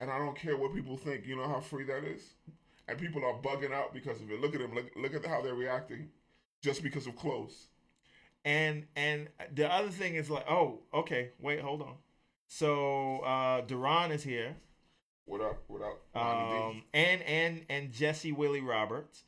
and 0.00 0.10
I 0.10 0.18
don't 0.18 0.36
care 0.36 0.56
what 0.56 0.74
people 0.74 0.96
think. 0.96 1.26
You 1.26 1.36
know 1.36 1.48
how 1.48 1.60
free 1.60 1.84
that 1.84 2.04
is, 2.04 2.34
and 2.88 2.98
people 2.98 3.24
are 3.24 3.34
bugging 3.40 3.72
out 3.72 3.94
because 3.94 4.20
of 4.20 4.30
it. 4.30 4.40
Look 4.40 4.54
at 4.54 4.60
him. 4.60 4.74
Look 4.74 4.90
look 4.96 5.14
at 5.14 5.24
how 5.24 5.40
they're 5.40 5.54
reacting, 5.54 6.08
just 6.62 6.82
because 6.82 7.06
of 7.06 7.16
clothes. 7.16 7.68
and 8.44 8.84
and 8.96 9.28
the 9.54 9.72
other 9.72 9.88
thing 9.90 10.14
is 10.16 10.28
like, 10.30 10.44
oh, 10.48 10.80
okay, 10.92 11.30
wait, 11.40 11.60
hold 11.60 11.80
on. 11.82 11.94
So 12.52 13.20
uh 13.20 13.60
Duran 13.60 14.10
is 14.10 14.24
here. 14.24 14.56
What 15.24 15.40
up? 15.40 15.62
What 15.68 15.82
up? 15.82 16.16
Um, 16.16 16.82
and 16.92 17.22
and 17.22 17.64
and 17.70 17.92
Jesse 17.92 18.32
Willie 18.32 18.60
Roberts. 18.60 19.22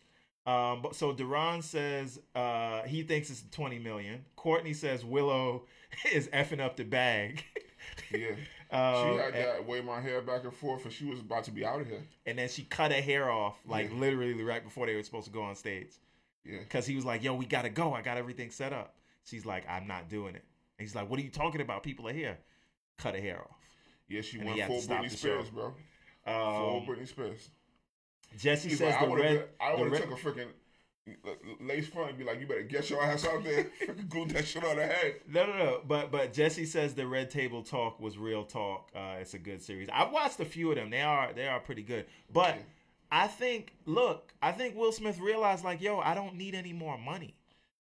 Um, 0.44 0.82
but 0.82 0.96
so 0.96 1.12
Duran 1.12 1.62
says 1.62 2.18
uh, 2.34 2.82
he 2.82 3.04
thinks 3.04 3.30
it's 3.30 3.44
twenty 3.52 3.78
million. 3.78 4.24
Courtney 4.34 4.72
says 4.74 5.04
Willow 5.04 5.66
is 6.12 6.26
effing 6.28 6.60
up 6.60 6.74
the 6.76 6.82
bag. 6.82 7.44
Yeah. 8.10 8.30
Um, 8.72 9.12
she 9.18 9.18
had 9.22 9.34
that 9.34 9.68
weigh 9.68 9.82
my 9.82 10.00
hair 10.00 10.20
back 10.20 10.42
and 10.42 10.52
forth, 10.52 10.82
and 10.84 10.92
she 10.92 11.04
was 11.04 11.20
about 11.20 11.44
to 11.44 11.52
be 11.52 11.64
out 11.64 11.80
of 11.80 11.86
here. 11.86 12.02
and 12.26 12.36
then 12.36 12.48
she 12.48 12.64
cut 12.64 12.90
her 12.90 13.00
hair 13.00 13.30
off 13.30 13.56
like 13.64 13.90
Yeah. 13.92 13.98
literally 13.98 14.34
right 14.42 14.64
before 14.64 14.86
they 14.86 14.96
were 14.96 15.02
supposed 15.04 15.26
to 15.26 15.32
go 15.32 15.42
on 15.42 15.54
stage 15.54 15.92
Yeah. 16.44 16.58
because 16.58 16.86
he 16.86 16.96
was 16.96 17.04
like, 17.04 17.22
"Yo, 17.22 17.34
we 17.36 17.46
gotta 17.46 17.70
go. 17.70 17.94
I 17.94 18.02
got 18.02 18.16
everything 18.16 18.50
set 18.50 18.72
up." 18.72 18.96
She's 19.22 19.46
like, 19.46 19.64
"I'm 19.68 19.86
not 19.86 20.08
doing 20.08 20.34
it." 20.34 20.44
And 20.78 20.88
he's 20.88 20.96
like, 20.96 21.08
"What 21.08 21.20
are 21.20 21.22
you 21.22 21.30
talking 21.30 21.60
about? 21.60 21.84
People 21.84 22.08
are 22.08 22.12
here." 22.12 22.36
Cut 22.98 23.14
her 23.14 23.20
hair 23.20 23.40
off. 23.40 23.56
Yeah, 24.08 24.20
she 24.20 24.38
And 24.38 24.48
went 24.48 24.62
full 24.66 24.80
Britney. 24.82 25.10
Spears, 25.10 25.50
bro. 25.50 25.74
full 26.24 26.34
Um, 26.34 26.86
Britney 26.86 27.08
Spears. 27.08 27.50
Jesse 28.38 28.70
He's 28.70 28.78
says 28.78 28.94
like, 28.94 29.04
the 29.04 29.10
would 29.10 29.20
red. 29.20 29.48
I 29.60 29.74
would 29.74 29.92
have 29.92 30.02
took 30.02 30.10
a 30.12 30.22
freaking 30.22 30.48
lace 31.60 31.88
front 31.88 32.10
and 32.10 32.18
be 32.18 32.24
like, 32.24 32.40
"You 32.40 32.46
better 32.46 32.62
get 32.62 32.88
your 32.88 33.02
ass 33.02 33.26
out 33.26 33.42
there, 33.44 33.64
freaking 33.86 34.08
glue 34.08 34.26
that 34.28 34.46
shit 34.46 34.64
on 34.64 34.76
the 34.76 34.86
head." 34.86 35.16
No, 35.28 35.46
no, 35.46 35.56
no. 35.56 35.80
But 35.86 36.10
but 36.10 36.32
Jesse 36.32 36.64
says 36.64 36.94
the 36.94 37.06
Red 37.06 37.30
Table 37.30 37.62
Talk 37.62 38.00
was 38.00 38.16
real 38.18 38.44
talk. 38.44 38.90
Uh, 38.94 39.16
it's 39.20 39.34
a 39.34 39.38
good 39.38 39.62
series. 39.62 39.88
I've 39.92 40.12
watched 40.12 40.40
a 40.40 40.44
few 40.44 40.70
of 40.70 40.76
them. 40.76 40.90
They 40.90 41.02
are 41.02 41.32
they 41.32 41.46
are 41.48 41.60
pretty 41.60 41.82
good. 41.82 42.06
But 42.32 42.56
Yeah. 42.56 42.62
I 43.10 43.26
think 43.26 43.74
look, 43.84 44.32
I 44.40 44.52
think 44.52 44.76
Will 44.76 44.92
Smith 44.92 45.18
realized 45.18 45.64
like, 45.64 45.82
yo, 45.82 45.98
I 45.98 46.14
don't 46.14 46.36
need 46.36 46.54
any 46.54 46.72
more 46.72 46.96
money. 46.96 47.34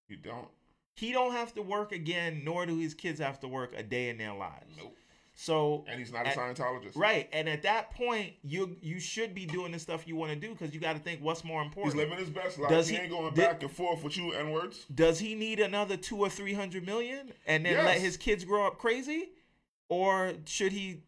You 0.08 0.16
don't. 0.16 0.48
He 0.94 1.12
don't 1.12 1.32
have 1.32 1.54
to 1.54 1.62
work 1.62 1.92
again, 1.92 2.42
nor 2.44 2.66
do 2.66 2.76
his 2.76 2.92
kids 2.92 3.18
have 3.20 3.40
to 3.40 3.48
work 3.48 3.72
a 3.74 3.82
day 3.82 4.10
in 4.10 4.18
their 4.18 4.34
lives. 4.34 4.76
Nope. 4.76 4.94
So 5.42 5.84
And 5.88 5.98
he's 5.98 6.12
not 6.12 6.24
a 6.24 6.30
Scientologist. 6.30 6.92
right, 6.94 7.28
and 7.32 7.48
at 7.48 7.62
that 7.62 7.90
point, 7.90 8.34
you 8.44 8.76
you 8.80 9.00
should 9.00 9.34
be 9.34 9.44
doing 9.44 9.72
the 9.72 9.78
stuff 9.80 10.06
you 10.06 10.14
want 10.14 10.30
to 10.30 10.36
do 10.36 10.52
because 10.52 10.72
you 10.72 10.78
got 10.78 10.92
to 10.92 11.00
think 11.00 11.20
what's 11.20 11.42
more 11.42 11.60
important. 11.62 11.94
He's 11.94 12.00
living 12.00 12.16
his 12.16 12.30
best 12.30 12.60
life. 12.60 12.70
Does 12.70 12.86
he, 12.86 12.94
he- 12.94 13.02
ain't 13.02 13.10
going 13.10 13.34
did- 13.34 13.44
back 13.44 13.60
and 13.60 13.70
forth 13.72 14.04
with 14.04 14.16
you 14.16 14.32
n 14.34 14.52
words. 14.52 14.86
Does 14.94 15.18
he 15.18 15.34
need 15.34 15.58
another 15.58 15.96
two 15.96 16.16
or 16.18 16.28
three 16.30 16.54
hundred 16.54 16.86
million 16.86 17.32
and 17.44 17.66
then 17.66 17.84
let 17.84 17.98
his 17.98 18.16
kids 18.16 18.44
grow 18.44 18.68
up 18.68 18.78
crazy, 18.78 19.30
or 19.88 20.34
should 20.46 20.70
he 20.70 21.02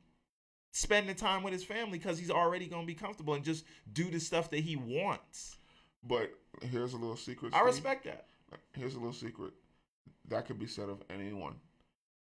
spend 0.73 1.09
the 1.09 1.15
time 1.15 1.45
with 1.45 1.53
his 1.53 1.63
family 1.63 1.99
because 1.99 2.19
he's 2.19 2.33
already 2.33 2.67
gonna 2.67 2.87
be 2.87 2.95
comfortable 2.95 3.35
and 3.35 3.45
just 3.45 3.65
do 3.93 4.11
the 4.11 4.19
stuff 4.19 4.51
that 4.51 4.61
he 4.61 4.75
wants? 4.75 5.59
But 6.03 6.33
here's 6.61 6.93
a 6.93 6.97
little 6.97 7.17
secret. 7.17 7.55
I 7.55 7.61
respect 7.61 8.05
that. 8.07 8.27
Here's 8.73 8.95
a 8.95 8.99
little 8.99 9.13
secret. 9.13 9.53
That 10.29 10.45
could 10.47 10.59
be 10.59 10.67
said 10.67 10.89
of 10.89 11.03
anyone. 11.09 11.55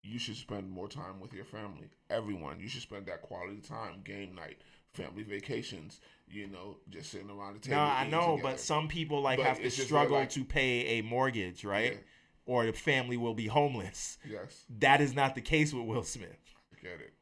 You 0.08 0.20
should 0.20 0.36
spend 0.36 0.70
more 0.70 0.88
time 0.88 1.20
with 1.20 1.34
your 1.34 1.46
family. 1.46 1.90
Everyone. 2.12 2.60
You 2.60 2.68
should 2.68 2.84
spend 2.84 3.08
that 3.08 3.24
quality 3.24 3.58
time, 3.58 4.02
game 4.04 4.36
night, 4.36 4.58
family 4.94 5.24
vacations. 5.24 6.00
You 6.30 6.48
know, 6.48 6.78
just 6.90 7.10
sitting 7.12 7.30
around 7.32 7.56
the 7.56 7.60
table. 7.60 7.78
No, 7.78 7.84
I 7.84 8.08
know, 8.08 8.36
together. 8.36 8.42
but 8.54 8.60
some 8.60 8.88
people 8.88 9.22
like 9.22 9.38
But 9.38 9.48
have 9.48 9.62
to 9.62 9.72
struggle 9.72 10.18
like- 10.20 10.30
to 10.32 10.44
pay 10.46 11.00
a 11.00 11.02
mortgage, 11.02 11.64
right? 11.66 11.94
Yeah. 11.94 12.00
Or 12.46 12.66
the 12.68 12.74
family 12.74 13.18
will 13.18 13.34
be 13.34 13.48
homeless. 13.48 14.20
Yes, 14.30 14.66
That 14.80 15.02
is 15.02 15.16
not 15.16 15.34
the 15.34 15.42
case 15.42 15.74
with 15.74 15.86
Will 15.86 16.04
Smith. 16.04 16.38
I 16.72 16.80
get 16.80 17.02
it. 17.02 17.14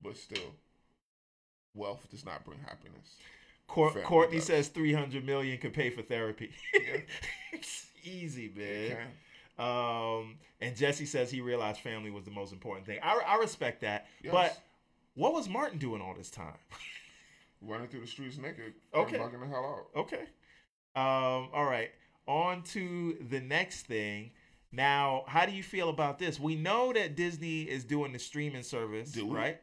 But 0.00 0.16
still, 0.16 0.54
wealth 1.74 2.08
does 2.10 2.24
not 2.24 2.44
bring 2.44 2.58
happiness. 2.60 3.16
Family 3.68 4.02
Courtney 4.02 4.36
does. 4.38 4.46
says 4.46 4.68
three 4.68 4.92
hundred 4.92 5.24
million 5.24 5.58
could 5.58 5.72
pay 5.74 5.90
for 5.90 6.02
therapy. 6.02 6.50
Yeah. 6.74 7.00
it's 7.52 7.86
easy, 8.04 8.50
man. 8.54 8.96
Um, 9.58 10.38
and 10.60 10.74
Jesse 10.76 11.06
says 11.06 11.30
he 11.30 11.40
realized 11.40 11.80
family 11.80 12.10
was 12.10 12.24
the 12.24 12.30
most 12.30 12.52
important 12.52 12.86
thing. 12.86 12.98
I, 13.02 13.20
I 13.26 13.36
respect 13.36 13.82
that. 13.82 14.06
Yes. 14.22 14.32
But 14.32 14.58
what 15.14 15.34
was 15.34 15.48
Martin 15.48 15.78
doing 15.78 16.00
all 16.00 16.14
this 16.14 16.30
time? 16.30 16.54
Running 17.60 17.88
through 17.88 18.00
the 18.00 18.06
streets 18.06 18.38
naked. 18.38 18.74
Okay. 18.94 19.18
And 19.18 19.42
the 19.42 19.46
hell 19.46 19.86
out. 19.94 20.00
okay. 20.00 20.22
Um, 20.96 21.48
all 21.54 21.64
right. 21.64 21.90
On 22.26 22.62
to 22.64 23.16
the 23.30 23.40
next 23.40 23.86
thing. 23.86 24.30
Now, 24.72 25.24
how 25.26 25.44
do 25.46 25.52
you 25.52 25.62
feel 25.62 25.90
about 25.90 26.18
this? 26.18 26.40
We 26.40 26.56
know 26.56 26.92
that 26.94 27.14
Disney 27.14 27.62
is 27.62 27.84
doing 27.84 28.12
the 28.12 28.18
streaming 28.18 28.62
service, 28.62 29.12
Do 29.12 29.32
right? 29.32 29.60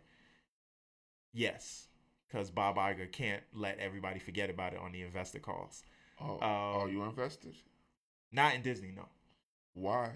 Yes, 1.33 1.87
because 2.27 2.49
Bob 2.51 2.75
Iger 2.77 3.11
can't 3.11 3.41
let 3.53 3.79
everybody 3.79 4.19
forget 4.19 4.49
about 4.49 4.73
it 4.73 4.79
on 4.79 4.91
the 4.91 5.01
investor 5.01 5.39
calls. 5.39 5.83
Oh, 6.21 6.33
Um, 6.35 6.41
are 6.41 6.89
you 6.89 7.03
invested? 7.03 7.55
Not 8.31 8.53
in 8.55 8.61
Disney, 8.61 8.91
no. 8.95 9.07
Why? 9.79 10.11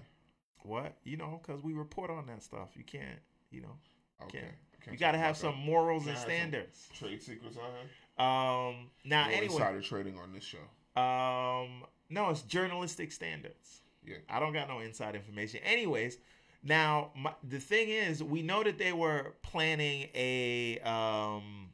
What? 0.62 0.96
You 1.04 1.16
know, 1.16 1.40
because 1.42 1.62
we 1.62 1.72
report 1.74 2.10
on 2.10 2.26
that 2.26 2.42
stuff. 2.42 2.70
You 2.74 2.84
can't, 2.84 3.18
you 3.50 3.60
know, 3.62 3.76
Okay. 4.22 4.38
Can't- 4.40 4.54
Can't 4.80 4.92
you 4.94 4.98
got 4.98 5.12
to 5.12 5.18
have 5.18 5.36
some 5.36 5.56
morals 5.56 6.02
and 6.02 6.10
I 6.10 6.14
have 6.14 6.20
some 6.22 6.30
standards. 6.30 6.88
trade 6.94 7.22
secrets. 7.22 7.56
I 7.56 7.62
have. 7.64 8.70
Um, 8.74 8.90
now 9.04 9.24
no 9.26 9.32
anyway, 9.32 9.46
insider 9.54 9.80
trading 9.80 10.18
on 10.18 10.32
this 10.32 10.44
show. 10.44 11.00
um, 11.00 11.84
No, 12.10 12.30
it's 12.30 12.42
journalistic 12.42 13.10
standards. 13.12 13.80
Yeah. 14.04 14.16
I 14.28 14.38
don't 14.40 14.52
got 14.52 14.68
no 14.68 14.80
inside 14.80 15.16
information. 15.16 15.60
Anyways, 15.64 16.18
now 16.62 17.10
my, 17.16 17.32
the 17.42 17.58
thing 17.58 17.88
is, 17.88 18.22
we 18.22 18.42
know 18.42 18.62
that 18.62 18.76
they 18.78 18.92
were 18.92 19.34
planning 19.42 20.08
a 20.14 20.78
um, 20.80 21.70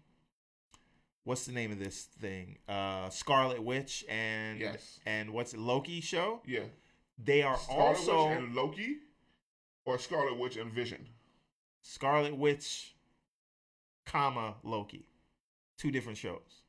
what's 1.24 1.44
the 1.46 1.52
name 1.52 1.72
of 1.72 1.78
this 1.78 2.04
thing? 2.04 2.58
Uh, 2.68 3.10
Scarlet 3.10 3.62
Witch 3.62 4.04
and 4.08 4.60
Yes. 4.60 5.00
and 5.04 5.30
what's 5.32 5.52
it, 5.52 5.60
Loki 5.60 6.00
show? 6.00 6.40
Yeah. 6.46 6.60
They 7.22 7.42
are 7.42 7.56
Scarlet 7.56 7.82
also 7.82 8.28
Witch 8.28 8.38
and 8.38 8.54
Loki, 8.54 8.96
or 9.84 9.98
Scarlet 9.98 10.38
Witch 10.38 10.56
and 10.56 10.72
Vision. 10.72 11.06
Scarlet 11.82 12.36
Witch, 12.36 12.94
comma 14.06 14.54
Loki, 14.62 15.06
two 15.76 15.90
different 15.90 16.18
shows. 16.18 16.62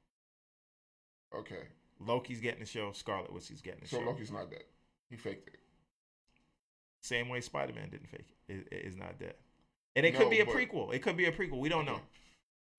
Okay. 1.35 1.67
Loki's 1.99 2.39
getting 2.41 2.59
the 2.59 2.65
show. 2.65 2.91
Scarlet 2.91 3.31
Witch 3.31 3.51
is 3.51 3.61
getting 3.61 3.81
the 3.81 3.87
So 3.87 3.99
show. 3.99 4.05
Loki's 4.05 4.31
not 4.31 4.49
dead. 4.49 4.63
He 5.09 5.15
faked 5.15 5.47
it. 5.47 5.59
Same 7.01 7.29
way 7.29 7.41
Spider 7.41 7.73
Man 7.73 7.89
didn't 7.89 8.09
fake 8.09 8.27
it. 8.47 8.67
It 8.71 8.85
is 8.85 8.95
not 8.95 9.19
dead. 9.19 9.35
And 9.95 10.05
it 10.05 10.15
could 10.15 10.29
be 10.29 10.39
a 10.39 10.45
but- 10.45 10.55
prequel. 10.55 10.93
It 10.93 10.99
could 10.99 11.17
be 11.17 11.25
a 11.25 11.31
prequel. 11.31 11.59
We 11.59 11.69
don't 11.69 11.85
know. 11.85 11.99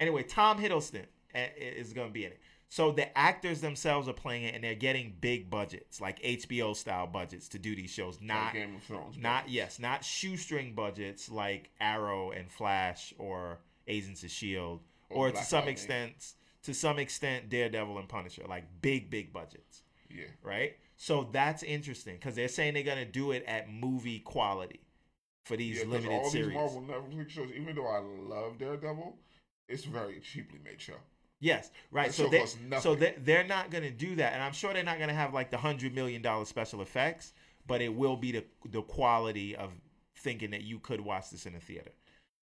Anyway, 0.01 0.23
Tom 0.23 0.59
Hiddleston 0.59 1.05
uh, 1.35 1.39
is 1.57 1.93
going 1.93 2.09
to 2.09 2.13
be 2.13 2.25
in 2.25 2.33
it. 2.33 2.41
So 2.73 2.91
the 2.91 3.19
actors 3.19 3.61
themselves 3.61 4.09
are 4.09 4.15
playing 4.15 4.45
it, 4.45 4.55
and 4.55 4.65
they're 4.65 4.75
getting 4.75 5.15
big 5.21 5.51
budgets, 5.51 6.01
like 6.01 6.19
HBO 6.23 6.75
style 6.75 7.07
budgets, 7.07 7.47
to 7.49 7.59
do 7.59 7.77
these 7.77 7.91
shows. 7.91 8.15
Like 8.15 8.23
Not, 8.23 8.53
Game 8.55 8.77
of 8.77 8.83
Thrones. 8.83 9.19
not 9.19 9.51
yes, 9.51 9.79
not 9.79 10.03
shoestring 10.03 10.75
budgets 10.75 11.31
like 11.31 11.69
Arrow 11.83 12.31
and 12.31 12.51
Flash 12.51 13.13
or 13.19 13.59
Agents 13.87 14.23
of 14.23 14.31
Shield, 14.31 14.81
Or 15.11 15.29
or 15.29 15.33
to 15.33 15.37
some 15.37 15.67
Lightning. 15.67 15.73
extent, 15.75 16.33
to 16.63 16.73
some 16.73 16.99
extent, 16.99 17.51
Daredevil 17.51 17.99
and 17.99 18.09
Punisher, 18.09 18.45
like 18.49 18.65
big, 18.81 19.11
big 19.11 19.35
budgets 19.35 19.83
Yeah. 20.09 20.29
right? 20.43 20.79
So 20.97 21.29
that's 21.31 21.63
interesting 21.63 22.15
because 22.15 22.37
they're 22.37 22.49
saying 22.49 22.73
they're 22.73 22.85
gonna 22.85 23.05
do 23.05 23.33
it 23.33 23.45
at 23.47 23.71
movie 23.71 24.21
quality 24.21 24.81
for 25.45 25.59
these 25.59 25.81
Yeah, 25.81 25.91
limited 25.91 26.11
all 26.11 26.31
series. 26.31 26.47
these 26.47 26.55
Marvel 26.55 26.81
Netflix 26.81 27.29
shows, 27.29 27.51
even 27.55 27.77
though 27.77 27.87
I 27.89 27.99
love 27.99 28.57
Daredevil, 28.57 29.19
it's 29.69 29.85
very 29.85 30.21
cheaply 30.21 30.59
made 30.65 30.81
show. 30.81 30.97
Yes, 31.43 31.73
right. 31.91 32.07
That 32.07 32.15
So 32.15 32.29
they, 32.29 32.47
so 32.79 32.95
they, 32.95 33.17
they're 33.19 33.43
not 33.43 33.73
gonna 33.73 33.91
do 33.91 34.15
that, 34.15 34.33
and 34.33 34.41
I'm 34.41 34.53
sure 34.53 34.73
they're 34.73 34.85
not 34.85 35.01
gonna 35.01 35.13
have 35.13 35.35
like 35.35 35.51
the 35.51 35.57
hundred 35.57 35.93
million 35.93 36.23
dollar 36.23 36.45
special 36.45 36.83
effects, 36.83 37.33
but 37.67 37.83
it 37.83 37.93
will 37.93 38.17
be 38.17 38.31
the 38.31 38.45
the 38.71 38.83
quality 38.83 39.57
of 39.57 39.73
thinking 40.17 40.53
that 40.53 40.63
you 40.63 40.79
could 40.79 41.01
watch 41.01 41.31
this 41.31 41.45
in 41.45 41.57
a 41.57 41.59
theater, 41.59 41.91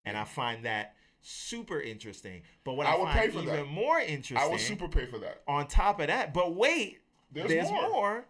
and 0.05 0.17
I 0.19 0.25
find 0.25 0.65
that 0.65 0.97
super 1.21 1.81
interesting. 1.81 2.43
But 2.65 2.73
what 2.73 2.89
I, 2.89 2.95
I 2.95 2.99
would 2.99 3.05
find 3.05 3.21
pay 3.21 3.29
for 3.29 3.43
even 3.43 3.55
that. 3.55 3.67
more 3.69 4.01
interesting, 4.01 4.37
I 4.37 4.49
would 4.49 4.59
super 4.59 4.89
pay 4.89 5.07
for 5.07 5.19
that. 5.21 5.43
on 5.47 5.69
top 5.69 6.01
of 6.01 6.09
that, 6.09 6.35
but 6.35 6.57
wait, 6.57 6.99
There's, 7.31 7.49
there's, 7.49 7.71
more. 7.71 7.89
more. 7.89 8.25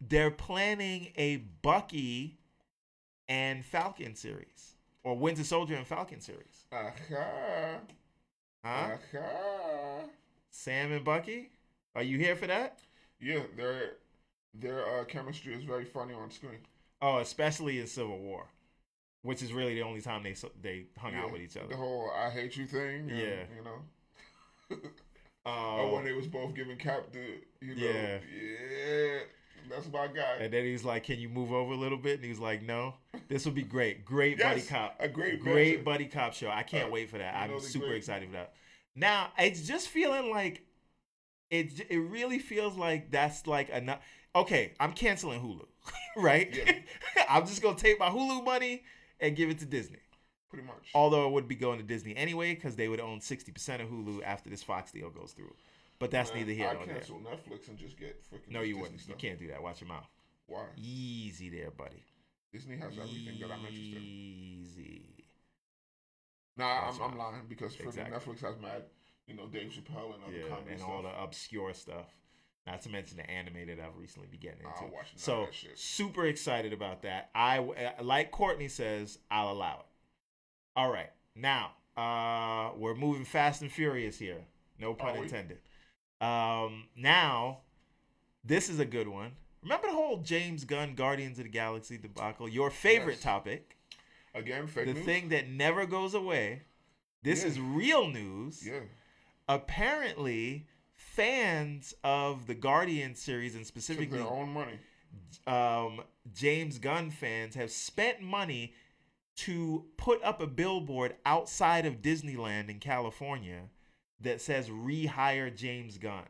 They're 0.00 0.30
planning 0.30 1.10
a 1.16 1.38
Bucky 1.62 2.38
and 3.28 3.64
Falcon 3.64 4.14
series, 4.14 4.76
or 5.02 5.18
Winter 5.18 5.42
Soldier 5.42 5.74
and 5.74 5.84
Falcon 5.84 6.20
series. 6.20 6.64
Aha. 6.72 7.80
Huh? 8.64 8.96
Aha. 9.14 10.04
Sam 10.50 10.92
and 10.92 11.04
Bucky? 11.04 11.50
Are 11.94 12.02
you 12.02 12.18
here 12.18 12.36
for 12.36 12.46
that? 12.46 12.78
Yeah, 13.20 13.40
their 13.56 13.92
their 14.54 15.00
uh, 15.00 15.04
chemistry 15.04 15.54
is 15.54 15.64
very 15.64 15.84
funny 15.84 16.14
on 16.14 16.30
screen. 16.30 16.58
Oh, 17.00 17.18
especially 17.18 17.78
in 17.80 17.86
Civil 17.86 18.18
War, 18.18 18.46
which 19.22 19.42
is 19.42 19.52
really 19.52 19.74
the 19.74 19.82
only 19.82 20.00
time 20.00 20.22
they 20.22 20.34
they 20.60 20.86
hung 20.98 21.14
out 21.14 21.32
with 21.32 21.42
each 21.42 21.56
other. 21.56 21.68
The 21.68 21.76
whole 21.76 22.10
"I 22.16 22.30
hate 22.30 22.56
you" 22.56 22.66
thing. 22.66 23.08
and, 23.10 23.18
Yeah. 23.18 23.44
you 23.56 23.64
know. 23.64 24.78
Oh, 25.46 25.76
or 25.78 25.94
when 25.94 26.04
they 26.04 26.12
was 26.12 26.26
both 26.26 26.54
giving 26.54 26.76
Cap 26.76 27.10
the, 27.10 27.40
you 27.62 27.74
know, 27.74 27.82
Yeah. 27.82 28.18
yeah, 28.30 29.20
that's 29.70 29.90
my 29.92 30.06
guy. 30.08 30.36
and 30.40 30.52
then 30.52 30.64
he's 30.64 30.84
like, 30.84 31.04
"Can 31.04 31.18
you 31.18 31.28
move 31.28 31.52
over 31.52 31.72
a 31.72 31.76
little 31.76 31.98
bit?" 31.98 32.16
And 32.16 32.24
he's 32.24 32.38
like, 32.38 32.62
"No." 32.62 32.94
This 33.28 33.44
will 33.44 33.52
be 33.52 33.62
great. 33.62 34.04
Great 34.04 34.38
buddy 34.40 34.62
cop. 34.62 34.96
a 35.00 35.08
great 35.08 35.40
great 35.40 35.76
banter. 35.76 35.84
buddy 35.84 36.06
cop 36.06 36.32
show. 36.34 36.48
I 36.50 36.62
can't 36.62 36.88
Uh, 36.88 36.92
wait 36.92 37.10
for 37.10 37.18
that. 37.18 37.34
I'm 37.34 37.58
super 37.60 37.86
great- 37.86 37.98
excited 37.98 38.28
for 38.28 38.32
that. 38.32 38.54
Now 38.94 39.32
it's 39.38 39.66
just 39.66 39.88
feeling 39.88 40.30
like 40.30 40.62
it. 41.50 41.86
It 41.90 41.98
really 41.98 42.38
feels 42.38 42.76
like 42.76 43.10
that's 43.10 43.46
like 43.46 43.68
enough. 43.70 44.00
Okay, 44.36 44.72
I'm 44.78 44.92
canceling 44.92 45.40
Hulu, 45.40 45.66
right? 46.22 46.48
Yeah. 46.54 46.78
I'm 47.28 47.46
just 47.46 47.62
gonna 47.62 47.76
take 47.76 47.98
my 47.98 48.08
Hulu 48.08 48.44
money 48.44 48.82
and 49.20 49.34
give 49.36 49.50
it 49.50 49.58
to 49.60 49.66
Disney. 49.66 49.98
Pretty 50.50 50.66
much. 50.66 50.88
Although 50.94 51.26
it 51.28 51.32
would 51.32 51.48
be 51.48 51.54
going 51.56 51.78
to 51.78 51.84
Disney 51.84 52.16
anyway 52.16 52.54
because 52.54 52.74
they 52.76 52.88
would 52.88 53.00
own 53.00 53.18
60% 53.20 53.82
of 53.82 53.88
Hulu 53.90 54.22
after 54.24 54.48
this 54.48 54.62
Fox 54.62 54.90
deal 54.90 55.10
goes 55.10 55.32
through. 55.32 55.52
But 55.98 56.10
that's 56.12 56.30
Man, 56.30 56.40
neither 56.40 56.52
here 56.52 56.72
nor 56.72 56.86
there. 56.86 56.94
I 56.94 56.98
cancel 56.98 57.16
Netflix 57.18 57.68
and 57.68 57.76
just 57.78 57.98
get 57.98 58.22
freaking. 58.22 58.50
No, 58.52 58.60
you 58.60 58.66
Disney 58.74 58.82
wouldn't. 58.82 59.00
Stuff. 59.00 59.16
You 59.22 59.28
can't 59.28 59.40
do 59.40 59.48
that. 59.48 59.62
Watch 59.62 59.80
your 59.80 59.88
mouth. 59.88 60.06
Why? 60.46 60.64
Easy 60.76 61.50
there, 61.50 61.70
buddy. 61.70 62.04
Disney 62.52 62.76
has 62.76 62.92
everything 62.96 63.38
that 63.40 63.50
I'm 63.50 63.60
interested 63.66 63.96
in. 63.96 64.02
Easy. 64.02 65.26
Nah, 66.56 66.88
I'm, 66.90 67.00
I'm 67.02 67.18
lying 67.18 67.42
because 67.48 67.74
freaking 67.76 67.86
Exactly. 67.88 68.16
Netflix 68.34 68.40
has 68.42 68.60
mad, 68.60 68.82
you 69.26 69.34
know, 69.36 69.46
Dave 69.46 69.70
Chappelle 69.70 70.14
and 70.14 70.24
other 70.26 70.36
Yeah, 70.36 70.48
comedy 70.48 70.70
and 70.70 70.80
stuff. 70.80 70.90
all 70.90 71.02
the 71.02 71.22
obscure 71.22 71.72
stuff. 71.74 72.06
Not 72.66 72.82
to 72.82 72.90
mention 72.90 73.16
the 73.16 73.28
anime 73.30 73.66
that 73.68 73.78
I've 73.80 73.96
recently 73.96 74.28
been 74.28 74.40
getting 74.40 74.66
I'll 74.66 74.84
into. 74.84 74.94
watch 74.94 75.06
none 75.26 75.38
of 75.44 75.54
so 75.54 75.70
super 75.74 76.26
excited 76.26 76.72
about 76.72 77.02
that. 77.02 77.30
I 77.34 77.58
uh, 77.60 78.02
like 78.02 78.30
Courtney 78.30 78.68
says, 78.68 79.18
I'll 79.30 79.52
allow 79.52 79.80
it. 79.80 79.86
All 80.76 80.92
right, 80.92 81.10
now 81.34 81.70
uh, 81.96 82.72
we're 82.76 82.94
moving 82.94 83.24
fast 83.24 83.62
and 83.62 83.72
furious 83.72 84.18
here. 84.18 84.44
No 84.78 84.94
pun 84.94 85.16
Are 85.16 85.22
intended. 85.22 85.58
Um, 86.20 86.84
now 86.96 87.58
this 88.44 88.68
is 88.68 88.78
a 88.80 88.84
good 88.84 89.08
one. 89.08 89.32
Remember 89.62 89.88
the 89.88 89.92
whole 89.94 90.18
James 90.18 90.64
Gunn 90.64 90.94
Guardians 90.94 91.38
of 91.38 91.44
the 91.44 91.50
Galaxy 91.50 91.98
debacle? 91.98 92.48
Your 92.48 92.70
favorite 92.70 93.14
Yes. 93.14 93.22
topic, 93.22 93.76
Again, 94.34 94.66
fake 94.66 94.86
the 94.86 94.94
news. 94.94 95.04
thing 95.04 95.28
that 95.30 95.48
never 95.48 95.84
goes 95.86 96.14
away. 96.14 96.62
This 97.22 97.42
Yeah. 97.42 97.48
is 97.48 97.60
real 97.60 98.08
news 98.08 98.64
yeah, 98.64 98.80
apparently 99.48 100.66
fans 100.94 101.94
of 102.04 102.46
the 102.46 102.54
Guardian 102.54 103.14
series 103.14 103.54
and 103.54 103.64
took 103.64 103.68
specifically 103.68 104.18
their 104.18 104.26
own 104.26 104.52
money. 104.52 104.78
um, 105.46 106.02
James 106.32 106.78
Gunn 106.78 107.10
fans 107.10 107.54
have 107.54 107.70
spent 107.72 108.20
money 108.20 108.74
to 109.36 109.86
put 109.96 110.22
up 110.22 110.40
a 110.40 110.46
billboard 110.46 111.16
outside 111.24 111.86
of 111.86 112.02
Disneyland 112.02 112.68
in 112.68 112.78
California 112.80 113.68
that 114.20 114.40
says 114.40 114.68
rehire 114.68 115.54
James 115.54 115.98
Gunn. 115.98 116.24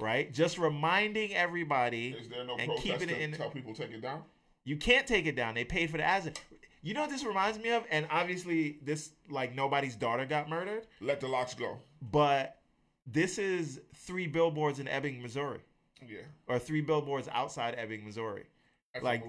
Right? 0.00 0.32
Just 0.32 0.58
reminding 0.58 1.34
everybody 1.34 2.08
Is 2.18 2.28
there 2.28 2.44
no 2.44 2.56
and 2.56 2.72
keeping 2.78 3.02
it 3.08 3.14
to 3.14 3.20
in- 3.22 3.32
tell 3.32 3.50
people 3.50 3.74
take 3.74 3.90
it 3.92 4.00
down? 4.02 4.22
you 4.64 4.76
can't 4.76 5.06
take 5.06 5.26
it 5.26 5.36
down. 5.36 5.54
They 5.54 5.64
paid 5.64 5.90
for 5.90 5.96
the 5.96 6.04
asset. 6.04 6.40
You 6.82 6.94
know 6.94 7.02
what 7.02 7.10
this 7.10 7.24
reminds 7.24 7.58
me 7.60 7.70
of? 7.70 7.84
And 7.92 8.06
obviously 8.10 8.78
this 8.82 9.10
like 9.30 9.54
nobody's 9.54 9.94
daughter 9.94 10.26
got 10.26 10.48
murdered, 10.48 10.86
Let 11.00 11.20
the 11.20 11.28
locks 11.28 11.54
go. 11.54 11.78
but 12.10 12.58
this 13.06 13.38
is 13.38 13.80
three 13.94 14.26
billboards 14.26 14.80
in 14.80 14.88
Ebbing, 14.88 15.22
Missouri. 15.22 15.60
Yeah, 16.04 16.22
or 16.48 16.58
three 16.58 16.80
billboards 16.80 17.28
outside 17.30 17.74
Ebbing, 17.78 18.04
Missouri. 18.04 18.44
that's 18.92 19.04
Like. 19.04 19.22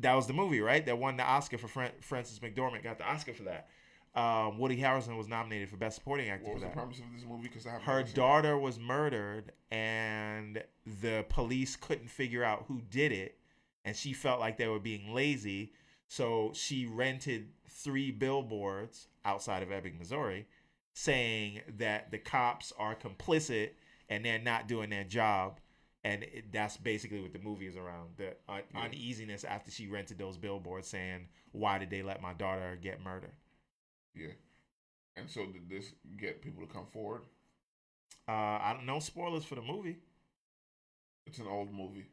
That 0.00 0.14
was 0.14 0.26
the 0.26 0.32
movie, 0.32 0.60
right? 0.60 0.84
That 0.86 0.98
won 0.98 1.16
the 1.18 1.22
Oscar 1.24 1.58
for 1.58 1.68
Fran- 1.68 1.92
Frances 2.00 2.38
McDormand. 2.40 2.82
Got 2.82 2.96
the 2.98 3.04
Oscar 3.04 3.34
for 3.34 3.42
that. 3.44 3.68
Um, 4.14 4.58
Woody 4.58 4.76
Harrelson 4.76 5.16
was 5.16 5.28
nominated 5.28 5.68
for 5.68 5.76
Best 5.76 5.96
Supporting 5.96 6.28
Actor 6.30 6.44
What 6.46 6.54
was 6.54 6.62
for 6.64 6.68
the 6.68 6.74
premise 6.74 6.98
of 6.98 7.04
this 7.14 7.24
movie? 7.24 7.42
Because 7.48 7.64
Her 7.64 8.00
seen 8.00 8.08
it. 8.10 8.14
daughter 8.14 8.58
was 8.58 8.78
murdered, 8.78 9.52
and 9.70 10.62
the 11.00 11.24
police 11.28 11.76
couldn't 11.76 12.08
figure 12.08 12.42
out 12.42 12.64
who 12.66 12.80
did 12.90 13.12
it, 13.12 13.38
and 13.84 13.94
she 13.96 14.12
felt 14.12 14.40
like 14.40 14.56
they 14.56 14.66
were 14.66 14.80
being 14.80 15.14
lazy, 15.14 15.72
so 16.08 16.50
she 16.54 16.86
rented 16.86 17.50
three 17.68 18.10
billboards 18.10 19.06
outside 19.24 19.62
of 19.62 19.70
Ebbing, 19.70 19.96
Missouri, 19.96 20.46
saying 20.92 21.60
that 21.78 22.10
the 22.10 22.18
cops 22.18 22.72
are 22.78 22.96
complicit 22.96 23.70
and 24.08 24.24
they're 24.24 24.40
not 24.40 24.66
doing 24.66 24.90
their 24.90 25.04
job. 25.04 25.60
And 26.02 26.24
it, 26.24 26.52
that's 26.52 26.76
basically 26.78 27.20
what 27.20 27.32
the 27.32 27.38
movie 27.38 27.66
is 27.68 27.76
around 27.76 28.16
the 28.16 28.34
un- 28.48 28.62
Yeah. 28.74 28.80
uneasiness 28.82 29.44
after 29.44 29.70
she 29.70 29.86
rented 29.86 30.18
those 30.18 30.36
billboards 30.36 30.88
saying, 30.88 31.28
Why 31.52 31.78
did 31.78 31.90
they 31.90 32.02
let 32.02 32.20
my 32.20 32.32
daughter 32.32 32.76
get 32.82 33.00
murdered? 33.04 33.32
Yeah. 34.14 34.32
And 35.16 35.28
so 35.30 35.46
did 35.46 35.68
this 35.68 35.92
get 36.18 36.40
people 36.42 36.66
to 36.66 36.72
come 36.72 36.86
forward? 36.92 37.22
Uh, 38.28 38.32
I 38.32 38.72
don't 38.74 38.86
know 38.86 39.00
spoilers 39.00 39.44
for 39.44 39.54
the 39.56 39.62
movie. 39.62 39.98
It's 41.26 41.38
an 41.38 41.46
old 41.46 41.72
movie. 41.72 42.06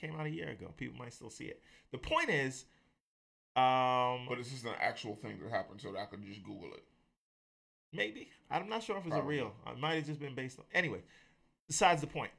came 0.00 0.14
out 0.16 0.26
a 0.26 0.30
year 0.30 0.50
ago. 0.50 0.72
People 0.76 0.98
might 0.98 1.12
still 1.12 1.30
see 1.30 1.44
it. 1.46 1.62
The 1.92 1.98
point 1.98 2.28
is, 2.28 2.64
um, 3.56 4.26
But 4.28 4.38
this 4.38 4.52
is 4.52 4.64
an 4.64 4.74
actual 4.80 5.14
thing 5.16 5.38
that 5.42 5.50
happened, 5.50 5.80
so 5.80 5.92
that 5.92 5.98
I 6.00 6.04
could 6.06 6.24
just 6.24 6.42
Google 6.42 6.72
it. 6.74 6.84
maybe 7.92 8.28
I'm 8.50 8.68
not 8.68 8.82
sure 8.82 8.96
if 8.98 9.04
it's 9.06 9.12
Probably. 9.14 9.38
a 9.38 9.42
real. 9.44 9.54
It 9.68 9.78
might 9.78 9.94
have 9.94 10.06
just 10.06 10.20
been 10.20 10.34
based 10.34 10.58
on. 10.58 10.64
Anyway, 10.74 11.00
besides 11.66 12.00
the 12.00 12.06
point. 12.06 12.30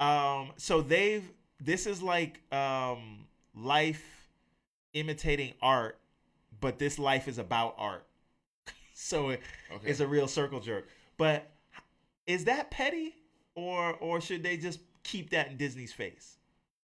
Um, 0.00 0.52
so 0.56 0.82
they've 0.82 1.24
this 1.60 1.86
is 1.86 2.02
like 2.02 2.40
um 2.52 3.26
life 3.54 4.04
imitating 4.92 5.54
art, 5.62 5.98
but 6.60 6.78
this 6.78 6.98
life 6.98 7.26
is 7.28 7.38
about 7.38 7.74
art. 7.78 8.04
so 9.00 9.30
it, 9.30 9.40
Okay. 9.72 9.88
it's 9.90 10.00
a 10.00 10.06
real 10.06 10.26
circle 10.28 10.60
jerk. 10.60 10.88
But 11.16 11.50
is 12.26 12.44
that 12.44 12.70
petty, 12.70 13.14
or 13.54 13.94
or 13.94 14.20
should 14.20 14.42
they 14.42 14.56
just 14.56 14.80
keep 15.04 15.30
that 15.30 15.48
in 15.48 15.56
Disney's 15.56 15.92
face. 15.92 16.36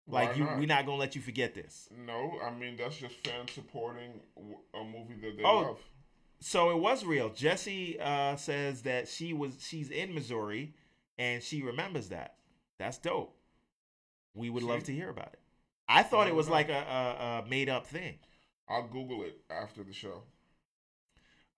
Why 0.06 0.26
Like 0.26 0.36
you, 0.36 0.44
not? 0.44 0.58
we're 0.58 0.66
not 0.66 0.86
gonna 0.86 0.98
let 0.98 1.14
you 1.14 1.20
forget 1.22 1.54
this. 1.54 1.88
No, 2.06 2.38
I 2.42 2.50
mean 2.50 2.76
that's 2.76 2.96
just 2.96 3.14
fans 3.26 3.52
supporting 3.52 4.20
a 4.74 4.84
movie 4.84 5.14
that 5.20 5.36
they 5.36 5.42
Oh. 5.42 5.60
love. 5.60 5.78
So 6.40 6.70
it 6.70 6.78
was 6.78 7.04
real. 7.04 7.30
Jesse 7.30 7.98
uh, 8.00 8.36
says 8.36 8.82
that 8.82 9.08
she 9.08 9.32
was 9.32 9.56
she's 9.66 9.90
in 9.90 10.14
Missouri 10.14 10.74
and 11.18 11.42
she 11.42 11.62
remembers 11.62 12.08
that. 12.10 12.36
That's 12.78 12.98
dope. 12.98 13.34
We 14.34 14.50
would 14.50 14.62
love 14.62 14.84
to 14.84 14.92
hear 14.92 15.08
about 15.10 15.28
it. 15.32 15.38
I 15.88 16.02
thought 16.02 16.28
it 16.28 16.34
was 16.34 16.46
know. 16.48 16.52
like 16.54 16.68
a, 16.68 16.72
a, 17.42 17.42
a 17.44 17.48
made 17.48 17.68
up 17.68 17.86
thing. 17.86 18.16
I'll 18.68 18.88
Google 18.88 19.22
it 19.22 19.38
after 19.50 19.82
the 19.84 19.92
show. 19.92 20.22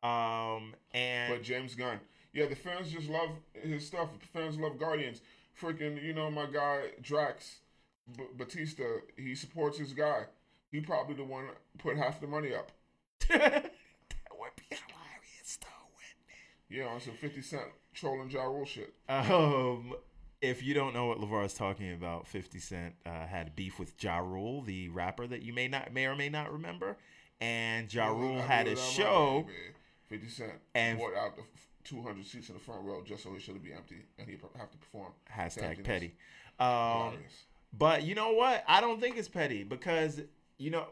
Um, 0.07 0.75
and 0.95 1.33
But 1.33 1.43
James 1.43 1.75
Gunn, 1.75 2.01
yeah, 2.33 2.47
the 2.47 2.57
fans 2.57 2.91
just 2.91 3.09
love 3.09 3.31
his 3.55 3.87
stuff. 3.87 4.09
The 4.21 4.27
fans 4.39 4.59
love 4.59 4.79
Guardians. 4.79 5.21
Freaking, 5.61 6.03
you 6.03 6.13
know, 6.13 6.31
my 6.31 6.47
guy 6.47 6.91
Drax 7.01 7.57
B- 8.17 8.25
Bautista, 8.37 8.99
he 9.17 9.35
supports 9.35 9.79
his 9.79 9.93
guy. 9.93 10.25
He 10.71 10.81
probably 10.81 11.15
the 11.15 11.25
one 11.25 11.47
put 11.79 11.97
half 11.97 12.21
the 12.21 12.27
money 12.27 12.55
up. 12.55 12.73
that 13.29 13.71
would 14.39 14.51
be 14.57 14.65
hilarious, 14.77 15.59
though. 15.61 15.89
wouldn't 15.95 16.29
Yeah, 16.69 16.87
on 16.93 17.01
some 17.01 17.15
Fifty 17.15 17.41
Cent 17.41 17.65
trolling 17.95 18.31
Ja 18.31 18.45
Rule 18.45 18.67
shit. 18.67 18.93
Um, 19.09 19.95
if 20.43 20.63
you 20.63 20.75
don't 20.75 20.93
know 20.93 21.07
what 21.07 21.19
Lavar 21.19 21.47
is 21.47 21.55
talking 21.55 21.93
about, 21.93 22.27
Fifty 22.29 22.59
Cent 22.59 22.95
uh, 23.07 23.27
had 23.27 23.57
beef 23.57 23.79
with 23.79 23.95
Ja 24.03 24.19
Rule, 24.19 24.61
the 24.63 24.89
rapper 24.91 25.27
that 25.27 25.43
you 25.43 25.53
may 25.55 25.69
not 25.69 25.93
may 25.93 26.07
or 26.07 26.15
may 26.15 26.29
not 26.29 26.53
remember, 26.53 26.99
and 27.41 27.93
Ja 27.93 28.09
Rule 28.09 28.41
had 28.41 28.69
a 28.69 28.77
show. 28.77 29.47
Fifty 30.09 30.29
Cent 30.29 30.53
and- 30.75 30.99
bought 30.99 31.15
out 31.15 31.37
the 31.37 31.43
two 31.85 32.03
hundred 32.03 32.27
seats 32.27 32.49
in 32.49 32.55
the 32.55 32.61
front 32.61 32.83
row 32.85 33.03
just 33.05 33.23
so 33.23 33.35
it 33.35 33.43
should 33.43 33.63
be 33.63 33.73
empty, 33.73 34.03
and 34.19 34.29
he 34.29 34.37
have 34.57 34.71
to 34.71 34.77
perform. 34.79 35.13
Hashtag 35.35 35.85
petty. 35.85 36.15
Um, 36.59 37.19
But 37.73 38.05
you 38.05 38.15
know 38.15 38.33
what? 38.33 38.65
I 38.67 38.81
don't 38.81 39.01
think 39.01 39.17
it's 39.19 39.29
petty 39.29 39.63
because 39.63 40.21
you 40.59 40.71
know 40.71 40.87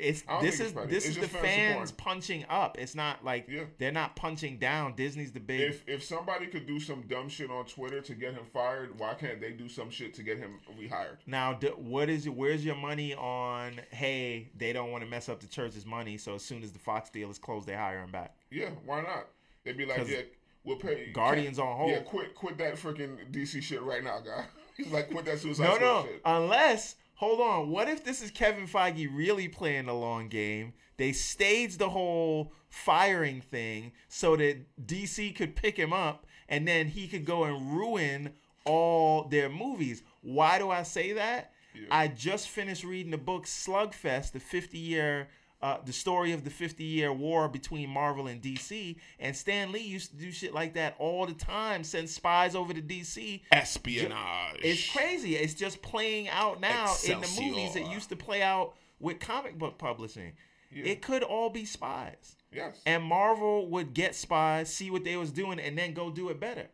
it's 0.00 0.22
this 0.40 0.60
is 0.60 0.72
this 0.86 1.06
is 1.06 1.16
the 1.18 1.28
fans 1.28 1.90
supporting. 1.90 1.96
punching 1.96 2.44
up. 2.48 2.78
It's 2.78 2.94
not 2.94 3.24
like 3.24 3.46
Yeah. 3.48 3.64
they're 3.78 3.92
not 3.92 4.16
punching 4.16 4.58
down. 4.58 4.94
Disney's 4.96 5.32
the 5.32 5.40
big. 5.40 5.60
If 5.60 5.88
if 5.88 6.02
somebody 6.04 6.46
could 6.46 6.66
do 6.66 6.80
some 6.80 7.02
dumb 7.02 7.28
shit 7.28 7.50
on 7.50 7.64
Twitter 7.66 8.00
to 8.00 8.14
get 8.14 8.34
him 8.34 8.44
fired, 8.52 8.98
why 8.98 9.14
can't 9.14 9.40
they 9.40 9.52
do 9.52 9.68
some 9.68 9.90
shit 9.90 10.14
to 10.14 10.22
get 10.22 10.38
him 10.38 10.58
rehired? 10.78 11.18
now, 11.26 11.52
d- 11.52 11.68
what 11.76 12.08
is 12.08 12.28
where's 12.28 12.64
your 12.64 12.76
money 12.76 13.14
on? 13.14 13.80
Hey, 13.90 14.50
they 14.56 14.72
don't 14.72 14.90
want 14.90 15.04
to 15.04 15.10
mess 15.10 15.28
up 15.28 15.40
the 15.40 15.46
church's 15.46 15.84
money, 15.86 16.16
so 16.16 16.34
as 16.34 16.42
soon 16.44 16.62
as 16.62 16.72
the 16.72 16.78
Fox 16.78 17.10
deal 17.10 17.30
is 17.30 17.38
closed, 17.38 17.66
they 17.68 17.74
hire 17.74 18.00
him 18.02 18.10
back. 18.10 18.34
Yeah, 18.50 18.70
why 18.86 19.02
not? 19.02 19.26
They'd 19.64 19.76
be 19.76 19.84
like, 19.86 20.08
yeah, 20.08 20.22
we'll 20.64 20.76
pay. 20.76 21.10
Guardians 21.12 21.58
on 21.58 21.76
hold. 21.76 21.90
Yeah, 21.90 21.98
quit 22.00 22.34
quit 22.34 22.56
that 22.58 22.74
freaking 22.76 23.30
DC 23.30 23.62
shit 23.62 23.82
right 23.82 24.02
now, 24.02 24.20
guy. 24.20 24.46
He's 24.76 24.90
like, 24.90 25.10
quit 25.10 25.26
that 25.26 25.38
suicide 25.38 25.64
No, 25.68 25.76
no. 25.78 26.02
shit. 26.06 26.22
Unless, 26.24 26.94
hold 27.20 27.38
on. 27.38 27.68
What 27.68 27.86
if 27.86 28.02
this 28.02 28.22
is 28.22 28.30
Kevin 28.30 28.66
Feige 28.66 29.06
really 29.12 29.46
playing 29.46 29.86
the 29.86 29.92
long 29.92 30.28
game? 30.28 30.72
They 30.96 31.12
staged 31.12 31.78
the 31.78 31.90
whole 31.90 32.54
firing 32.70 33.42
thing 33.42 33.92
so 34.08 34.36
that 34.36 34.56
DC 34.86 35.36
could 35.36 35.54
pick 35.54 35.76
him 35.76 35.92
up 35.92 36.26
and 36.48 36.66
then 36.66 36.88
he 36.88 37.08
could 37.08 37.26
go 37.26 37.44
and 37.44 37.76
ruin 37.76 38.32
all 38.64 39.24
their 39.24 39.50
movies. 39.50 40.02
Why 40.22 40.58
do 40.58 40.70
I 40.70 40.82
say 40.82 41.12
that? 41.12 41.52
Yeah. 41.74 41.88
I 41.90 42.08
just 42.08 42.48
finished 42.48 42.84
reading 42.84 43.10
the 43.10 43.18
book 43.18 43.44
Slugfest, 43.44 44.32
the 44.32 44.40
50 44.40 44.78
year. 44.78 45.28
Uh, 45.62 45.76
the 45.84 45.92
story 45.92 46.32
of 46.32 46.42
the 46.42 46.48
50 46.50 46.82
year 46.84 47.12
war 47.12 47.46
between 47.46 47.90
Marvel 47.90 48.26
and 48.28 48.40
DC, 48.40 48.96
and 49.18 49.36
Stan 49.36 49.72
Lee 49.72 49.82
used 49.82 50.10
to 50.10 50.16
do 50.16 50.32
shit 50.32 50.54
like 50.54 50.72
that 50.74 50.94
all 50.98 51.26
the 51.26 51.34
time, 51.34 51.84
send 51.84 52.08
spies 52.08 52.54
over 52.54 52.72
to 52.72 52.80
DC 52.80 53.42
Espionage. 53.52 54.60
it's 54.62 54.90
crazy. 54.90 55.36
It's 55.36 55.52
just 55.52 55.82
playing 55.82 56.30
out 56.30 56.60
now 56.60 56.94
in 57.06 57.20
the 57.20 57.28
movies 57.40 57.74
that 57.74 57.90
used 57.90 58.08
to 58.08 58.16
play 58.16 58.40
out 58.42 58.74
with 59.00 59.20
comic 59.20 59.58
book 59.58 59.76
publishing. 59.76 60.32
Yeah. 60.72 60.84
It 60.84 61.02
could 61.02 61.22
all 61.22 61.50
be 61.50 61.64
spies. 61.66 62.36
Yes, 62.52 62.80
And 62.86 63.02
Marvel 63.04 63.68
would 63.68 63.92
get 63.94 64.14
spies, 64.14 64.72
see 64.72 64.90
what 64.90 65.04
they 65.04 65.16
was 65.16 65.30
doing, 65.30 65.60
and 65.60 65.76
then 65.78 65.92
go 65.94 66.10
do 66.10 66.30
it 66.30 66.40
better. 66.40 66.68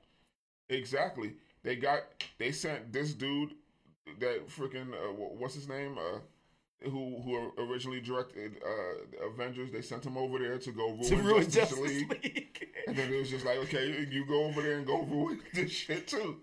exactly. 0.69 1.35
They 1.63 1.77
got 1.77 2.03
they 2.39 2.53
sent 2.53 2.93
this 2.93 3.13
dude 3.15 3.55
that 4.21 4.49
freaking 4.49 4.93
uh, 4.93 5.13
what's 5.13 5.55
his 5.55 5.69
name 5.69 5.99
uh, 5.99 6.19
who 6.83 7.21
who 7.23 7.53
originally 7.59 8.01
directed 8.01 8.57
uh, 8.65 9.27
Avengers. 9.29 9.71
They 9.73 9.83
sent 9.83 10.05
him 10.05 10.17
over 10.17 10.39
there 10.39 10.59
to 10.59 10.73
go 10.73 10.89
ruin, 10.91 11.03
To 11.05 11.17
ruin 11.17 11.43
Justice, 11.51 11.55
Justice 11.71 11.79
League. 11.81 12.11
League. 12.23 12.69
And 12.87 12.97
then 12.97 13.13
it 13.13 13.19
was 13.19 13.31
just 13.31 13.45
like, 13.45 13.59
okay, 13.59 14.07
you 14.11 14.25
go 14.27 14.45
over 14.45 14.63
there 14.63 14.77
and 14.79 14.87
go 14.87 15.03
ruin 15.03 15.41
this 15.55 15.71
shit 15.73 16.07
too. 16.07 16.37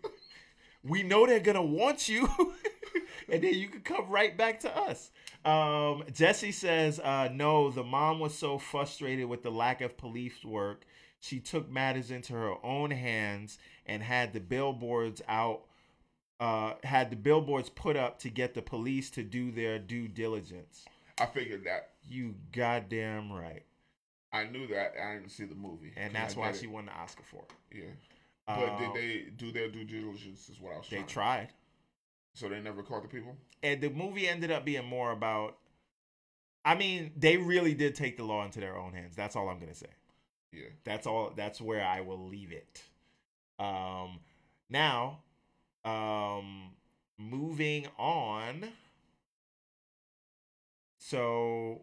we 0.84 1.04
know 1.04 1.26
they're 1.26 1.40
gonna 1.40 1.64
want 1.64 2.10
you, 2.10 2.28
and 3.30 3.44
then 3.44 3.54
you 3.54 3.68
can 3.70 3.82
come 3.82 4.10
right 4.10 4.38
back 4.38 4.60
to 4.62 4.76
us. 4.78 5.12
Um, 5.46 6.04
Jesse 6.14 6.52
says, 6.52 7.00
uh, 7.00 7.30
"No, 7.32 7.70
the 7.70 7.84
mom 7.84 8.20
was 8.20 8.34
so 8.34 8.58
frustrated 8.58 9.28
with 9.28 9.44
the 9.44 9.52
lack 9.52 9.82
of 9.82 9.98
police 9.98 10.44
work, 10.44 10.86
she 11.20 11.40
took 11.40 11.70
matters 11.70 12.12
into 12.12 12.34
her 12.34 12.54
own 12.66 12.92
hands 12.92 13.58
and 13.86 14.02
had 14.04 14.34
the 14.34 14.40
billboards 14.40 15.22
out, 15.28 15.62
uh, 16.40 16.74
had 16.84 17.10
the 17.10 17.16
billboards 17.16 17.70
put 17.70 17.96
up 17.96 18.20
to 18.20 18.30
get 18.30 18.54
the 18.54 18.62
police 18.62 19.10
to 19.12 19.24
do 19.24 19.52
their 19.52 19.80
due 19.80 20.08
diligence." 20.08 20.86
I 21.20 21.26
figured 21.28 21.64
that. 21.66 21.92
You 22.10 22.36
goddamn 22.52 23.32
right, 23.32 23.64
I 24.32 24.46
knew 24.46 24.68
that. 24.68 24.94
I 25.02 25.14
didn't 25.16 25.30
see 25.30 25.46
the 25.46 25.56
movie, 25.56 25.94
and 25.96 26.14
that's 26.14 26.36
why 26.36 26.52
she 26.52 26.68
won 26.68 26.86
the 26.88 26.92
Oscar 26.94 27.24
for 27.24 27.44
it. 27.44 27.78
Yeah, 27.78 27.84
but 28.48 28.70
Uh, 28.70 28.80
did 28.80 28.94
they 28.94 29.30
do 29.38 29.52
their 29.52 29.70
due 29.70 29.86
diligence? 29.86 30.50
Is 30.50 30.60
what 30.60 30.74
I 30.74 30.78
was. 30.78 30.88
They 30.90 31.04
tried. 31.04 31.50
So 32.36 32.50
they 32.50 32.60
never 32.60 32.82
caught 32.84 33.04
the 33.04 33.08
people. 33.10 33.38
and 33.62 33.80
the 33.80 33.90
movie 33.92 34.28
ended 34.28 34.52
up 34.52 34.66
being 34.66 34.86
more 34.86 35.12
about 35.12 35.58
I 36.66 36.76
mean, 36.76 37.12
they 37.18 37.36
really 37.38 37.74
did 37.74 37.94
take 37.94 38.16
the 38.18 38.24
law 38.24 38.44
into 38.46 38.60
their 38.62 38.78
own 38.78 38.94
hands. 38.94 39.16
That's 39.16 39.36
all 39.36 39.50
I'm 39.50 39.60
gonna 39.60 39.76
say. 39.76 39.88
Yeah. 40.52 40.70
That's 40.84 41.06
all 41.06 41.32
that's 41.36 41.62
where 41.62 41.84
I 41.86 42.02
will 42.02 42.28
leave 42.28 42.52
it. 42.52 42.84
Um 43.60 44.20
now, 44.70 45.20
um 45.86 46.72
moving 47.18 47.88
on. 47.98 48.70
So 51.00 51.82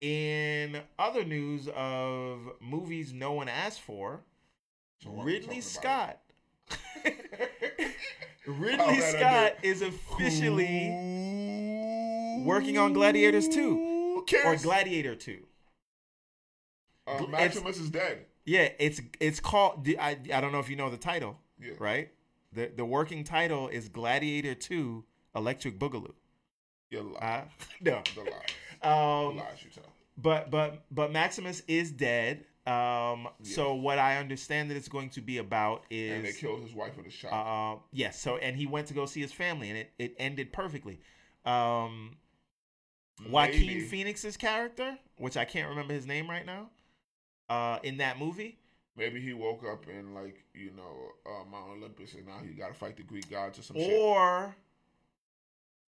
in 0.00 0.80
other 0.98 1.24
news 1.24 1.68
of 1.74 2.38
movies 2.60 3.12
no 3.12 3.32
one 3.32 3.48
asked 3.48 3.80
for, 3.82 4.20
So 5.02 5.10
Ridley 5.10 5.60
Scott? 5.60 6.18
Ridley 8.46 8.78
Oh, 8.80 9.00
Scott 9.00 9.52
is 9.62 9.82
officially 9.82 10.88
working 12.44 12.78
on 12.78 12.92
Gladiators 12.92 13.48
2 13.48 14.24
or? 14.44 14.56
Gladiator 14.56 15.14
2. 15.14 15.38
uh, 17.06 17.26
Maximus 17.28 17.78
is 17.78 17.90
dead. 17.90 18.24
Yeah, 18.44 18.68
it's 18.78 19.00
it's 19.20 19.38
called 19.38 19.86
I 20.00 20.16
I 20.32 20.40
don't 20.40 20.50
know 20.52 20.58
if 20.60 20.68
you 20.70 20.76
know 20.76 20.90
the 20.90 20.96
title, 20.96 21.38
Yeah. 21.60 21.74
right? 21.78 22.10
The 22.52 22.70
the 22.74 22.84
working 22.84 23.24
title 23.24 23.68
is 23.68 23.88
Gladiator 23.88 24.54
2 24.54 25.04
Electric 25.36 25.78
Boogaloo. 25.78 26.14
You 26.90 27.02
lie. 27.20 27.20
Uh, 27.20 27.64
no. 27.80 28.02
the 28.14 28.22
lies. 28.22 28.32
Um 28.82 29.36
the 29.36 29.42
lies 29.42 29.64
you 29.64 29.70
tell. 29.70 29.84
but 30.18 30.50
but 30.50 30.84
but 30.90 31.12
Maximus 31.12 31.62
is 31.68 31.90
dead. 31.92 32.44
Um 32.66 33.28
so 33.42 33.74
what 33.74 33.98
I 33.98 34.18
understand 34.18 34.70
that 34.70 34.76
it's 34.76 34.88
going 34.88 35.10
to 35.10 35.20
be 35.20 35.38
about 35.38 35.84
is 35.90 36.12
And 36.12 36.24
they 36.24 36.32
killed 36.32 36.62
his 36.62 36.74
wife 36.74 36.96
with 36.96 37.06
a 37.06 37.10
shot. 37.10 37.32
Uh, 37.32 37.78
yes. 37.92 38.20
So, 38.20 38.36
and 38.36 38.54
he 38.56 38.66
went 38.66 38.88
to 38.88 38.94
go 38.94 39.06
see 39.06 39.20
his 39.20 39.32
family, 39.32 39.70
and 39.70 39.78
it, 39.78 39.92
it 39.98 40.14
ended 40.18 40.52
perfectly. 40.52 41.00
Um, 41.46 42.16
Joaquin 43.28 43.66
Maybe. 43.66 43.80
Phoenix's 43.80 44.36
character, 44.36 44.98
which 45.16 45.36
I 45.36 45.44
can't 45.46 45.68
remember 45.70 45.94
his 45.94 46.06
name 46.06 46.28
right 46.28 46.44
now, 46.44 46.70
uh, 47.48 47.78
in 47.82 47.96
that 47.96 48.18
movie. 48.18 48.58
Maybe 48.96 49.20
he 49.20 49.32
woke 49.32 49.62
up 49.70 49.88
in 49.88 50.14
like 50.14 50.44
you 50.54 50.72
know 50.76 51.12
uh, 51.26 51.44
Mount 51.50 51.70
Olympus, 51.78 52.14
and 52.14 52.26
now 52.26 52.38
he 52.46 52.52
got 52.54 52.68
to 52.68 52.74
fight 52.74 52.96
the 52.96 53.02
Greek 53.02 53.30
gods 53.30 53.58
or 53.58 53.62
some 53.62 53.76
shit. 53.76 53.92
Or 53.98 54.54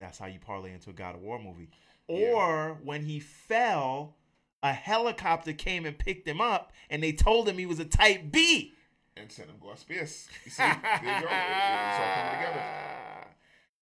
that's 0.00 0.18
how 0.18 0.26
you 0.26 0.38
parlay 0.38 0.72
into 0.72 0.90
a 0.90 0.92
God 0.94 1.14
of 1.14 1.20
War 1.22 1.38
movie. 1.38 1.70
Yeah. 2.08 2.32
Or 2.32 2.78
when 2.82 3.04
he 3.04 3.20
fell, 3.20 4.16
a 4.62 4.72
helicopter 4.72 5.52
came 5.52 5.84
and 5.86 5.98
picked 5.98 6.26
him 6.26 6.40
up, 6.40 6.72
and 6.90 7.02
they 7.02 7.12
told 7.12 7.48
him 7.48 7.58
he 7.58 7.66
was 7.66 7.78
a 7.78 7.84
Type 7.84 8.30
B. 8.30 8.72
And 9.16 9.30
sent 9.30 9.48
him 9.50 9.56
go 9.60 9.70
up 9.70 9.78
space. 9.78 10.28
You 10.44 10.50
see, 10.50 10.62
there 10.62 10.74
you 10.74 10.80
go. 11.02 11.08
It- 11.08 11.22
It's 11.22 12.00
all 12.00 12.14
coming 12.14 12.38
together. 12.38 12.62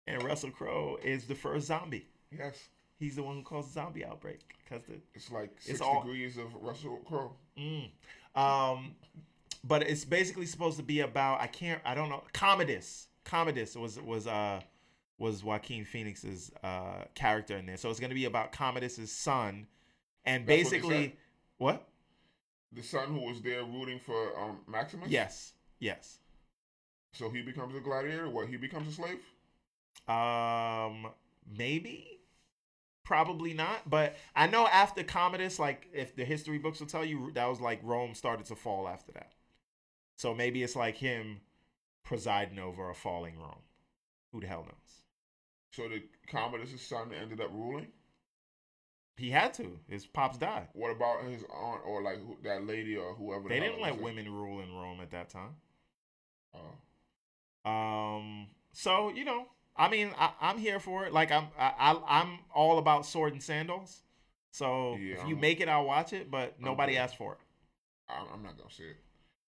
And 0.07 0.21
Russell 0.21 0.51
Crowe 0.51 0.99
is 1.03 1.25
the 1.25 1.33
first 1.33 1.65
zombie. 1.65 2.05
Yes, 2.31 2.67
He's 2.99 3.15
the 3.15 3.23
one 3.23 3.37
who 3.37 3.41
caused 3.41 3.69
the 3.69 3.73
zombie 3.73 4.05
outbreak 4.05 4.39
because 4.63 4.85
the 4.85 5.01
it's 5.15 5.31
like 5.31 5.49
six 5.59 5.81
all- 5.81 6.03
degrees 6.03 6.37
of 6.37 6.53
Russell 6.61 6.97
Crowe. 7.07 7.33
Mm. 7.57 7.89
Um, 8.36 8.95
but 9.63 9.84
it's 9.84 10.06
basically 10.06 10.45
supposed 10.45 10.78
to 10.78 10.84
be 10.84 11.00
about 11.02 11.41
I 11.41 11.48
can't 11.48 11.82
I 11.86 11.95
don't 11.95 12.10
know 12.10 12.24
Commodus. 12.34 13.08
Commodus 13.24 13.76
was 13.76 14.00
was 14.00 14.28
uh 14.28 14.62
was 15.17 15.43
Joaquin 15.43 15.86
Phoenix's 15.86 16.52
uh 16.63 17.06
character 17.15 17.58
in 17.58 17.65
there. 17.65 17.78
So 17.78 17.89
it's 17.89 18.00
gonna 18.00 18.13
be 18.13 18.26
about 18.26 18.52
Commodus's 18.52 19.12
son, 19.12 19.67
and 20.26 20.45
That's 20.45 20.63
basically 20.69 21.04
said? 21.04 21.13
what? 21.58 21.88
The 22.71 22.84
son 22.84 23.08
who 23.08 23.21
was 23.26 23.41
there 23.41 23.63
rooting 23.63 24.00
for 24.00 24.38
um, 24.38 24.60
Maximus. 24.67 25.10
Yes, 25.10 25.54
yes. 25.80 26.19
So 27.13 27.30
he 27.30 27.41
becomes 27.41 27.74
a 27.76 27.80
gladiator. 27.80 28.30
What? 28.30 28.50
He 28.50 28.58
becomes 28.58 28.89
a 28.89 28.91
slave. 28.91 29.19
Um, 30.10 31.08
maybe, 31.58 32.14
probably 33.05 33.53
not. 33.53 33.89
But 33.89 34.17
I 34.35 34.47
know 34.47 34.67
after 34.67 35.03
Commodus, 35.03 35.57
like 35.57 35.87
if 35.93 36.15
the 36.15 36.25
history 36.25 36.57
books 36.57 36.81
will 36.81 36.87
tell 36.87 37.05
you, 37.05 37.31
that 37.35 37.47
was 37.47 37.61
like 37.61 37.79
Rome 37.83 38.13
started 38.13 38.47
to 38.47 38.55
fall 38.55 38.89
after 38.89 39.13
that. 39.13 39.31
So 40.17 40.33
maybe 40.33 40.63
it's 40.63 40.75
like 40.75 40.97
him 40.97 41.39
presiding 42.03 42.59
over 42.59 42.89
a 42.89 42.95
falling 42.95 43.37
Rome. 43.37 43.63
Who 44.33 44.41
the 44.41 44.47
hell 44.47 44.63
knows? 44.63 45.01
So 45.71 45.87
the 45.87 46.03
Commodus' 46.27 46.81
son 46.81 47.11
ended 47.13 47.39
up 47.39 47.51
ruling. 47.53 47.87
He 49.17 49.29
had 49.29 49.53
to. 49.55 49.79
His 49.87 50.05
pops 50.05 50.37
died. 50.37 50.67
What 50.73 50.91
about 50.91 51.23
his 51.23 51.43
aunt 51.43 51.81
or 51.85 52.01
like 52.01 52.17
who, 52.17 52.37
that 52.43 52.65
lady 52.65 52.97
or 52.97 53.13
whoever? 53.13 53.47
They 53.47 53.59
hell 53.59 53.69
didn't 53.69 53.81
let 53.81 54.01
women 54.01 54.29
rule 54.29 54.61
in 54.61 54.73
Rome 54.73 54.99
at 54.99 55.11
that 55.11 55.29
time. 55.29 55.55
Oh. 56.53 57.69
Um. 57.69 58.47
So 58.73 59.09
you 59.09 59.23
know, 59.23 59.47
I 59.77 59.89
mean, 59.89 60.11
I, 60.17 60.31
I'm 60.41 60.57
here 60.57 60.79
for 60.79 61.05
it. 61.05 61.13
Like 61.13 61.31
I'm, 61.31 61.47
I, 61.59 61.97
I'm 62.07 62.39
all 62.53 62.77
about 62.77 63.05
sword 63.05 63.33
and 63.33 63.43
sandals. 63.43 64.01
So 64.51 64.95
Yeah, 64.95 65.15
if 65.15 65.19
you 65.27 65.35
I'm- 65.35 65.39
make 65.41 65.59
it, 65.59 65.67
I'll 65.67 65.85
watch 65.85 66.13
it. 66.13 66.31
But 66.31 66.61
nobody 66.61 66.97
asked 66.97 67.17
for 67.17 67.33
it. 67.33 67.39
I'm, 68.09 68.27
I'm 68.33 68.43
not 68.43 68.57
gonna 68.57 68.69
say 68.71 68.83
it. 68.85 68.97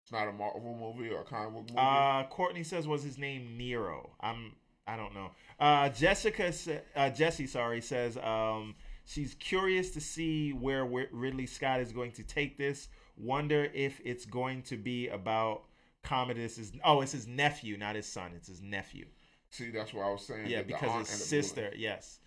It's 0.03 0.13
not 0.13 0.29
a 0.29 0.33
Marvel 0.33 0.95
movie 0.97 1.11
or 1.11 1.23
a 1.23 1.25
comic 1.25 1.53
book 1.55 1.69
movie. 1.71 1.79
Uh, 1.79 2.25
Courtney 2.25 2.63
says 2.63 2.87
was 2.87 3.03
his 3.03 3.17
name 3.17 3.57
Nero. 3.57 4.11
I'm, 4.21 4.53
I 4.87 4.97
don't 4.97 5.15
know. 5.15 5.31
Uh, 5.59 5.89
Jessica, 5.89 6.53
uh, 6.95 7.09
Jesse, 7.09 7.47
sorry, 7.47 7.81
says 7.81 8.19
um, 8.19 8.75
she's 9.07 9.35
curious 9.35 9.91
to 9.93 10.03
see 10.03 10.53
where 10.53 10.85
Ridley 10.85 11.47
Scott 11.47 11.81
is 11.81 11.91
going 11.93 12.13
to 12.13 12.23
take 12.23 12.59
this. 12.59 12.89
Wonder 13.17 13.71
if 13.73 13.99
it's 14.05 14.27
going 14.27 14.61
to 14.65 14.77
be 14.77 15.09
about 15.09 15.63
Commodus's. 16.03 16.73
Oh, 16.85 17.01
it's 17.01 17.13
his 17.13 17.27
nephew, 17.27 17.79
not 17.79 17.97
his 17.97 18.07
son. 18.07 18.33
It's 18.37 18.49
his 18.49 18.61
nephew. 18.61 19.07
See, 19.55 19.71
that's 19.71 19.95
what 19.95 20.05
I 20.05 20.11
was 20.11 20.27
saying. 20.27 20.47
Yeah, 20.49 20.63
because 20.63 21.09
his 21.09 21.25
sister, 21.27 21.73
yes, 21.77 22.19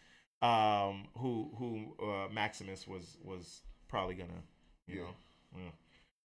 um, 0.41 1.07
who 1.17 1.51
who 1.57 1.93
uh, 2.01 2.29
Maximus 2.31 2.87
was 2.87 3.17
was 3.21 3.63
probably 3.89 4.15
gonna, 4.15 4.43
you 4.87 4.99
Yeah. 4.99 5.01
know, 5.03 5.59
yeah. 5.59 5.71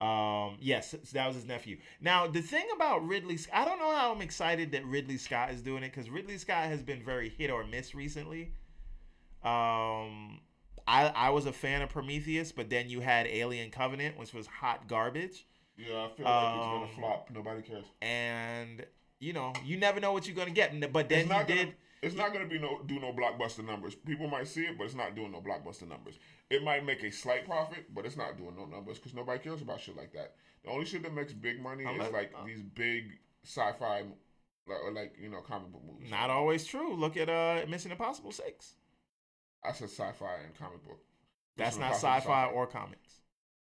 Um, 0.00 0.58
yes, 0.60 0.94
that 1.12 1.26
was 1.26 1.34
his 1.34 1.46
nephew. 1.46 1.78
Now 2.00 2.28
the 2.28 2.42
thing 2.42 2.66
about 2.76 3.06
Ridley, 3.06 3.38
I 3.52 3.64
don't 3.64 3.78
know 3.80 3.90
how 3.94 4.12
I'm 4.14 4.20
excited 4.20 4.70
that 4.72 4.84
Ridley 4.86 5.16
Scott 5.16 5.50
is 5.50 5.62
doing 5.62 5.82
it 5.82 5.92
because 5.92 6.10
Ridley 6.10 6.38
Scott 6.38 6.66
has 6.66 6.82
been 6.82 7.02
very 7.02 7.28
hit 7.28 7.50
or 7.50 7.64
miss 7.64 7.94
recently. 7.94 8.52
Um, 9.42 10.40
I 10.86 11.12
I 11.14 11.30
was 11.30 11.46
a 11.46 11.52
fan 11.52 11.82
of 11.82 11.88
Prometheus, 11.88 12.52
but 12.52 12.70
then 12.70 12.88
you 12.88 13.00
had 13.00 13.26
Alien 13.26 13.70
Covenant, 13.70 14.16
which 14.18 14.32
was 14.32 14.46
hot 14.46 14.86
garbage. 14.88 15.46
Yeah, 15.76 16.04
I 16.04 16.08
feel 16.16 16.24
like 16.26 16.54
it's 16.56 16.64
Um, 16.66 16.70
gonna 16.80 16.88
flop. 16.94 17.30
Nobody 17.30 17.62
cares. 17.62 17.86
and 18.00 18.63
you 19.20 19.32
know 19.32 19.52
you 19.64 19.76
never 19.76 20.00
know 20.00 20.12
what 20.12 20.26
you're 20.26 20.36
gonna 20.36 20.50
get. 20.50 20.72
But 20.92 21.08
then 21.08 21.20
it's 21.20 21.28
he 21.28 21.34
not 21.34 21.46
did. 21.46 21.74
It's 22.02 22.14
not 22.14 22.34
gonna 22.34 22.46
be 22.46 22.58
no 22.58 22.80
do 22.84 23.00
no 23.00 23.12
blockbuster 23.12 23.64
numbers. 23.64 23.94
People 23.94 24.28
might 24.28 24.46
see 24.46 24.62
it, 24.62 24.76
but 24.76 24.84
it's 24.84 24.94
not 24.94 25.14
doing 25.16 25.32
no 25.32 25.40
blockbuster 25.40 25.88
numbers. 25.88 26.18
It 26.50 26.62
might 26.62 26.84
make 26.84 27.02
a 27.02 27.10
slight 27.10 27.46
profit, 27.46 27.94
but 27.94 28.04
it's 28.04 28.16
not 28.16 28.36
doing 28.36 28.54
no 28.56 28.66
numbers 28.66 28.98
because 28.98 29.14
nobody 29.14 29.38
cares 29.38 29.62
about 29.62 29.80
shit 29.80 29.96
like 29.96 30.12
that. 30.12 30.34
The 30.64 30.70
only 30.70 30.84
shit 30.84 31.02
that 31.02 31.14
makes 31.14 31.32
big 31.32 31.62
money 31.62 31.86
I'm 31.86 32.00
is 32.00 32.12
like 32.12 32.32
uh, 32.38 32.44
these 32.44 32.62
big 32.62 33.04
sci-fi, 33.42 34.02
like, 34.66 34.78
or 34.84 34.92
like 34.92 35.14
you 35.20 35.30
know 35.30 35.40
comic 35.40 35.72
book 35.72 35.82
movies. 35.86 36.10
Not 36.10 36.28
always 36.28 36.64
true. 36.66 36.94
Look 36.94 37.16
at 37.16 37.28
uh 37.30 37.64
Mission 37.68 37.90
Impossible 37.90 38.32
Six. 38.32 38.74
I 39.64 39.72
said 39.72 39.88
sci-fi 39.88 40.34
and 40.44 40.54
comic 40.58 40.84
book. 40.84 41.00
That's 41.56 41.76
Mission 41.76 41.80
not 41.80 41.94
Impossible 41.96 42.34
sci-fi 42.34 42.46
or 42.50 42.66
comics. 42.66 43.20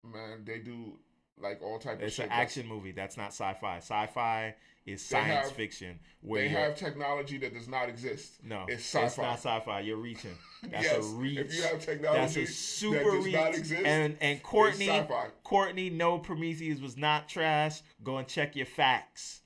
man. 0.02 0.44
They 0.46 0.60
do 0.60 0.98
like 1.40 1.62
all 1.62 1.78
type 1.78 1.96
of 1.98 2.02
It's 2.02 2.18
an 2.18 2.28
action 2.30 2.66
movie. 2.66 2.92
That's 2.92 3.16
not 3.16 3.28
sci-fi. 3.28 3.78
Sci-fi 3.78 4.54
is 4.86 5.04
science 5.04 5.48
have- 5.48 5.52
fiction. 5.52 5.98
Where 6.20 6.42
They 6.42 6.48
have 6.48 6.76
technology 6.76 7.38
that 7.38 7.54
does 7.54 7.68
not 7.68 7.88
exist. 7.88 8.42
no, 8.44 8.64
it's 8.68 8.74
it's 8.76 8.84
sci-fi. 8.86 9.22
not 9.22 9.38
sci-fi. 9.38 9.80
You're 9.80 9.96
reaching. 9.96 10.36
That's 10.70 10.84
yes, 10.84 11.04
a 11.04 11.08
reach. 11.16 11.38
if 11.38 11.54
you 11.54 11.62
have 11.62 11.80
technology 11.80 12.20
That's 12.20 12.36
a 12.36 12.40
that 12.40 12.48
super 12.48 13.16
does 13.16 13.24
reach. 13.24 13.34
not 13.34 13.54
exist, 13.54 13.82
and 13.84 14.16
and 14.20 14.36
it's 14.38 14.42
Courtney. 14.42 15.06
Courtney, 15.42 15.90
no 15.90 16.18
Prometheus 16.18 16.80
was 16.80 16.96
not 16.96 17.28
trash. 17.28 17.80
Go 18.02 18.16
and 18.18 18.26
check 18.28 18.56
your 18.56 18.66
facts. 18.66 19.40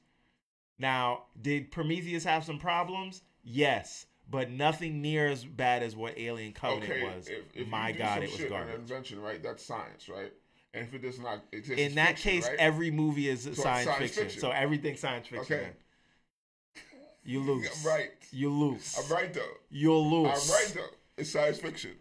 Now, 0.79 1.24
did 1.40 1.70
Prometheus 1.72 2.22
have 2.24 2.44
some 2.44 2.59
problems? 2.59 3.22
Yes, 3.42 4.07
but 4.31 4.51
nothing 4.51 5.03
near 5.03 5.27
as 5.29 5.44
bad 5.44 5.83
as 5.83 5.96
what 5.96 6.16
Alien 6.18 6.53
Covenant 6.53 6.92
okay, 6.92 7.03
was. 7.05 7.27
if, 7.29 7.44
if 7.55 7.66
My 7.68 7.90
God, 7.92 8.22
it 8.22 8.31
was 8.31 8.44
garbage. 8.44 8.74
An 8.74 8.81
invention, 8.83 9.20
right? 9.20 9.42
That's 9.42 9.64
science, 9.64 10.09
right? 10.09 10.33
And 10.74 10.87
if 10.87 10.94
it 10.94 11.02
does 11.02 11.18
not 11.18 11.42
exist, 11.52 11.78
in 11.78 11.94
that 11.94 12.09
fiction, 12.18 12.31
case, 12.33 12.48
right? 12.48 12.59
every 12.59 12.90
movie 12.90 13.28
is 13.28 13.46
it's 13.46 13.62
science, 13.62 13.87
science 13.87 14.02
fiction. 14.02 14.22
fiction. 14.24 14.40
So 14.40 14.50
everything's 14.50 15.00
science 15.00 15.26
fiction. 15.26 15.57
Okay. 15.57 15.68
You 17.24 17.40
lose. 17.40 17.68
I'm 17.81 17.87
right. 17.90 18.11
You 18.31 18.50
lose. 18.50 18.96
I'm 18.98 19.12
right 19.12 19.33
though. 19.33 19.40
You'll 19.70 20.11
lose. 20.11 20.50
I'm 20.50 20.54
right 20.54 20.72
though. 20.74 20.96
It's 21.16 21.31
science 21.31 21.59
fiction. 21.59 21.92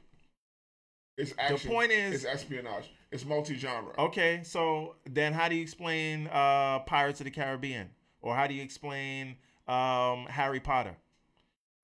It's 1.17 1.33
action. 1.39 1.69
The 1.69 1.73
point 1.73 1.91
is- 1.91 2.23
it's 2.23 2.25
espionage. 2.25 2.91
It's 3.09 3.25
multi-genre. 3.25 3.93
Okay, 3.97 4.41
so 4.43 4.95
then 5.09 5.31
how 5.31 5.47
do 5.47 5.55
you 5.55 5.61
explain 5.61 6.27
uh, 6.27 6.79
Pirates 6.79 7.21
of 7.21 7.23
the 7.23 7.31
Caribbean, 7.31 7.89
or 8.21 8.35
how 8.35 8.47
do 8.47 8.53
you 8.53 8.61
explain 8.61 9.37
um, 9.65 10.25
Harry 10.29 10.59
Potter? 10.59 10.93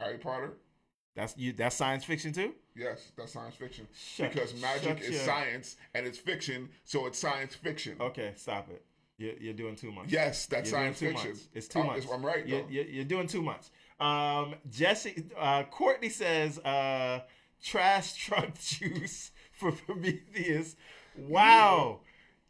Harry 0.02 0.18
Potter. 0.18 0.52
That's 1.16 1.38
you. 1.38 1.54
That's 1.54 1.78
science 1.78 2.04
fiction 2.04 2.34
too. 2.34 2.54
Yes, 2.76 3.12
that's 3.16 3.34
science 3.34 3.56
fiction 3.56 3.88
Shut- 3.96 4.32
because 4.32 4.60
magic 4.62 5.02
is 5.02 5.10
your- 5.12 5.20
science 5.20 5.76
and 5.94 6.06
it's 6.08 6.18
fiction, 6.18 6.70
so 6.84 7.06
it's 7.06 7.20
science 7.20 7.54
fiction. 7.56 7.98
Okay, 8.00 8.34
stop 8.36 8.70
it. 8.70 8.84
You're, 9.18 9.34
you're 9.40 9.54
doing 9.54 9.76
too 9.76 9.92
much. 9.92 10.06
Yes, 10.12 10.48
that's 10.48 10.72
You're 10.72 10.80
science 10.80 11.00
fiction. 11.00 11.30
much. 11.32 11.40
It's 11.54 11.68
too 11.68 11.84
much. 11.84 12.04
I'm 12.12 12.26
right 12.26 12.46
You're, 12.48 12.62
though. 12.64 12.68
you're, 12.70 12.86
you're 12.86 13.04
doing 13.06 13.28
too 13.28 13.44
much. 13.44 13.68
Um, 14.00 14.56
Jesse, 14.72 15.24
uh, 15.38 15.64
Courtney 15.66 16.10
says, 16.10 16.58
uh, 16.60 17.22
trash 17.64 18.16
truck 18.26 18.58
juice 18.60 19.32
for 19.52 19.72
Prometheus. 19.72 20.76
Wow. 21.16 22.00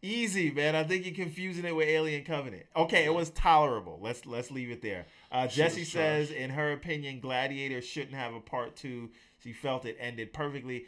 Easy, 0.01 0.51
man. 0.51 0.75
I 0.75 0.83
think 0.83 1.05
you're 1.05 1.15
confusing 1.15 1.63
it 1.65 1.75
with 1.75 1.87
Alien 1.87 2.23
Covenant. 2.25 2.63
Okay, 2.75 3.05
it 3.05 3.13
was 3.13 3.29
tolerable. 3.29 3.99
Let's 4.01 4.25
let's 4.25 4.51
leave 4.51 4.69
it 4.69 4.81
there. 4.81 5.05
Uh, 5.31 5.47
Jesse 5.47 5.85
says, 5.85 6.29
in 6.29 6.49
her 6.49 6.73
opinion, 6.73 7.21
Gladiator 7.21 7.81
shouldn't 7.81 8.15
have 8.15 8.33
a 8.33 8.41
part 8.41 8.75
two. 8.75 9.11
She 9.43 9.53
felt 9.53 9.85
it 9.85 9.97
ended 9.99 10.31
perfectly. 10.33 10.85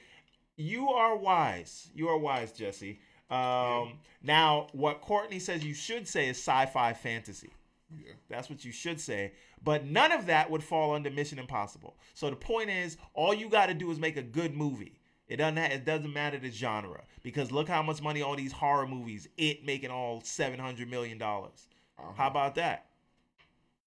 You 0.56 0.90
are 0.90 1.16
wise. 1.18 1.90
You 1.94 2.08
are 2.08 2.18
wise, 2.18 2.52
Jesse. 2.54 3.00
Um, 3.30 4.00
Now, 4.24 4.68
what 4.72 5.02
Courtney 5.02 5.40
says 5.40 5.66
you 5.66 5.74
should 5.74 6.08
say 6.08 6.30
is 6.30 6.38
sci-fi 6.38 6.94
fantasy. 6.94 7.50
Yeah. 7.96 8.14
That's 8.30 8.50
what 8.50 8.64
you 8.64 8.72
should 8.72 9.00
say. 9.00 9.34
But 9.64 9.86
none 9.86 10.12
of 10.12 10.28
that 10.28 10.50
would 10.50 10.64
fall 10.64 10.94
under 10.96 11.10
Mission 11.12 11.40
Impossible. 11.40 11.98
So 12.14 12.30
the 12.30 12.36
point 12.36 12.70
is, 12.70 12.98
all 13.14 13.34
you 13.34 13.50
got 13.50 13.66
to 13.68 13.74
do 13.74 13.92
is 13.92 14.00
make 14.00 14.18
a 14.18 14.22
good 14.24 14.56
movie. 14.56 15.00
It 15.28 15.38
doesn't. 15.38 15.58
Ha- 15.58 15.74
it 15.74 15.86
doesn't 15.86 16.14
matter 16.14 16.38
the 16.38 16.52
genre 16.52 17.04
because 17.24 17.52
look 17.52 17.68
how 17.68 17.82
much 17.82 18.00
money 18.02 18.22
all 18.22 18.36
these 18.36 18.52
horror 18.52 18.88
movies. 18.88 19.28
It 19.38 19.66
making 19.66 19.90
all 19.90 20.22
seven 20.24 20.60
hundred 20.60 20.90
million 20.90 21.18
dollars. 21.18 21.68
Uh-huh. 21.98 22.12
How 22.16 22.28
about 22.28 22.56
that? 22.56 22.86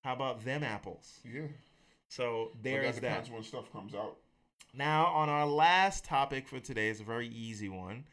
How 0.02 0.14
about 0.14 0.44
them 0.44 0.64
apples? 0.64 1.20
Yeah. 1.24 1.42
So 2.08 2.50
But 2.54 2.62
there 2.64 2.82
that 2.82 2.88
is 2.88 2.94
that. 2.96 3.00
depends 3.02 3.30
when 3.30 3.42
stuff 3.44 3.70
comes 3.72 3.94
out. 3.94 4.16
Now, 4.74 5.06
on 5.06 5.28
our 5.28 5.46
last 5.46 6.04
topic 6.04 6.46
for 6.46 6.60
today 6.60 6.88
is 6.88 7.00
a 7.00 7.04
very 7.04 7.28
easy 7.28 7.68
one. 7.68 8.04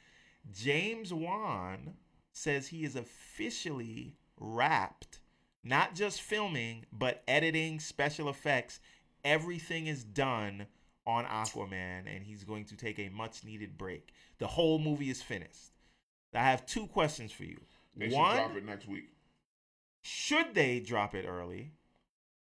James 0.54 1.13
Wan 1.13 1.96
says 2.32 2.68
he 2.68 2.84
is 2.84 2.96
officially 2.96 4.15
wrapped, 4.40 5.19
not 5.63 5.96
just 5.96 6.21
filming, 6.21 6.86
but 6.92 7.23
editing, 7.27 7.79
special 7.79 8.29
effects. 8.29 8.79
Everything 9.23 9.88
is 9.88 10.04
done 10.04 10.67
on 11.08 11.25
Aquaman, 11.25 12.04
and 12.08 12.23
he's 12.23 12.44
going 12.44 12.65
to 12.65 12.75
take 12.75 13.00
a 13.00 13.10
much 13.10 13.44
needed 13.44 13.77
break. 13.77 14.13
The 14.40 14.48
whole 14.48 14.79
movie 14.79 15.10
is 15.10 15.21
finished. 15.21 15.71
I 16.34 16.40
have 16.44 16.65
two 16.65 16.88
questions 16.88 17.32
for 17.32 17.44
you. 17.44 17.60
They 17.96 18.10
should 18.10 18.17
One, 18.17 18.36
drop 18.36 18.56
it 18.58 18.65
next 18.65 18.88
week. 18.88 19.10
should 20.02 20.54
they 20.54 20.79
drop 20.79 21.15
it 21.15 21.25
early? 21.27 21.71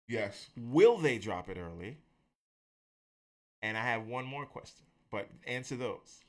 Yes. 0.08 0.50
Will 0.58 0.98
they 0.98 1.18
drop 1.18 1.50
it 1.50 1.58
early? 1.58 1.98
And 3.62 3.78
I 3.78 3.82
have 3.82 4.08
one 4.08 4.26
more 4.26 4.46
question, 4.46 4.86
but 5.12 5.28
answer 5.46 5.76
those 5.76 6.22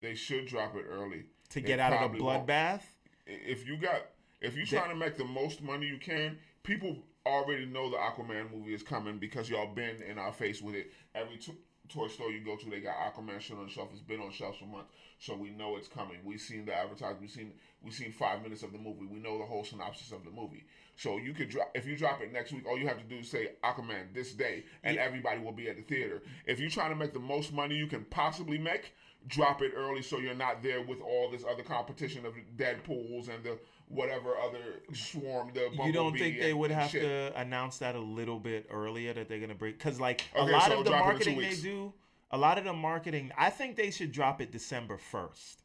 They 0.00 0.14
should 0.14 0.46
drop 0.46 0.76
it 0.76 0.84
early. 0.88 1.24
to 1.50 1.58
It 1.58 1.66
get 1.66 1.78
out 1.80 1.92
of 1.92 1.98
the 1.98 2.18
probably 2.18 2.20
won't. 2.20 2.46
bloodbath. 2.46 2.82
If 3.26 3.66
you 3.66 3.76
got, 3.76 4.02
if 4.40 4.54
you're 4.56 4.66
trying 4.66 4.90
to 4.90 4.96
make 4.96 5.16
the 5.16 5.24
most 5.24 5.62
money 5.62 5.86
you 5.86 5.98
can, 5.98 6.38
people 6.62 6.96
already 7.26 7.66
know 7.66 7.90
the 7.90 7.96
Aquaman 7.96 8.50
movie 8.52 8.72
is 8.74 8.82
coming 8.82 9.18
because 9.18 9.50
y'all 9.50 9.74
been 9.74 10.00
in 10.02 10.18
our 10.18 10.32
face 10.32 10.62
with 10.62 10.74
it. 10.74 10.92
Every 11.14 11.36
to- 11.38 11.56
toy 11.88 12.08
store 12.08 12.30
you 12.30 12.40
go 12.44 12.56
to, 12.56 12.70
they 12.70 12.80
got 12.80 12.96
Aquaman 12.96 13.40
shit 13.40 13.56
on 13.56 13.66
the 13.66 13.70
shelf. 13.70 13.88
It's 13.92 14.00
been 14.02 14.20
on 14.20 14.30
shelves 14.30 14.58
for 14.58 14.66
months, 14.66 14.90
so 15.18 15.34
we 15.34 15.50
know 15.50 15.76
it's 15.76 15.88
coming. 15.88 16.18
We've 16.24 16.40
seen 16.40 16.64
the 16.66 16.74
advertisement. 16.74 17.20
We've 17.20 17.30
seen 17.30 17.52
we've 17.82 17.94
seen 17.94 18.12
five 18.12 18.42
minutes 18.42 18.62
of 18.62 18.72
the 18.72 18.78
movie. 18.78 19.06
We 19.10 19.18
know 19.18 19.38
the 19.38 19.44
whole 19.44 19.64
synopsis 19.64 20.12
of 20.12 20.24
the 20.24 20.30
movie. 20.30 20.64
So 20.96 21.16
you 21.18 21.32
could 21.32 21.48
drop 21.48 21.70
if 21.74 21.86
you 21.86 21.96
drop 21.96 22.20
it 22.22 22.32
next 22.32 22.52
week. 22.52 22.66
All 22.66 22.78
you 22.78 22.88
have 22.88 22.98
to 22.98 23.04
do 23.04 23.18
is 23.18 23.30
say 23.30 23.50
Aquaman 23.64 24.12
this 24.14 24.32
day, 24.32 24.64
and 24.82 24.96
Yeah. 24.96 25.02
everybody 25.04 25.40
will 25.40 25.52
be 25.52 25.68
at 25.68 25.76
the 25.76 25.82
theater. 25.82 26.22
If 26.46 26.60
you're 26.60 26.70
trying 26.70 26.90
to 26.90 26.96
make 26.96 27.12
the 27.12 27.20
most 27.20 27.52
money 27.52 27.76
you 27.76 27.86
can 27.86 28.04
possibly 28.04 28.58
make, 28.58 28.92
drop 29.26 29.60
it 29.62 29.72
early 29.76 30.02
so 30.02 30.18
you're 30.18 30.34
not 30.34 30.62
there 30.62 30.82
with 30.82 31.00
all 31.00 31.30
this 31.30 31.44
other 31.44 31.62
competition 31.62 32.24
of 32.24 32.34
Deadpool's 32.56 33.28
and 33.28 33.42
the 33.44 33.58
whatever 33.88 34.36
other 34.38 34.82
swarm. 34.94 35.50
The 35.54 35.70
You 35.84 35.92
don't 35.92 36.16
think 36.16 36.38
they 36.38 36.54
would 36.54 36.70
have 36.70 36.90
shit. 36.90 37.02
to 37.02 37.38
announce 37.40 37.78
that 37.78 37.94
a 37.94 38.00
little 38.00 38.38
bit 38.38 38.66
earlier 38.70 39.12
that 39.14 39.28
they're 39.28 39.40
gonna 39.40 39.54
break? 39.54 39.78
Because 39.78 40.00
like 40.00 40.22
a 40.34 40.42
Okay, 40.42 40.52
lot 40.52 40.62
so 40.62 40.78
of 40.78 40.84
the 40.84 40.90
drop 40.90 41.06
it 41.06 41.12
in 41.14 41.20
two 41.20 41.30
marketing 41.32 41.40
they 41.40 41.56
do, 41.56 41.92
a 42.30 42.38
lot 42.38 42.58
of 42.58 42.64
the 42.64 42.72
marketing, 42.72 43.32
I 43.36 43.50
think 43.50 43.76
they 43.76 43.90
should 43.90 44.12
drop 44.12 44.40
it 44.40 44.52
December 44.52 44.98
first, 44.98 45.62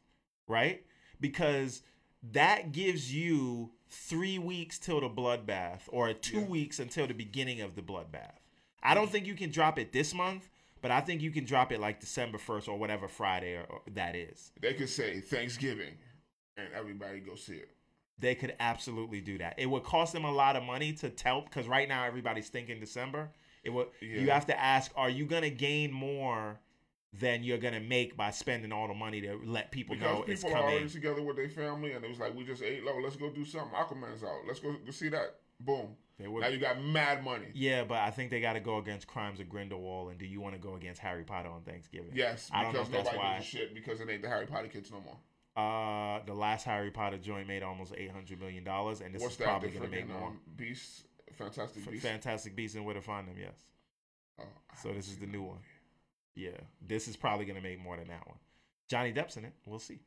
right? 0.48 0.84
Because 1.20 1.82
that 2.32 2.72
gives 2.72 3.14
you 3.14 3.72
three 3.88 4.38
weeks 4.38 4.78
till 4.78 5.00
the 5.00 5.08
bloodbath, 5.08 5.82
or 5.88 6.12
two 6.12 6.40
Yeah. 6.40 6.46
weeks 6.46 6.78
until 6.80 7.06
the 7.06 7.14
beginning 7.14 7.60
of 7.60 7.74
the 7.76 7.82
bloodbath. 7.82 8.38
I 8.82 8.94
don't 8.94 9.08
mm. 9.08 9.12
think 9.12 9.26
you 9.26 9.34
can 9.34 9.50
drop 9.50 9.78
it 9.78 9.92
this 9.92 10.12
month, 10.14 10.48
but 10.84 10.90
I 10.90 11.00
think 11.00 11.22
you 11.22 11.30
can 11.30 11.46
drop 11.46 11.72
it 11.72 11.80
like 11.80 11.98
December 11.98 12.36
first 12.36 12.68
or 12.68 12.76
whatever 12.76 13.08
Friday 13.08 13.54
or, 13.54 13.64
or 13.70 13.80
that 13.94 14.14
is. 14.14 14.52
They 14.60 14.74
could 14.74 14.90
say 14.90 15.18
Thanksgiving, 15.20 15.94
and 16.58 16.68
everybody 16.76 17.20
go 17.20 17.36
see 17.36 17.54
it. 17.54 17.70
They 18.18 18.34
could 18.34 18.54
absolutely 18.60 19.22
do 19.22 19.38
that. 19.38 19.54
It 19.56 19.64
would 19.64 19.82
cost 19.82 20.12
them 20.12 20.26
a 20.26 20.30
lot 20.30 20.56
of 20.56 20.62
money 20.62 20.92
to 20.92 21.08
tell 21.08 21.40
because 21.40 21.66
right 21.66 21.88
now 21.88 22.04
everybody's 22.04 22.50
thinking 22.50 22.80
December. 22.80 23.30
It 23.62 23.70
would 23.70 23.86
you 24.02 24.28
have 24.28 24.44
to 24.48 24.60
ask, 24.60 24.92
are 24.94 25.08
you 25.08 25.24
gonna 25.24 25.48
gain 25.48 25.90
more 25.90 26.60
than 27.14 27.42
you're 27.42 27.56
gonna 27.56 27.80
make 27.80 28.14
by 28.14 28.30
spending 28.30 28.70
all 28.70 28.86
the 28.86 28.92
money 28.92 29.22
to 29.22 29.40
let 29.42 29.70
people 29.70 29.94
Because 29.94 30.18
know 30.18 30.24
it's 30.28 30.42
coming. 30.42 30.56
people 30.56 30.68
are 30.68 30.70
already 30.70 30.88
together 30.90 31.22
with 31.22 31.36
their 31.36 31.48
family, 31.48 31.92
and 31.92 32.04
it 32.04 32.10
was 32.10 32.18
like, 32.18 32.34
we 32.34 32.44
just 32.44 32.62
ate 32.62 32.84
low. 32.84 32.98
Let's 33.02 33.16
go 33.16 33.30
do 33.30 33.46
something. 33.46 33.72
Aquaman's 33.74 34.22
out. 34.22 34.42
Let's 34.46 34.60
go, 34.60 34.74
go 34.84 34.90
see 34.90 35.08
that. 35.08 35.36
Boom. 35.60 35.96
They 36.18 36.28
would- 36.28 36.42
Now 36.42 36.48
you 36.48 36.58
got 36.58 36.80
mad 36.80 37.24
money. 37.24 37.48
yeah, 37.54 37.82
but 37.84 37.98
I 37.98 38.10
think 38.10 38.30
they 38.30 38.40
got 38.40 38.52
to 38.52 38.60
go 38.60 38.78
against 38.78 39.06
Crimes 39.06 39.40
of 39.40 39.48
Grindelwald. 39.48 40.10
And 40.10 40.18
do 40.18 40.26
you 40.26 40.40
want 40.40 40.54
to 40.54 40.60
go 40.60 40.74
against 40.76 41.00
Harry 41.00 41.24
Potter 41.24 41.48
on 41.48 41.62
Thanksgiving? 41.62 42.10
Yes, 42.14 42.50
I 42.52 42.62
don't 42.62 42.72
know 42.74 42.84
because 42.84 42.88
if 42.98 43.04
that's 43.04 43.16
why. 43.16 43.40
shit 43.40 43.74
because 43.74 44.00
it 44.00 44.08
ain't 44.08 44.22
the 44.22 44.28
Harry 44.28 44.46
Potter 44.46 44.68
kids 44.68 44.90
no 44.92 45.00
more. 45.00 45.16
Uh, 45.56 46.20
the 46.24 46.34
last 46.34 46.64
Harry 46.64 46.90
Potter 46.90 47.18
joint 47.18 47.46
made 47.48 47.62
almost 47.62 47.94
eight 47.96 48.10
hundred 48.10 48.40
million 48.40 48.64
dollars, 48.64 49.00
and 49.00 49.14
this 49.14 49.22
What's 49.22 49.38
is 49.38 49.40
probably 49.44 49.70
gonna 49.70 49.88
make 49.88 50.08
more. 50.08 50.28
um, 50.28 50.40
Beasts, 50.56 51.04
Fantastic 51.32 51.88
Beasts. 51.88 52.04
Fantastic 52.06 52.56
Beasts 52.56 52.76
and 52.76 52.84
Where 52.84 52.94
to 52.94 53.00
Find 53.00 53.28
Them. 53.28 53.36
Yes. 53.38 53.54
Oh, 54.40 54.44
So 54.82 54.92
this 54.92 55.06
is 55.08 55.16
the 55.18 55.26
new 55.26 55.42
one. 55.42 55.58
Yeah, 56.34 56.50
this 56.84 57.06
is 57.06 57.16
probably 57.16 57.44
gonna 57.44 57.60
make 57.60 57.78
more 57.80 57.96
than 57.96 58.08
that 58.08 58.26
one. 58.26 58.38
Johnny 58.88 59.12
Depp's 59.12 59.36
in 59.36 59.44
it. 59.44 59.52
We'll 59.64 59.78
see. 59.78 60.00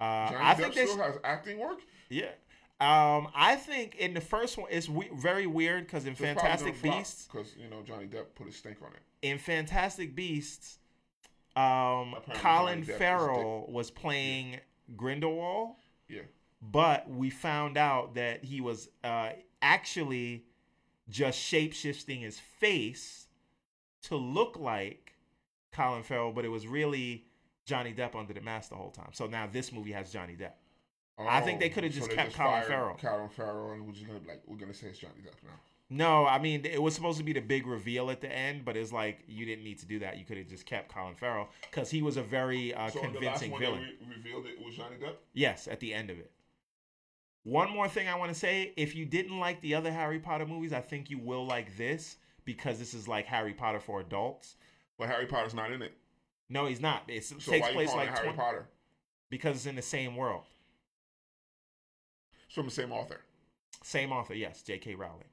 Uh, 0.00 0.30
Johnny 0.30 0.36
I 0.44 0.54
Depp 0.54 0.56
think 0.56 0.74
they. 0.74 0.84
still 0.86 0.96
sh- 0.98 1.00
has 1.06 1.18
acting 1.24 1.58
work. 1.58 1.78
yeah. 2.10 2.30
Um, 2.80 3.28
I 3.34 3.56
think 3.56 3.96
in 3.96 4.14
the 4.14 4.20
first 4.20 4.56
one, 4.56 4.68
it's 4.70 4.88
we- 4.88 5.10
very 5.12 5.46
weird 5.46 5.86
because 5.86 6.06
in 6.06 6.14
Fantastic 6.14 6.80
Beasts, 6.80 7.26
because 7.26 7.54
you 7.56 7.68
know 7.68 7.82
Johnny 7.82 8.06
Depp 8.06 8.26
put 8.36 8.46
a 8.48 8.52
stink 8.52 8.76
on 8.82 8.92
it. 8.92 9.00
in 9.22 9.38
Fantastic 9.38 10.14
Beasts, 10.14 10.78
um, 11.56 12.14
Colin 12.34 12.84
Johnny 12.84 12.86
Depp 12.86 12.88
is 12.90 12.96
Farrell 12.98 13.66
was 13.68 13.90
playing 13.90 14.60
Grindelwald, 14.96 15.74
Yeah, 16.08 16.22
but 16.62 17.10
we 17.10 17.30
found 17.30 17.76
out 17.76 18.14
that 18.14 18.44
he 18.44 18.60
was 18.60 18.88
uh, 19.02 19.30
actually 19.60 20.44
just 21.08 21.36
shape 21.36 21.72
shifting 21.72 22.20
his 22.20 22.38
face 22.38 23.26
to 24.02 24.14
look 24.14 24.56
like 24.56 25.14
Colin 25.72 26.04
Farrell, 26.04 26.32
but 26.32 26.44
it 26.44 26.48
was 26.48 26.68
really 26.68 27.24
Johnny 27.66 27.92
Depp 27.92 28.14
under 28.14 28.32
the 28.32 28.40
mask 28.40 28.70
the 28.70 28.76
whole 28.76 28.92
time. 28.92 29.10
So 29.12 29.26
now 29.26 29.48
this 29.50 29.72
movie 29.72 29.92
has 29.92 30.12
Johnny 30.12 30.36
Depp. 30.36 30.52
I 31.18 31.40
think 31.40 31.60
they 31.60 31.68
coulda 31.68 31.88
just 31.88 32.08
they 32.10 32.14
kept 32.14 32.34
Colin 32.34 32.50
fired 32.52 32.66
Farrell. 32.66 32.96
Colin 33.00 33.28
Farrell, 33.28 33.72
and 33.72 33.86
we're 33.86 33.92
just 33.92 34.06
gonna 34.06 34.20
be 34.20 34.28
like, 34.28 34.42
we're 34.46 34.56
gonna 34.56 34.74
say 34.74 34.88
it's 34.88 34.98
Johnny 34.98 35.14
Depp 35.20 35.42
now. 35.44 35.50
No, 35.90 36.26
I 36.26 36.38
mean 36.38 36.64
it 36.66 36.82
was 36.82 36.94
supposed 36.94 37.16
to 37.18 37.24
be 37.24 37.32
the 37.32 37.40
big 37.40 37.66
reveal 37.66 38.10
at 38.10 38.20
the 38.20 38.30
end, 38.30 38.64
but 38.64 38.76
it's 38.76 38.92
like 38.92 39.20
you 39.26 39.46
didn't 39.46 39.64
need 39.64 39.78
to 39.78 39.86
do 39.86 39.98
that. 40.00 40.18
You 40.18 40.24
could 40.24 40.36
have 40.36 40.46
just 40.48 40.66
kept 40.66 40.92
Colin 40.92 41.14
Farrell 41.14 41.48
because 41.70 41.90
he 41.90 42.02
was 42.02 42.16
a 42.18 42.22
very 42.22 42.74
uh, 42.74 42.90
so 42.90 43.00
convincing 43.00 43.58
villain. 43.58 43.80
re- 43.82 44.14
revealed 44.16 44.46
it 44.46 44.62
was 44.64 44.76
Johnny 44.76 44.96
Depp. 44.96 45.14
Yes, 45.32 45.66
at 45.66 45.80
the 45.80 45.94
end 45.94 46.10
of 46.10 46.18
it. 46.18 46.30
One 47.44 47.70
more 47.70 47.88
thing 47.88 48.06
I 48.08 48.14
want 48.16 48.30
to 48.32 48.38
say: 48.38 48.72
if 48.76 48.94
you 48.94 49.06
didn't 49.06 49.38
like 49.40 49.60
the 49.62 49.74
other 49.74 49.90
Harry 49.90 50.18
Potter 50.18 50.44
movies, 50.44 50.72
I 50.74 50.80
think 50.82 51.08
you 51.08 51.18
will 51.18 51.46
like 51.46 51.76
this 51.78 52.18
because 52.44 52.78
this 52.78 52.92
is 52.92 53.08
like 53.08 53.24
Harry 53.26 53.54
Potter 53.54 53.80
for 53.80 54.00
adults. 54.00 54.56
But 54.98 55.08
Harry 55.08 55.26
Potter's 55.26 55.54
not 55.54 55.72
in 55.72 55.80
it. 55.80 55.92
No, 56.50 56.66
he's 56.66 56.80
not. 56.80 57.04
It 57.08 57.24
So 57.24 57.36
takes 57.36 57.68
place 57.68 57.94
like 57.94 58.08
Harry 58.08 58.24
20 58.32 58.36
Potter? 58.36 58.68
because 59.30 59.56
it's 59.56 59.66
in 59.66 59.76
the 59.76 59.82
same 59.82 60.16
world. 60.16 60.44
It's 62.48 62.54
from 62.54 62.64
the 62.66 62.72
same 62.72 62.92
author. 62.92 63.20
Same 63.84 64.10
author, 64.12 64.34
yes, 64.34 64.62
J.K. 64.62 64.96
Rowling, 64.96 65.28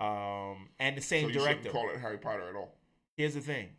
um, 0.00 0.68
and 0.78 0.96
the 0.96 1.00
same 1.00 1.22
so 1.22 1.28
you 1.28 1.40
director. 1.40 1.70
call 1.70 1.88
it 1.90 1.98
Harry 1.98 2.18
Potter 2.18 2.48
at 2.48 2.54
all. 2.56 2.74
Here's 3.16 3.34
the 3.34 3.40
thing: 3.40 3.70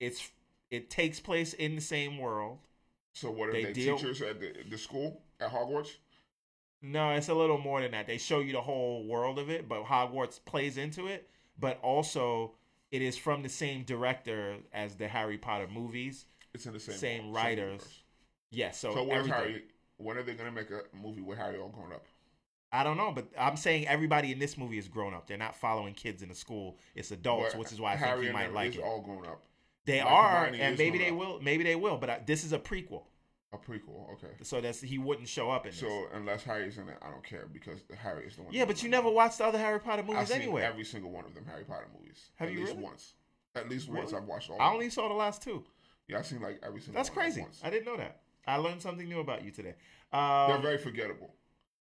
it's 0.00 0.30
it 0.70 0.90
takes 0.90 1.20
place 1.20 1.52
in 1.54 1.74
the 1.76 1.80
same 1.80 2.18
world. 2.18 2.58
So 3.12 3.30
what 3.30 3.48
are 3.48 3.52
They 3.52 3.64
they, 3.66 3.72
deal- 3.72 3.96
teachers 3.96 4.22
at 4.22 4.40
the, 4.40 4.54
the 4.68 4.76
school 4.78 5.22
at 5.40 5.52
Hogwarts? 5.52 5.90
No, 6.82 7.10
it's 7.12 7.28
a 7.28 7.34
little 7.34 7.58
more 7.58 7.80
than 7.80 7.92
that. 7.92 8.06
They 8.06 8.18
show 8.18 8.40
you 8.40 8.52
the 8.52 8.60
whole 8.60 9.06
world 9.06 9.38
of 9.38 9.48
it, 9.50 9.68
but 9.68 9.84
Hogwarts 9.84 10.38
plays 10.44 10.76
into 10.76 11.06
it. 11.06 11.28
But 11.58 11.78
also, 11.82 12.52
it 12.90 13.00
is 13.00 13.16
from 13.16 13.42
the 13.42 13.48
same 13.48 13.84
director 13.84 14.56
as 14.72 14.96
the 14.96 15.06
Harry 15.08 15.38
Potter 15.38 15.68
movies. 15.72 16.26
It's 16.52 16.66
in 16.66 16.72
the 16.72 16.80
same 16.80 16.96
Same 16.96 17.22
world, 17.26 17.36
writers. 17.36 18.02
Yes, 18.50 18.78
so, 18.78 18.92
So, 18.94 19.04
where's 19.04 19.20
everything. 19.28 19.32
Harry? 19.40 19.62
When 19.96 20.16
are 20.16 20.22
they 20.22 20.34
gonna 20.34 20.50
make 20.52 20.70
a 20.70 20.82
movie 20.96 21.20
with 21.22 21.38
Harry 21.38 21.58
all 21.58 21.68
grown 21.68 21.92
up? 21.92 22.06
I 22.72 22.82
don't 22.82 22.96
know, 22.96 23.12
but 23.12 23.28
I'm 23.38 23.56
saying 23.56 23.86
everybody 23.86 24.32
in 24.32 24.40
this 24.40 24.58
movie 24.58 24.78
is 24.78 24.88
grown 24.88 25.14
up. 25.14 25.28
They're 25.28 25.36
not 25.38 25.54
following 25.54 25.94
kids 25.94 26.22
in 26.22 26.28
the 26.28 26.34
school. 26.34 26.76
It's 26.96 27.12
adults, 27.12 27.52
But 27.52 27.60
which 27.60 27.72
is 27.72 27.80
why 27.80 27.92
I 27.92 27.96
Harry 27.96 28.16
think 28.16 28.26
you 28.28 28.32
might 28.32 28.52
like 28.52 28.70
is 28.70 28.76
it. 28.78 28.82
all 28.82 29.00
grown 29.00 29.24
up. 29.26 29.42
They 29.86 30.02
like 30.02 30.10
are, 30.10 30.46
and 30.46 30.76
maybe 30.76 30.98
they 30.98 31.10
up. 31.10 31.16
will. 31.16 31.40
Maybe 31.40 31.62
they 31.62 31.76
will. 31.76 31.98
But 31.98 32.10
I, 32.10 32.20
this 32.26 32.42
is 32.42 32.52
a 32.52 32.58
prequel, 32.58 33.02
A 33.52 33.58
prequel, 33.58 34.10
okay. 34.14 34.32
so 34.42 34.60
that's 34.60 34.80
he 34.80 34.98
wouldn't 34.98 35.28
show 35.28 35.50
up 35.50 35.66
in 35.66 35.70
this. 35.70 35.78
So 35.80 36.06
unless 36.14 36.42
Harry's 36.42 36.76
in 36.78 36.88
it, 36.88 36.96
I 37.00 37.10
don't 37.10 37.22
care 37.22 37.46
because 37.52 37.80
Harry 37.96 38.26
is 38.26 38.34
the 38.36 38.42
one. 38.42 38.52
yeah, 38.52 38.64
but 38.64 38.82
you 38.82 38.88
never 38.88 39.08
watched 39.10 39.38
the 39.38 39.44
other 39.44 39.58
Harry 39.58 39.78
Potter 39.78 40.00
I've 40.02 40.08
movies 40.08 40.28
seen 40.30 40.42
anyway. 40.42 40.62
every 40.62 40.84
single 40.84 41.12
one 41.12 41.24
of 41.26 41.34
them 41.34 41.44
Harry 41.48 41.64
Potter 41.64 41.86
movies. 41.96 42.30
Have 42.36 42.48
at 42.48 42.54
you 42.54 42.60
least 42.60 42.72
really? 42.72 42.82
once? 42.84 43.12
At 43.54 43.68
least 43.68 43.88
once 43.88 44.12
I've 44.12 44.24
watched 44.24 44.50
all. 44.50 44.60
I 44.60 44.72
only 44.72 44.90
saw 44.90 45.06
the 45.06 45.14
last 45.14 45.42
two. 45.42 45.62
Yeah, 46.08 46.18
I've 46.18 46.26
seen 46.26 46.40
like 46.40 46.58
every 46.64 46.80
single. 46.80 46.98
That's 47.00 47.14
one 47.14 47.26
of 47.26 47.34
them 47.34 47.44
crazy. 47.44 47.60
I 47.62 47.70
didn't 47.70 47.84
know 47.86 47.96
that. 47.98 48.20
I 48.46 48.56
learned 48.56 48.82
something 48.82 49.08
new 49.08 49.20
about 49.20 49.44
you 49.44 49.50
today. 49.50 49.74
They're 50.12 50.20
Um, 50.56 50.62
very 50.62 50.78
forgettable. 50.78 51.34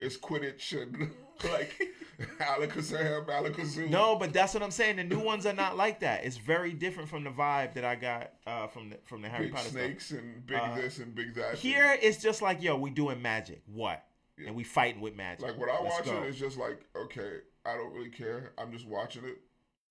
It's 0.01 0.17
Quidditch 0.17 0.81
and 0.81 1.11
like 1.53 1.81
Alakazam, 2.41 3.27
Alakazoo. 3.27 3.89
no, 3.89 4.17
but 4.17 4.33
that's 4.33 4.55
what 4.55 4.63
I'm 4.63 4.71
saying. 4.71 4.97
The 4.97 5.05
new 5.05 5.21
ones 5.21 5.47
are 5.47 5.53
not 5.53 5.77
like 5.77 6.01
that. 6.01 6.25
It's 6.25 6.37
very 6.37 6.73
different 6.73 7.09
from 7.09 7.25
the 7.25 7.31
vibe 7.31 7.75
that 7.75 7.85
I 7.85 7.95
got 7.95 8.33
uh, 8.47 8.67
from 8.67 8.91
the 8.91 8.99
from 9.05 9.23
the 9.23 9.29
Harry 9.29 9.47
big 9.47 9.55
Potter 9.55 9.69
stuff. 9.69 9.81
snakes 9.83 10.11
and 10.11 10.47
big 10.47 10.59
Uh, 10.59 10.75
this 10.77 10.99
and 10.99 11.15
big 11.15 11.35
that. 11.35 11.55
Here 11.55 11.97
it's 12.03 12.19
just 12.23 12.43
like, 12.43 12.63
yo, 12.63 12.77
we 12.77 12.91
doing 12.91 13.23
magic. 13.23 13.63
What? 13.67 14.05
Yeah. 14.39 14.49
And 14.49 14.57
we 14.57 14.65
fighting 14.65 15.01
with 15.01 15.15
magic. 15.17 15.43
like 15.47 15.59
when 15.59 15.71
I 15.71 15.81
Let's 15.81 15.95
watch 15.97 16.05
go. 16.07 16.23
it, 16.23 16.29
it's 16.29 16.39
just 16.39 16.59
like 16.59 16.85
okay, 16.97 17.39
I 17.65 17.75
don't 17.77 17.93
really 17.95 18.11
care. 18.11 18.53
I'm 18.59 18.73
just 18.73 18.87
watching 18.87 19.25
it 19.25 19.39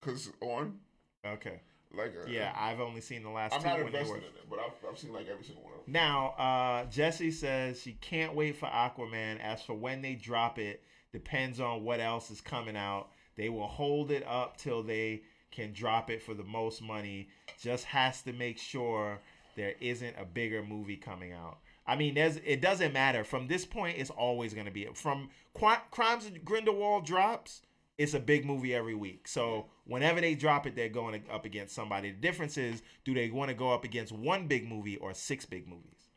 because 0.02 0.32
on 0.42 0.80
Okay. 1.26 1.62
Like 1.94 2.14
uh, 2.16 2.30
Yeah, 2.30 2.54
I've 2.58 2.80
only 2.80 3.02
seen 3.02 3.24
the 3.24 3.30
last 3.30 3.54
I'm 3.54 3.62
two 3.62 3.68
not 3.68 3.80
invested 3.80 4.18
in 4.18 4.24
it, 4.24 4.50
but 4.50 4.60
I've, 4.60 4.90
I've 4.90 4.98
seen 4.98 5.14
like 5.14 5.28
every 5.28 5.44
single 5.44 5.64
one 5.64 5.74
of 5.74 5.86
them. 5.86 5.94
Now, 5.94 6.30
uh, 6.38 6.86
Jesse 6.90 7.32
says 7.32 7.82
she 7.82 7.94
can't 7.94 8.36
wait 8.36 8.58
for 8.58 8.68
Aquaman. 8.68 9.40
As 9.40 9.62
for 9.62 9.74
when 9.74 10.02
they 10.02 10.16
drop 10.16 10.60
it, 10.60 10.84
depends 11.12 11.60
on 11.60 11.84
what 11.84 12.00
else 12.00 12.32
is 12.32 12.42
coming 12.42 12.76
out. 12.76 13.10
They 13.36 13.50
will 13.50 13.68
hold 13.68 14.12
it 14.12 14.26
up 14.28 14.58
till 14.58 14.84
they 14.84 15.24
can 15.52 15.74
drop 15.74 16.10
it 16.10 16.22
for 16.22 16.34
the 16.34 16.44
most 16.44 16.82
money. 16.82 17.30
Just 17.60 17.86
has 17.86 18.22
to 18.24 18.34
make 18.34 18.58
sure 18.58 19.20
there 19.56 19.74
isn't 19.80 20.16
a 20.18 20.26
bigger 20.26 20.64
movie 20.64 20.98
coming 20.98 21.32
out. 21.32 21.60
I 21.86 21.96
mean, 21.96 22.14
there's 22.14 22.38
it 22.38 22.62
doesn't 22.62 22.94
matter. 22.94 23.24
From 23.24 23.48
this 23.48 23.66
point, 23.66 23.98
it's 23.98 24.10
always 24.10 24.54
going 24.54 24.66
to 24.66 24.72
be 24.72 24.88
from 24.94 25.30
Qu- 25.54 25.84
Crimes 25.92 26.26
of 26.26 26.46
Grindelwald 26.46 27.06
drops. 27.06 27.62
It's 27.98 28.14
a 28.14 28.20
big 28.20 28.46
movie 28.46 28.74
every 28.74 28.96
week. 28.96 29.28
So 29.28 29.68
whenever 29.86 30.20
they 30.20 30.36
drop 30.36 30.66
it, 30.66 30.76
they're 30.76 30.90
going 30.90 31.24
up 31.32 31.46
against 31.46 31.76
somebody. 31.76 32.12
The 32.12 32.18
difference 32.18 32.58
is, 32.58 32.82
do 33.06 33.14
they 33.14 33.30
want 33.30 33.50
to 33.50 33.56
go 33.56 33.72
up 33.72 33.84
against 33.84 34.12
one 34.12 34.48
big 34.48 34.68
movie 34.68 34.98
or 34.98 35.14
six 35.14 35.46
big 35.46 35.68
movies? 35.68 36.10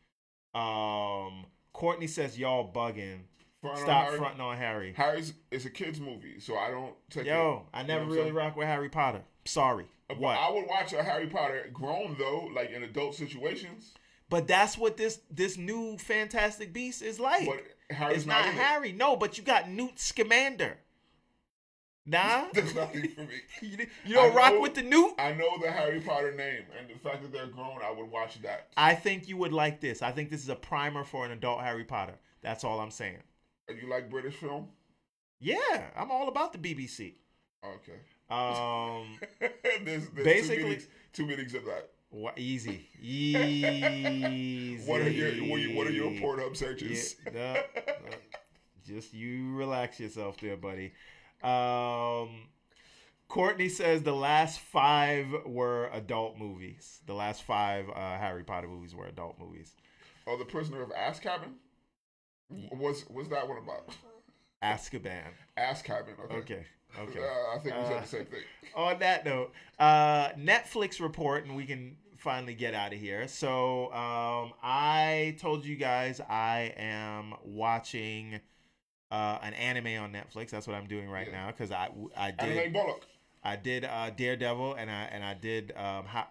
Um, 0.55 1.45
Courtney 1.73 2.07
says 2.07 2.37
y'all 2.37 2.71
bugging. 2.71 3.19
Front 3.61 3.79
Stop 3.79 4.13
fronting 4.13 4.41
on 4.41 4.55
Harry. 4.57 4.93
Harry's 4.95 5.33
it's 5.51 5.65
a 5.65 5.69
kids 5.69 5.99
movie, 5.99 6.39
so 6.39 6.57
I 6.57 6.69
don't 6.69 6.93
take 7.09 7.25
it. 7.25 7.29
Yo, 7.29 7.65
I 7.73 7.81
You 7.81 7.87
know 7.87 7.99
never 7.99 8.11
really 8.11 8.31
rock 8.31 8.55
with 8.55 8.67
Harry 8.67 8.89
Potter. 8.89 9.21
Sorry. 9.45 9.85
But 10.07 10.19
What? 10.19 10.37
I 10.37 10.51
would 10.51 10.67
watch 10.67 10.93
a 10.93 11.03
Harry 11.03 11.27
Potter 11.27 11.69
grown 11.73 12.15
though, 12.19 12.49
like 12.55 12.71
in 12.71 12.83
adult 12.83 13.15
situations. 13.15 13.93
But 14.29 14.47
that's 14.47 14.77
what 14.77 14.97
this 14.97 15.19
this 15.31 15.57
new 15.57 15.97
Fantastic 15.97 16.71
Beast 16.71 17.01
is 17.01 17.19
like. 17.19 17.47
But 17.47 17.63
Harry's 17.95 18.17
it's 18.17 18.25
not, 18.25 18.45
in 18.45 18.51
it. 18.51 18.55
Harry. 18.55 18.91
No, 18.91 19.15
but 19.15 19.37
you 19.37 19.43
got 19.43 19.69
Newt 19.69 19.99
Scamander. 19.99 20.77
Nah, 22.09 22.45
That's 22.53 22.73
nothing 22.73 23.09
for 23.09 23.21
me. 23.21 23.27
you, 23.61 23.85
you 24.05 24.15
don't 24.15 24.31
I 24.31 24.35
rock 24.35 24.53
know- 24.53 24.61
with 24.61 24.75
the 24.75 24.81
new. 24.81 25.13
I 25.19 25.33
know 25.33 25.57
the 25.61 25.69
Harry 25.69 25.99
Potter 25.99 26.33
name, 26.33 26.63
and 26.79 26.87
the 26.89 26.97
fact 26.97 27.21
that 27.21 27.33
they're 27.33 27.47
grown, 27.47 27.79
I 27.83 27.91
would 27.91 28.09
watch 28.09 28.41
that. 28.43 28.69
I 28.77 28.95
think 28.95 29.27
you 29.27 29.35
would 29.37 29.51
like 29.51 29.81
this. 29.81 30.01
I 30.01 30.11
think 30.11 30.29
this 30.29 30.41
is 30.41 30.49
a 30.49 30.55
primer 30.55 31.03
for 31.03 31.25
an 31.25 31.31
adult 31.31 31.59
Harry 31.61 31.83
Potter. 31.83 32.15
That's 32.41 32.63
all 32.63 32.79
I'm 32.79 32.91
saying. 32.91 33.17
And 33.67 33.77
you 33.81 33.89
like 33.89 34.09
British 34.09 34.35
film? 34.35 34.69
Yeah, 35.41 35.57
I'm 35.97 36.09
all 36.09 36.29
about 36.29 36.53
the 36.53 36.59
BBC. 36.59 37.15
Okay. 37.65 37.99
Um, 38.29 39.19
there's, 39.83 40.07
there's 40.09 40.23
Basically- 40.23 40.79
two 41.11 41.25
meanings 41.25 41.53
of 41.55 41.65
that. 41.65 41.89
What, 42.09 42.39
easy, 42.39 42.87
easy. 43.01 44.77
What 44.89 45.01
are 45.01 45.09
your 45.09 45.31
what 45.49 45.59
are 45.59 45.61
your, 45.61 45.75
what 45.75 45.87
are 45.87 45.91
your 45.91 46.11
Pornhub 46.11 46.55
searches? 46.55 47.17
Yeah, 47.25 47.33
no, 47.75 47.81
no. 48.09 48.17
just 48.85 49.13
you 49.13 49.53
relax 49.55 49.99
yourself 49.99 50.37
there, 50.39 50.55
buddy. 50.55 50.93
Um, 51.43 52.47
Courtney 53.27 53.69
says 53.69 54.03
the 54.03 54.15
last 54.15 54.59
five 54.59 55.27
were 55.45 55.89
adult 55.93 56.37
movies. 56.37 57.01
The 57.05 57.13
last 57.13 57.43
five 57.43 57.89
uh, 57.89 58.17
Harry 58.17 58.43
Potter 58.43 58.67
movies 58.67 58.95
were 58.95 59.05
adult 59.05 59.37
movies. 59.39 59.75
Oh, 60.25 60.37
the 60.37 60.45
Prisoner 60.45 60.81
of 60.81 60.89
Azkaban. 60.89 61.53
What's 62.69 63.01
what's 63.09 63.29
that 63.29 63.47
one 63.47 63.57
about? 63.57 63.89
Azkaban. 64.63 65.31
Azkaban. 65.57 66.19
Okay. 66.31 66.37
Okay. 66.37 66.65
Okay. 66.99 67.19
Uh, 67.19 67.55
I 67.55 67.59
think 67.59 67.75
we 67.75 67.81
Uh, 67.81 67.89
said 67.89 68.03
the 68.03 68.07
same 68.07 68.25
thing. 68.25 68.39
on 68.75 68.99
that 68.99 69.25
note, 69.25 69.51
uh, 69.77 70.29
Netflix 70.29 71.01
report, 71.01 71.45
and 71.45 71.55
we 71.55 71.65
can 71.65 71.97
finally 72.15 72.55
get 72.55 72.73
out 72.73 72.93
of 72.93 72.99
here. 72.99 73.27
So, 73.27 73.91
um, 73.93 74.53
I 74.63 75.35
told 75.39 75.65
you 75.65 75.75
guys 75.75 76.19
I 76.21 76.73
am 76.77 77.33
watching 77.43 78.39
uh, 79.11 79.39
an 79.41 79.53
anime 79.53 80.01
on 80.03 80.11
Netflix. 80.11 80.49
That's 80.49 80.67
what 80.67 80.75
I'm 80.75 80.87
doing 80.87 81.09
right 81.09 81.27
Yeah. 81.27 81.45
now 81.45 81.47
because 81.47 81.71
I 81.71 81.89
I 82.15 82.31
did 82.31 82.57
Anime 82.57 82.73
Bullock. 82.73 83.05
I 83.43 83.55
did 83.55 83.85
uh, 83.85 84.09
Daredevil 84.11 84.73
and 84.75 84.89
I 84.91 85.03
and 85.11 85.23
I 85.23 85.33
did 85.33 85.71
um, 85.77 86.05
ha- 86.05 86.29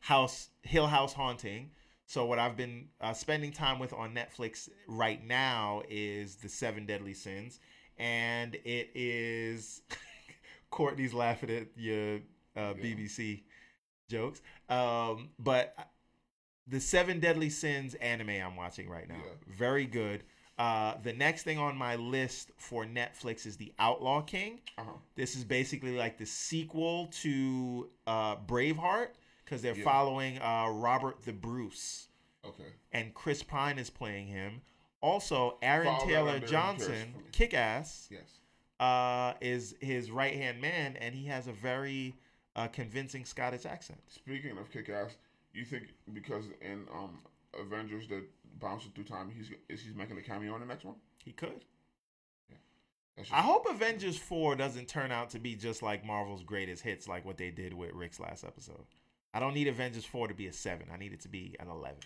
House 0.00 0.48
Hill 0.62 0.86
House 0.86 1.12
Haunting. 1.12 1.70
So 2.06 2.26
what 2.26 2.38
I've 2.38 2.56
been 2.56 2.88
uh, 3.00 3.12
spending 3.14 3.52
time 3.52 3.78
with 3.78 3.92
on 3.92 4.14
Netflix 4.14 4.68
right 4.86 5.24
now 5.24 5.82
is 5.88 6.36
the 6.36 6.48
Seven 6.48 6.84
Deadly 6.84 7.14
Sins, 7.14 7.58
and 7.96 8.54
it 8.64 8.90
is 8.94 9.82
Courtney's 10.70 11.14
laughing 11.14 11.50
at 11.50 11.68
your 11.76 12.16
uh, 12.56 12.74
Yeah. 12.76 12.82
BBC 12.82 13.42
jokes, 14.10 14.42
um, 14.68 15.30
but 15.38 15.74
the 16.66 16.80
Seven 16.80 17.18
Deadly 17.20 17.48
Sins 17.48 17.94
anime 17.94 18.28
I'm 18.30 18.56
watching 18.56 18.90
right 18.90 19.08
now, 19.08 19.14
Yeah. 19.16 19.54
very 19.56 19.86
good. 19.86 20.22
Uh, 20.58 20.94
the 21.02 21.12
next 21.12 21.42
thing 21.44 21.58
on 21.58 21.76
my 21.76 21.96
list 21.96 22.52
for 22.56 22.84
Netflix 22.84 23.46
is 23.46 23.56
The 23.56 23.72
Outlaw 23.78 24.20
King. 24.20 24.60
Uh-huh. 24.78 24.90
This 25.16 25.34
is 25.34 25.44
basically 25.44 25.96
like 25.96 26.18
the 26.18 26.26
sequel 26.26 27.06
to 27.22 27.88
uh, 28.06 28.36
Braveheart 28.36 29.08
because 29.44 29.62
they're 29.62 29.74
Yeah. 29.76 29.84
following 29.84 30.38
uh, 30.40 30.68
Robert 30.70 31.22
the 31.24 31.32
Bruce, 31.32 32.08
Okay. 32.44 32.68
and 32.92 33.14
Chris 33.14 33.42
Pine 33.42 33.78
is 33.78 33.90
playing 33.90 34.26
him. 34.26 34.60
Also, 35.00 35.58
Aaron 35.62 35.86
Follow 35.86 36.06
Taylor 36.06 36.38
Johnson, 36.38 37.14
kick 37.32 37.54
ass, 37.54 38.08
Yes. 38.10 38.38
uh, 38.78 39.34
is 39.40 39.74
his 39.80 40.10
right 40.10 40.34
hand 40.34 40.60
man, 40.60 40.96
and 40.96 41.14
he 41.14 41.26
has 41.26 41.48
a 41.48 41.52
very 41.52 42.14
uh, 42.54 42.68
convincing 42.68 43.24
Scottish 43.24 43.64
accent. 43.64 44.00
Speaking 44.08 44.58
of 44.58 44.70
kick 44.70 44.90
ass, 44.90 45.16
you 45.54 45.64
think 45.64 45.88
because 46.12 46.44
in 46.60 46.86
um 46.92 47.18
Avengers 47.58 48.06
that 48.08 48.22
bouncing 48.58 48.92
through 48.94 49.04
time, 49.04 49.30
he's 49.36 49.50
is 49.68 49.80
he's 49.82 49.94
making 49.94 50.18
a 50.18 50.22
cameo 50.22 50.54
in 50.54 50.60
the 50.60 50.66
next 50.66 50.84
one? 50.84 50.96
He 51.24 51.32
could. 51.32 51.64
That's 53.16 53.28
just, 53.28 53.38
I 53.38 53.42
hope 53.42 53.66
Avengers 53.68 54.16
4 54.16 54.56
doesn't 54.56 54.88
turn 54.88 55.12
out 55.12 55.30
to 55.30 55.38
be 55.38 55.54
just 55.54 55.82
like 55.82 56.04
Marvel's 56.04 56.42
greatest 56.42 56.82
hits, 56.82 57.06
like 57.06 57.24
what 57.26 57.36
they 57.36 57.50
did 57.50 57.74
with 57.74 57.92
Rick's 57.92 58.18
last 58.18 58.42
episode. 58.42 58.84
I 59.34 59.40
don't 59.40 59.52
need 59.54 59.68
Avengers 59.68 60.04
4 60.06 60.28
to 60.28 60.34
be 60.34 60.46
a 60.46 60.52
7. 60.52 60.86
I 60.92 60.96
need 60.96 61.12
it 61.12 61.20
to 61.20 61.28
be 61.28 61.54
an 61.60 61.68
11. 61.68 61.96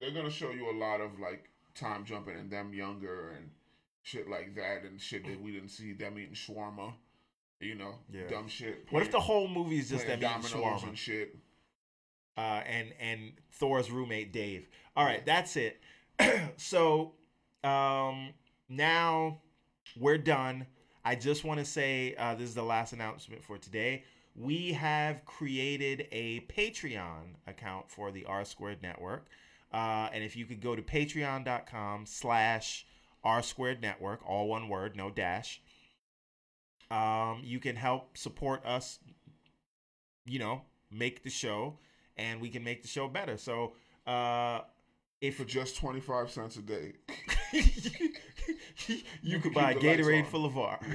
they're 0.00 0.10
gonna 0.12 0.30
show 0.30 0.50
you 0.50 0.70
a 0.70 0.76
lot 0.78 1.00
of 1.00 1.18
like 1.18 1.48
time 1.74 2.04
jumping 2.04 2.36
and 2.36 2.50
them 2.50 2.72
younger 2.74 3.30
and 3.30 3.50
shit 4.02 4.28
like 4.28 4.54
that 4.54 4.82
and 4.84 5.00
shit 5.00 5.24
that 5.26 5.40
we 5.40 5.50
didn't 5.52 5.70
see 5.70 5.92
them 5.92 6.18
eating 6.18 6.34
shawarma. 6.34 6.92
You 7.60 7.74
know, 7.74 7.94
Yeah. 8.12 8.28
dumb 8.28 8.46
shit. 8.48 8.86
What 8.90 9.02
if 9.02 9.10
the 9.10 9.18
whole 9.20 9.48
movie 9.48 9.78
is 9.78 9.88
just 9.88 10.04
playing 10.04 10.20
them 10.20 10.40
eating 10.40 10.50
shawarma? 10.60 10.88
and 10.88 10.98
shit? 10.98 11.36
Uh, 12.38 12.62
and 12.64 12.94
and 13.00 13.32
Thor's 13.50 13.90
roommate 13.90 14.32
Dave. 14.32 14.68
All 14.96 15.04
right, 15.04 15.26
that's 15.26 15.56
it. 15.56 15.80
so 16.56 17.14
um, 17.64 18.32
now 18.68 19.40
we're 19.98 20.18
done. 20.18 20.68
I 21.04 21.16
just 21.16 21.42
want 21.42 21.58
to 21.58 21.66
say 21.66 22.14
uh, 22.16 22.36
this 22.36 22.48
is 22.48 22.54
the 22.54 22.62
last 22.62 22.92
announcement 22.92 23.42
for 23.42 23.58
today. 23.58 24.04
We 24.36 24.74
have 24.74 25.24
created 25.24 26.06
a 26.12 26.42
Patreon 26.42 27.34
account 27.48 27.90
for 27.90 28.12
the 28.12 28.24
R 28.24 28.44
Squared 28.44 28.82
Network, 28.82 29.26
uh, 29.72 30.10
and 30.12 30.22
if 30.22 30.36
you 30.36 30.46
could 30.46 30.60
go 30.60 30.76
to 30.76 30.82
Patreon.com/slash 30.82 32.86
R 33.24 33.42
Squared 33.42 33.82
Network, 33.82 34.20
all 34.24 34.46
one 34.46 34.68
word, 34.68 34.96
no 34.96 35.10
dash. 35.10 35.60
Um, 36.88 37.40
you 37.42 37.58
can 37.58 37.74
help 37.74 38.16
support 38.16 38.64
us. 38.64 39.00
You 40.24 40.38
know, 40.38 40.62
make 40.90 41.24
the 41.24 41.30
show 41.30 41.78
and 42.18 42.40
we 42.40 42.48
can 42.50 42.62
make 42.64 42.82
the 42.82 42.88
show 42.88 43.08
better. 43.08 43.36
So, 43.36 43.74
uh, 44.06 44.60
if 45.20 45.36
For 45.36 45.44
just 45.44 45.76
twenty 45.76 46.00
five 46.00 46.30
cents 46.30 46.56
a 46.56 46.62
day. 46.62 46.92
you, 47.52 48.98
You 49.22 49.38
could 49.40 49.52
buy 49.54 49.74
keep 49.74 49.82
the 49.82 49.88
lights 49.88 50.00
Gatorade 50.02 50.24
on. 50.24 50.30
full 50.30 50.44
of 50.46 50.56
R. 50.58 50.78
Yeah. 50.82 50.88
You 50.88 50.92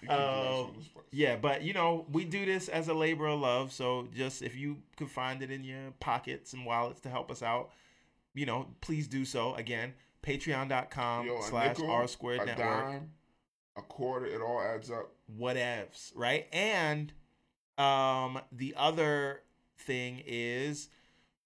keep 0.00 0.08
the 0.08 0.08
lights 0.08 0.58
on 0.68 0.74
this 0.78 0.88
place. 0.88 1.04
Yeah, 1.12 1.36
but 1.36 1.62
you 1.62 1.72
know, 1.72 2.06
we 2.10 2.24
do 2.24 2.44
this 2.44 2.68
as 2.68 2.88
a 2.88 2.94
labor 2.94 3.26
of 3.26 3.40
love. 3.40 3.72
So 3.72 4.08
just 4.14 4.42
if 4.42 4.56
you 4.56 4.78
could 4.96 5.10
find 5.10 5.42
it 5.42 5.50
in 5.50 5.62
your 5.64 5.92
pockets 6.00 6.52
and 6.52 6.64
wallets 6.66 7.00
to 7.00 7.08
help 7.10 7.30
us 7.30 7.42
out, 7.42 7.70
you 8.34 8.46
know, 8.46 8.66
please 8.80 9.08
do 9.08 9.24
so. 9.24 9.54
Again, 9.54 9.94
patreon.com 10.22 11.26
Yo, 11.26 11.40
slash 11.42 11.78
nickel, 11.78 11.90
R 11.90 12.06
squared 12.08 12.40
a 12.40 12.46
network. 12.46 12.66
dime, 12.66 13.10
a 13.76 13.82
quarter, 13.82 14.26
it 14.26 14.40
all 14.40 14.60
adds 14.60 14.90
up. 14.90 15.10
whatevs, 15.38 16.12
right? 16.14 16.46
And 16.52 17.12
um 17.78 18.40
the 18.52 18.74
other 18.76 19.42
thing 19.78 20.22
is 20.26 20.88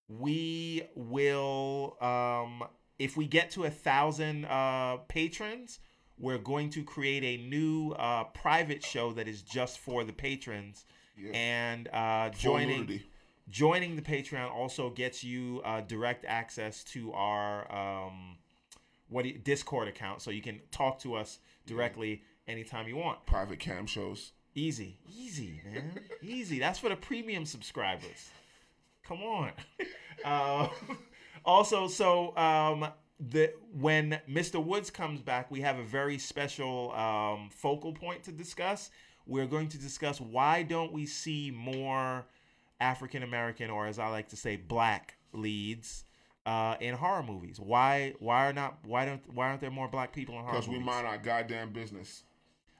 we 0.09 0.83
will 0.95 1.97
um 2.01 2.63
if 2.99 3.17
we 3.17 3.27
get 3.27 3.51
to 3.53 3.65
a 3.65 3.71
thousand 3.71 4.45
uh 4.47 4.97
patrons 5.09 5.79
we're 6.19 6.39
going 6.39 6.69
to 6.71 6.83
create 6.83 7.23
a 7.25 7.43
new 7.49 7.93
uh 7.93 8.25
private 8.25 8.85
show 8.85 9.13
that 9.13 9.27
is 9.29 9.43
just 9.43 9.79
for 9.79 10.05
the 10.05 10.13
patrons. 10.13 10.85
Yeah. 11.17 11.31
and 11.33 11.89
uh 11.93 12.31
joining 12.31 13.01
joining 13.49 13.97
the 13.97 14.03
patreon 14.03 14.51
also 14.51 14.91
gets 14.91 15.23
you 15.25 15.61
uh 15.65 15.81
direct 15.83 16.25
access 16.25 16.83
to 16.85 17.13
our 17.13 17.71
um 17.73 18.37
what 19.09 19.23
do 19.23 19.31
you- 19.31 19.39
discord 19.39 19.89
account. 19.89 20.23
So 20.23 20.31
you 20.31 20.41
can 20.43 20.61
talk 20.71 20.99
to 21.01 21.15
us 21.15 21.39
directly 21.67 22.23
anytime 22.47 22.87
you 22.89 22.97
want. 22.97 23.27
Private 23.27 23.59
cam 23.59 23.87
shows. 23.87 24.33
Easy, 24.55 24.99
easy, 25.17 25.61
man, 25.65 25.93
easy. 26.23 26.59
That's 26.59 26.79
for 26.79 26.89
the 26.89 26.97
premium 26.97 27.45
subscribers. 27.45 28.31
Come 29.07 29.23
on. 29.23 29.53
Uh, 30.25 30.69
also, 31.45 31.87
so 31.87 32.37
um, 32.37 32.89
the 33.21 33.53
when 33.79 34.21
Mr. 34.29 34.63
Woods 34.63 34.91
comes 34.91 35.21
back, 35.21 35.51
we 35.51 35.61
have 35.61 35.79
a 35.79 35.85
very 35.85 36.19
special 36.19 36.93
um, 36.93 37.49
focal 37.53 37.93
point 37.93 38.25
to 38.25 38.33
discuss. 38.33 38.91
We're 39.27 39.47
going 39.47 39.69
to 39.69 39.79
discuss 39.79 40.21
why 40.21 40.65
don't 40.65 40.93
we 40.93 41.07
see 41.07 41.53
more 41.55 42.27
African 42.81 43.23
American, 43.23 43.71
or 43.71 43.87
as 43.87 43.99
I 44.01 44.09
like 44.09 44.29
to 44.31 44.37
say, 44.37 44.57
black 44.57 45.17
leads 45.33 46.05
uh, 46.45 46.75
in 46.81 46.95
horror 46.95 47.23
movies. 47.23 47.61
Why? 47.61 48.15
Why 48.19 48.49
are 48.49 48.53
not? 48.53 48.79
Why 48.85 49.05
don't? 49.05 49.23
Why 49.33 49.49
aren't 49.49 49.61
there 49.61 49.71
more 49.71 49.87
black 49.89 50.13
people 50.13 50.35
in 50.37 50.41
horror 50.41 50.55
Because 50.55 50.67
movies? 50.67 50.81
we 50.81 50.87
mind 50.87 51.07
our 51.07 51.19
goddamn 51.19 51.73
business. 51.73 52.25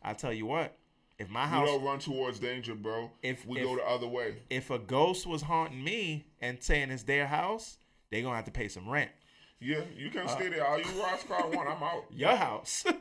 I 0.03 0.15
tell 0.15 0.33
you 0.33 0.47
what. 0.47 0.77
If 1.21 1.29
my 1.29 1.45
We 1.45 1.51
house 1.51 1.69
don't 1.69 1.85
run 1.85 1.99
towards 1.99 2.39
danger, 2.41 2.75
bro. 2.75 3.11
If- 3.23 3.45
we 3.47 3.59
if- 3.59 3.65
go 3.65 3.77
the 3.77 3.85
other 3.85 4.09
way. 4.09 4.37
if 4.49 4.71
a 4.71 4.79
ghost 4.79 5.27
was 5.27 5.43
haunting 5.43 5.85
me 5.85 6.25
and 6.41 6.63
saying 6.63 6.91
it's 6.91 7.03
their 7.03 7.27
house, 7.27 7.77
they 8.11 8.23
gonna 8.23 8.37
have 8.37 8.47
to 8.47 8.51
pay 8.51 8.69
some 8.69 8.89
rent. 8.89 9.11
Yeah, 9.61 9.83
you 9.95 10.09
Uh, 10.09 10.13
can 10.13 10.29
stay 10.29 10.49
there. 10.49 10.67
All 10.67 10.79
you 10.79 11.01
Ross 11.01 11.23
car 11.25 11.47
one, 11.47 11.69
I'm 11.69 11.83
out. 11.83 12.07
Your 12.11 12.35
house. 12.35 12.85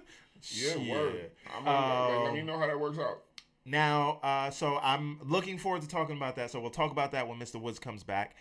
Yeah, 0.53 0.77
word. 0.77 1.31
I'm 1.53 1.65
gonna, 1.65 2.19
let 2.23 2.27
Um, 2.29 2.33
me 2.35 2.41
know 2.43 2.57
how 2.57 2.67
that 2.67 2.79
works 2.79 2.97
out. 2.97 3.23
Now, 3.65 4.19
uh, 4.23 4.49
so 4.51 4.77
I'm 4.81 5.19
looking 5.21 5.57
forward 5.57 5.81
to 5.81 5.87
talking 5.89 6.15
about 6.15 6.37
that. 6.37 6.49
So 6.49 6.61
we'll 6.61 6.69
talk 6.71 6.91
about 6.93 7.11
that 7.11 7.27
when 7.27 7.37
Mr. 7.39 7.59
Woods 7.59 7.77
comes 7.77 8.03
back. 8.05 8.37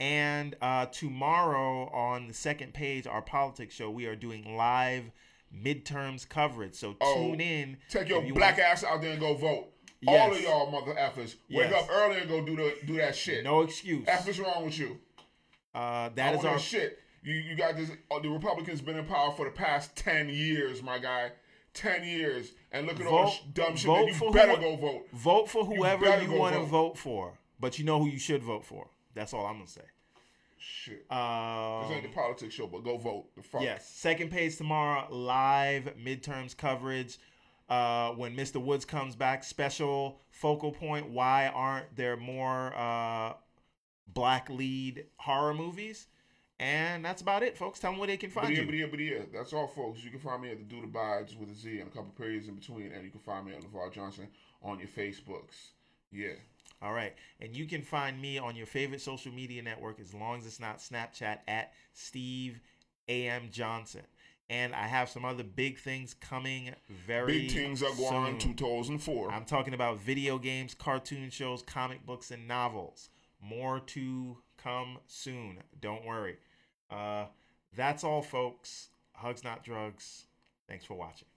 And 0.00 0.56
uh, 0.62 0.86
tomorrow 0.86 1.90
on 1.90 2.26
the 2.28 2.32
second 2.34 2.72
page, 2.72 3.06
our 3.06 3.20
politics 3.20 3.74
show, 3.74 3.90
we 3.90 4.06
are 4.06 4.16
doing 4.16 4.56
live 4.56 5.10
midterms 5.54 6.28
coverage. 6.28 6.74
So 6.74 6.96
Oh, 7.00 7.14
tune 7.30 7.40
in. 7.40 7.76
Take 7.88 8.08
your 8.08 8.22
you 8.24 8.34
black 8.34 8.58
want- 8.58 8.68
ass 8.68 8.84
out 8.84 9.00
there 9.02 9.12
and 9.12 9.20
go 9.20 9.34
vote. 9.34 9.68
All 10.06 10.32
of 10.32 10.40
Yes. 10.40 10.44
y'all 10.48 10.70
mother 10.70 10.94
effers, 10.94 11.36
wake 11.48 11.70
Yes. 11.70 11.72
up 11.84 11.88
early 11.90 12.18
and 12.18 12.28
go 12.28 12.44
do 12.44 12.56
the 12.56 12.76
do 12.84 12.96
that 12.96 13.14
shit. 13.14 13.44
No 13.44 13.60
excuse. 13.62 14.04
F 14.08 14.28
is 14.28 14.40
wrong 14.40 14.64
with 14.64 14.76
you. 14.78 14.98
Uh, 15.74 15.78
I 15.78 16.10
that 16.16 16.32
is 16.32 16.36
want 16.38 16.48
our 16.48 16.54
that 16.54 16.60
shit. 16.62 16.98
You 17.22 17.34
you 17.34 17.54
got 17.54 17.76
this. 17.76 17.90
Uh, 18.10 18.18
the 18.18 18.28
Republicans 18.28 18.80
been 18.80 18.98
in 18.98 19.04
power 19.06 19.30
for 19.32 19.44
the 19.44 19.52
past 19.52 19.94
ten 19.94 20.28
years, 20.28 20.82
my 20.82 20.98
guy. 20.98 21.30
Ten 21.72 22.04
years, 22.04 22.52
and 22.72 22.86
look 22.86 23.00
at 23.00 23.06
all 23.06 23.24
Vote- 23.26 23.30
this 23.30 23.40
dumb 23.54 23.76
shit. 23.76 23.86
vote 23.86 24.06
you 24.08 24.32
better 24.32 24.56
who- 24.56 24.60
go 24.60 24.76
vote. 24.76 25.08
vote 25.12 25.48
for 25.48 25.64
whoever 25.64 26.04
better 26.04 26.24
you, 26.24 26.32
want 26.32 26.54
to 26.54 26.62
vote 26.62 26.98
for, 26.98 27.38
but 27.60 27.78
you 27.78 27.84
know 27.86 27.98
who 28.00 28.08
you 28.08 28.18
should 28.18 28.42
vote 28.42 28.64
for. 28.66 28.90
That's 29.14 29.32
all 29.32 29.46
I'm 29.46 29.54
gonna 29.58 29.68
say. 29.68 29.80
Shit. 30.62 31.04
Um, 31.10 31.82
This 31.82 31.92
ain't 31.92 32.02
the 32.04 32.08
politics 32.14 32.54
show, 32.54 32.66
but 32.66 32.84
go 32.84 32.96
vote. 32.96 33.34
The 33.34 33.42
fuck. 33.42 33.62
Yes, 33.62 33.88
second 33.88 34.30
page 34.30 34.56
tomorrow, 34.56 35.06
live 35.12 35.94
midterms 36.02 36.56
coverage. 36.56 37.18
Uh, 37.68 38.10
when 38.12 38.36
Mr. 38.36 38.62
Woods 38.62 38.84
comes 38.84 39.16
back, 39.16 39.42
special 39.44 40.20
focal 40.30 40.72
point. 40.72 41.08
Why 41.08 41.48
aren't 41.48 41.96
there 41.96 42.16
more 42.16 42.74
uh, 42.76 43.32
black 44.06 44.50
lead 44.50 45.06
horror 45.16 45.54
movies. 45.54 46.06
And 46.60 47.04
that's 47.04 47.22
about 47.22 47.42
it, 47.42 47.56
folks. 47.58 47.80
Tell 47.80 47.90
them 47.90 47.98
where 47.98 48.06
they 48.06 48.16
can 48.16 48.30
But 48.32 48.42
find 48.44 48.54
yeah, 48.54 48.60
you. 48.60 48.66
but 48.66 48.74
yeah, 48.74 48.86
but 48.90 49.00
yeah, 49.00 49.18
that's 49.32 49.52
all, 49.52 49.66
folks. 49.66 50.04
You 50.04 50.10
can 50.10 50.20
find 50.20 50.42
me 50.42 50.50
at 50.50 50.58
the 50.58 50.64
Dude 50.64 50.84
Abides 50.84 51.34
with 51.34 51.50
a 51.50 51.54
Z 51.54 51.80
and 51.80 51.88
a 51.88 51.90
couple 51.90 52.10
periods 52.16 52.46
in 52.46 52.54
between, 52.54 52.92
and 52.92 53.04
you 53.04 53.10
can 53.10 53.20
find 53.20 53.46
me 53.46 53.52
at 53.52 53.62
LeVar 53.62 53.92
Johnson 53.92 54.28
on 54.62 54.78
your 54.78 54.88
Facebooks. 54.88 55.70
Yeah. 56.12 56.34
All 56.82 56.92
right. 56.92 57.14
And 57.40 57.54
you 57.56 57.66
can 57.66 57.82
find 57.82 58.20
me 58.20 58.38
on 58.38 58.56
your 58.56 58.66
favorite 58.66 59.00
social 59.00 59.32
media 59.32 59.62
network 59.62 60.00
as 60.00 60.12
long 60.12 60.38
as 60.38 60.46
it's 60.46 60.60
not 60.60 60.78
Snapchat 60.78 61.38
at 61.46 61.72
Steve 61.92 62.60
A.M. 63.08 63.48
Johnson. 63.52 64.02
And 64.50 64.74
I 64.74 64.86
have 64.86 65.08
some 65.08 65.24
other 65.24 65.44
big 65.44 65.78
things 65.78 66.12
coming 66.14 66.74
very 67.06 67.32
soon. 67.32 67.42
Big 67.46 67.52
things 67.52 67.82
are 67.82 67.94
going 67.94 68.40
soon. 68.40 68.54
2004. 68.54 69.30
I'm 69.30 69.44
talking 69.44 69.72
about 69.74 70.00
video 70.00 70.38
games, 70.38 70.74
cartoon 70.74 71.30
shows, 71.30 71.62
comic 71.62 72.04
books, 72.04 72.30
and 72.32 72.46
novels. 72.48 73.08
More 73.40 73.80
to 73.80 74.38
come 74.62 74.98
soon. 75.06 75.58
Don't 75.80 76.04
worry. 76.04 76.36
Uh, 76.90 77.26
that's 77.74 78.04
all, 78.04 78.22
folks. 78.22 78.88
Hugs, 79.14 79.44
not 79.44 79.64
drugs. 79.64 80.26
Thanks 80.68 80.84
for 80.84 80.94
watching. 80.94 81.28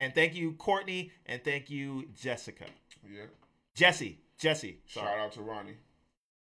And 0.00 0.14
thank 0.14 0.34
you, 0.34 0.52
Courtney, 0.52 1.10
and 1.26 1.42
thank 1.42 1.70
you, 1.70 2.06
Jessica. 2.14 2.64
yeah. 3.04 3.24
Jesse. 3.74 4.18
Jesse. 4.38 4.80
Sorry. 4.86 5.06
Shout 5.06 5.18
out 5.18 5.32
to 5.32 5.42
Ronnie. 5.42 5.76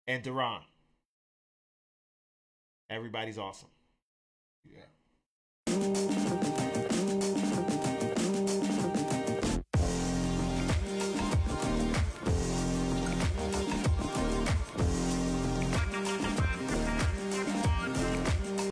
And 0.07 0.22
Duran. 0.22 0.61
Everybody's 2.91 3.39
awesome. 3.39 3.70
Yeah. 4.64 4.85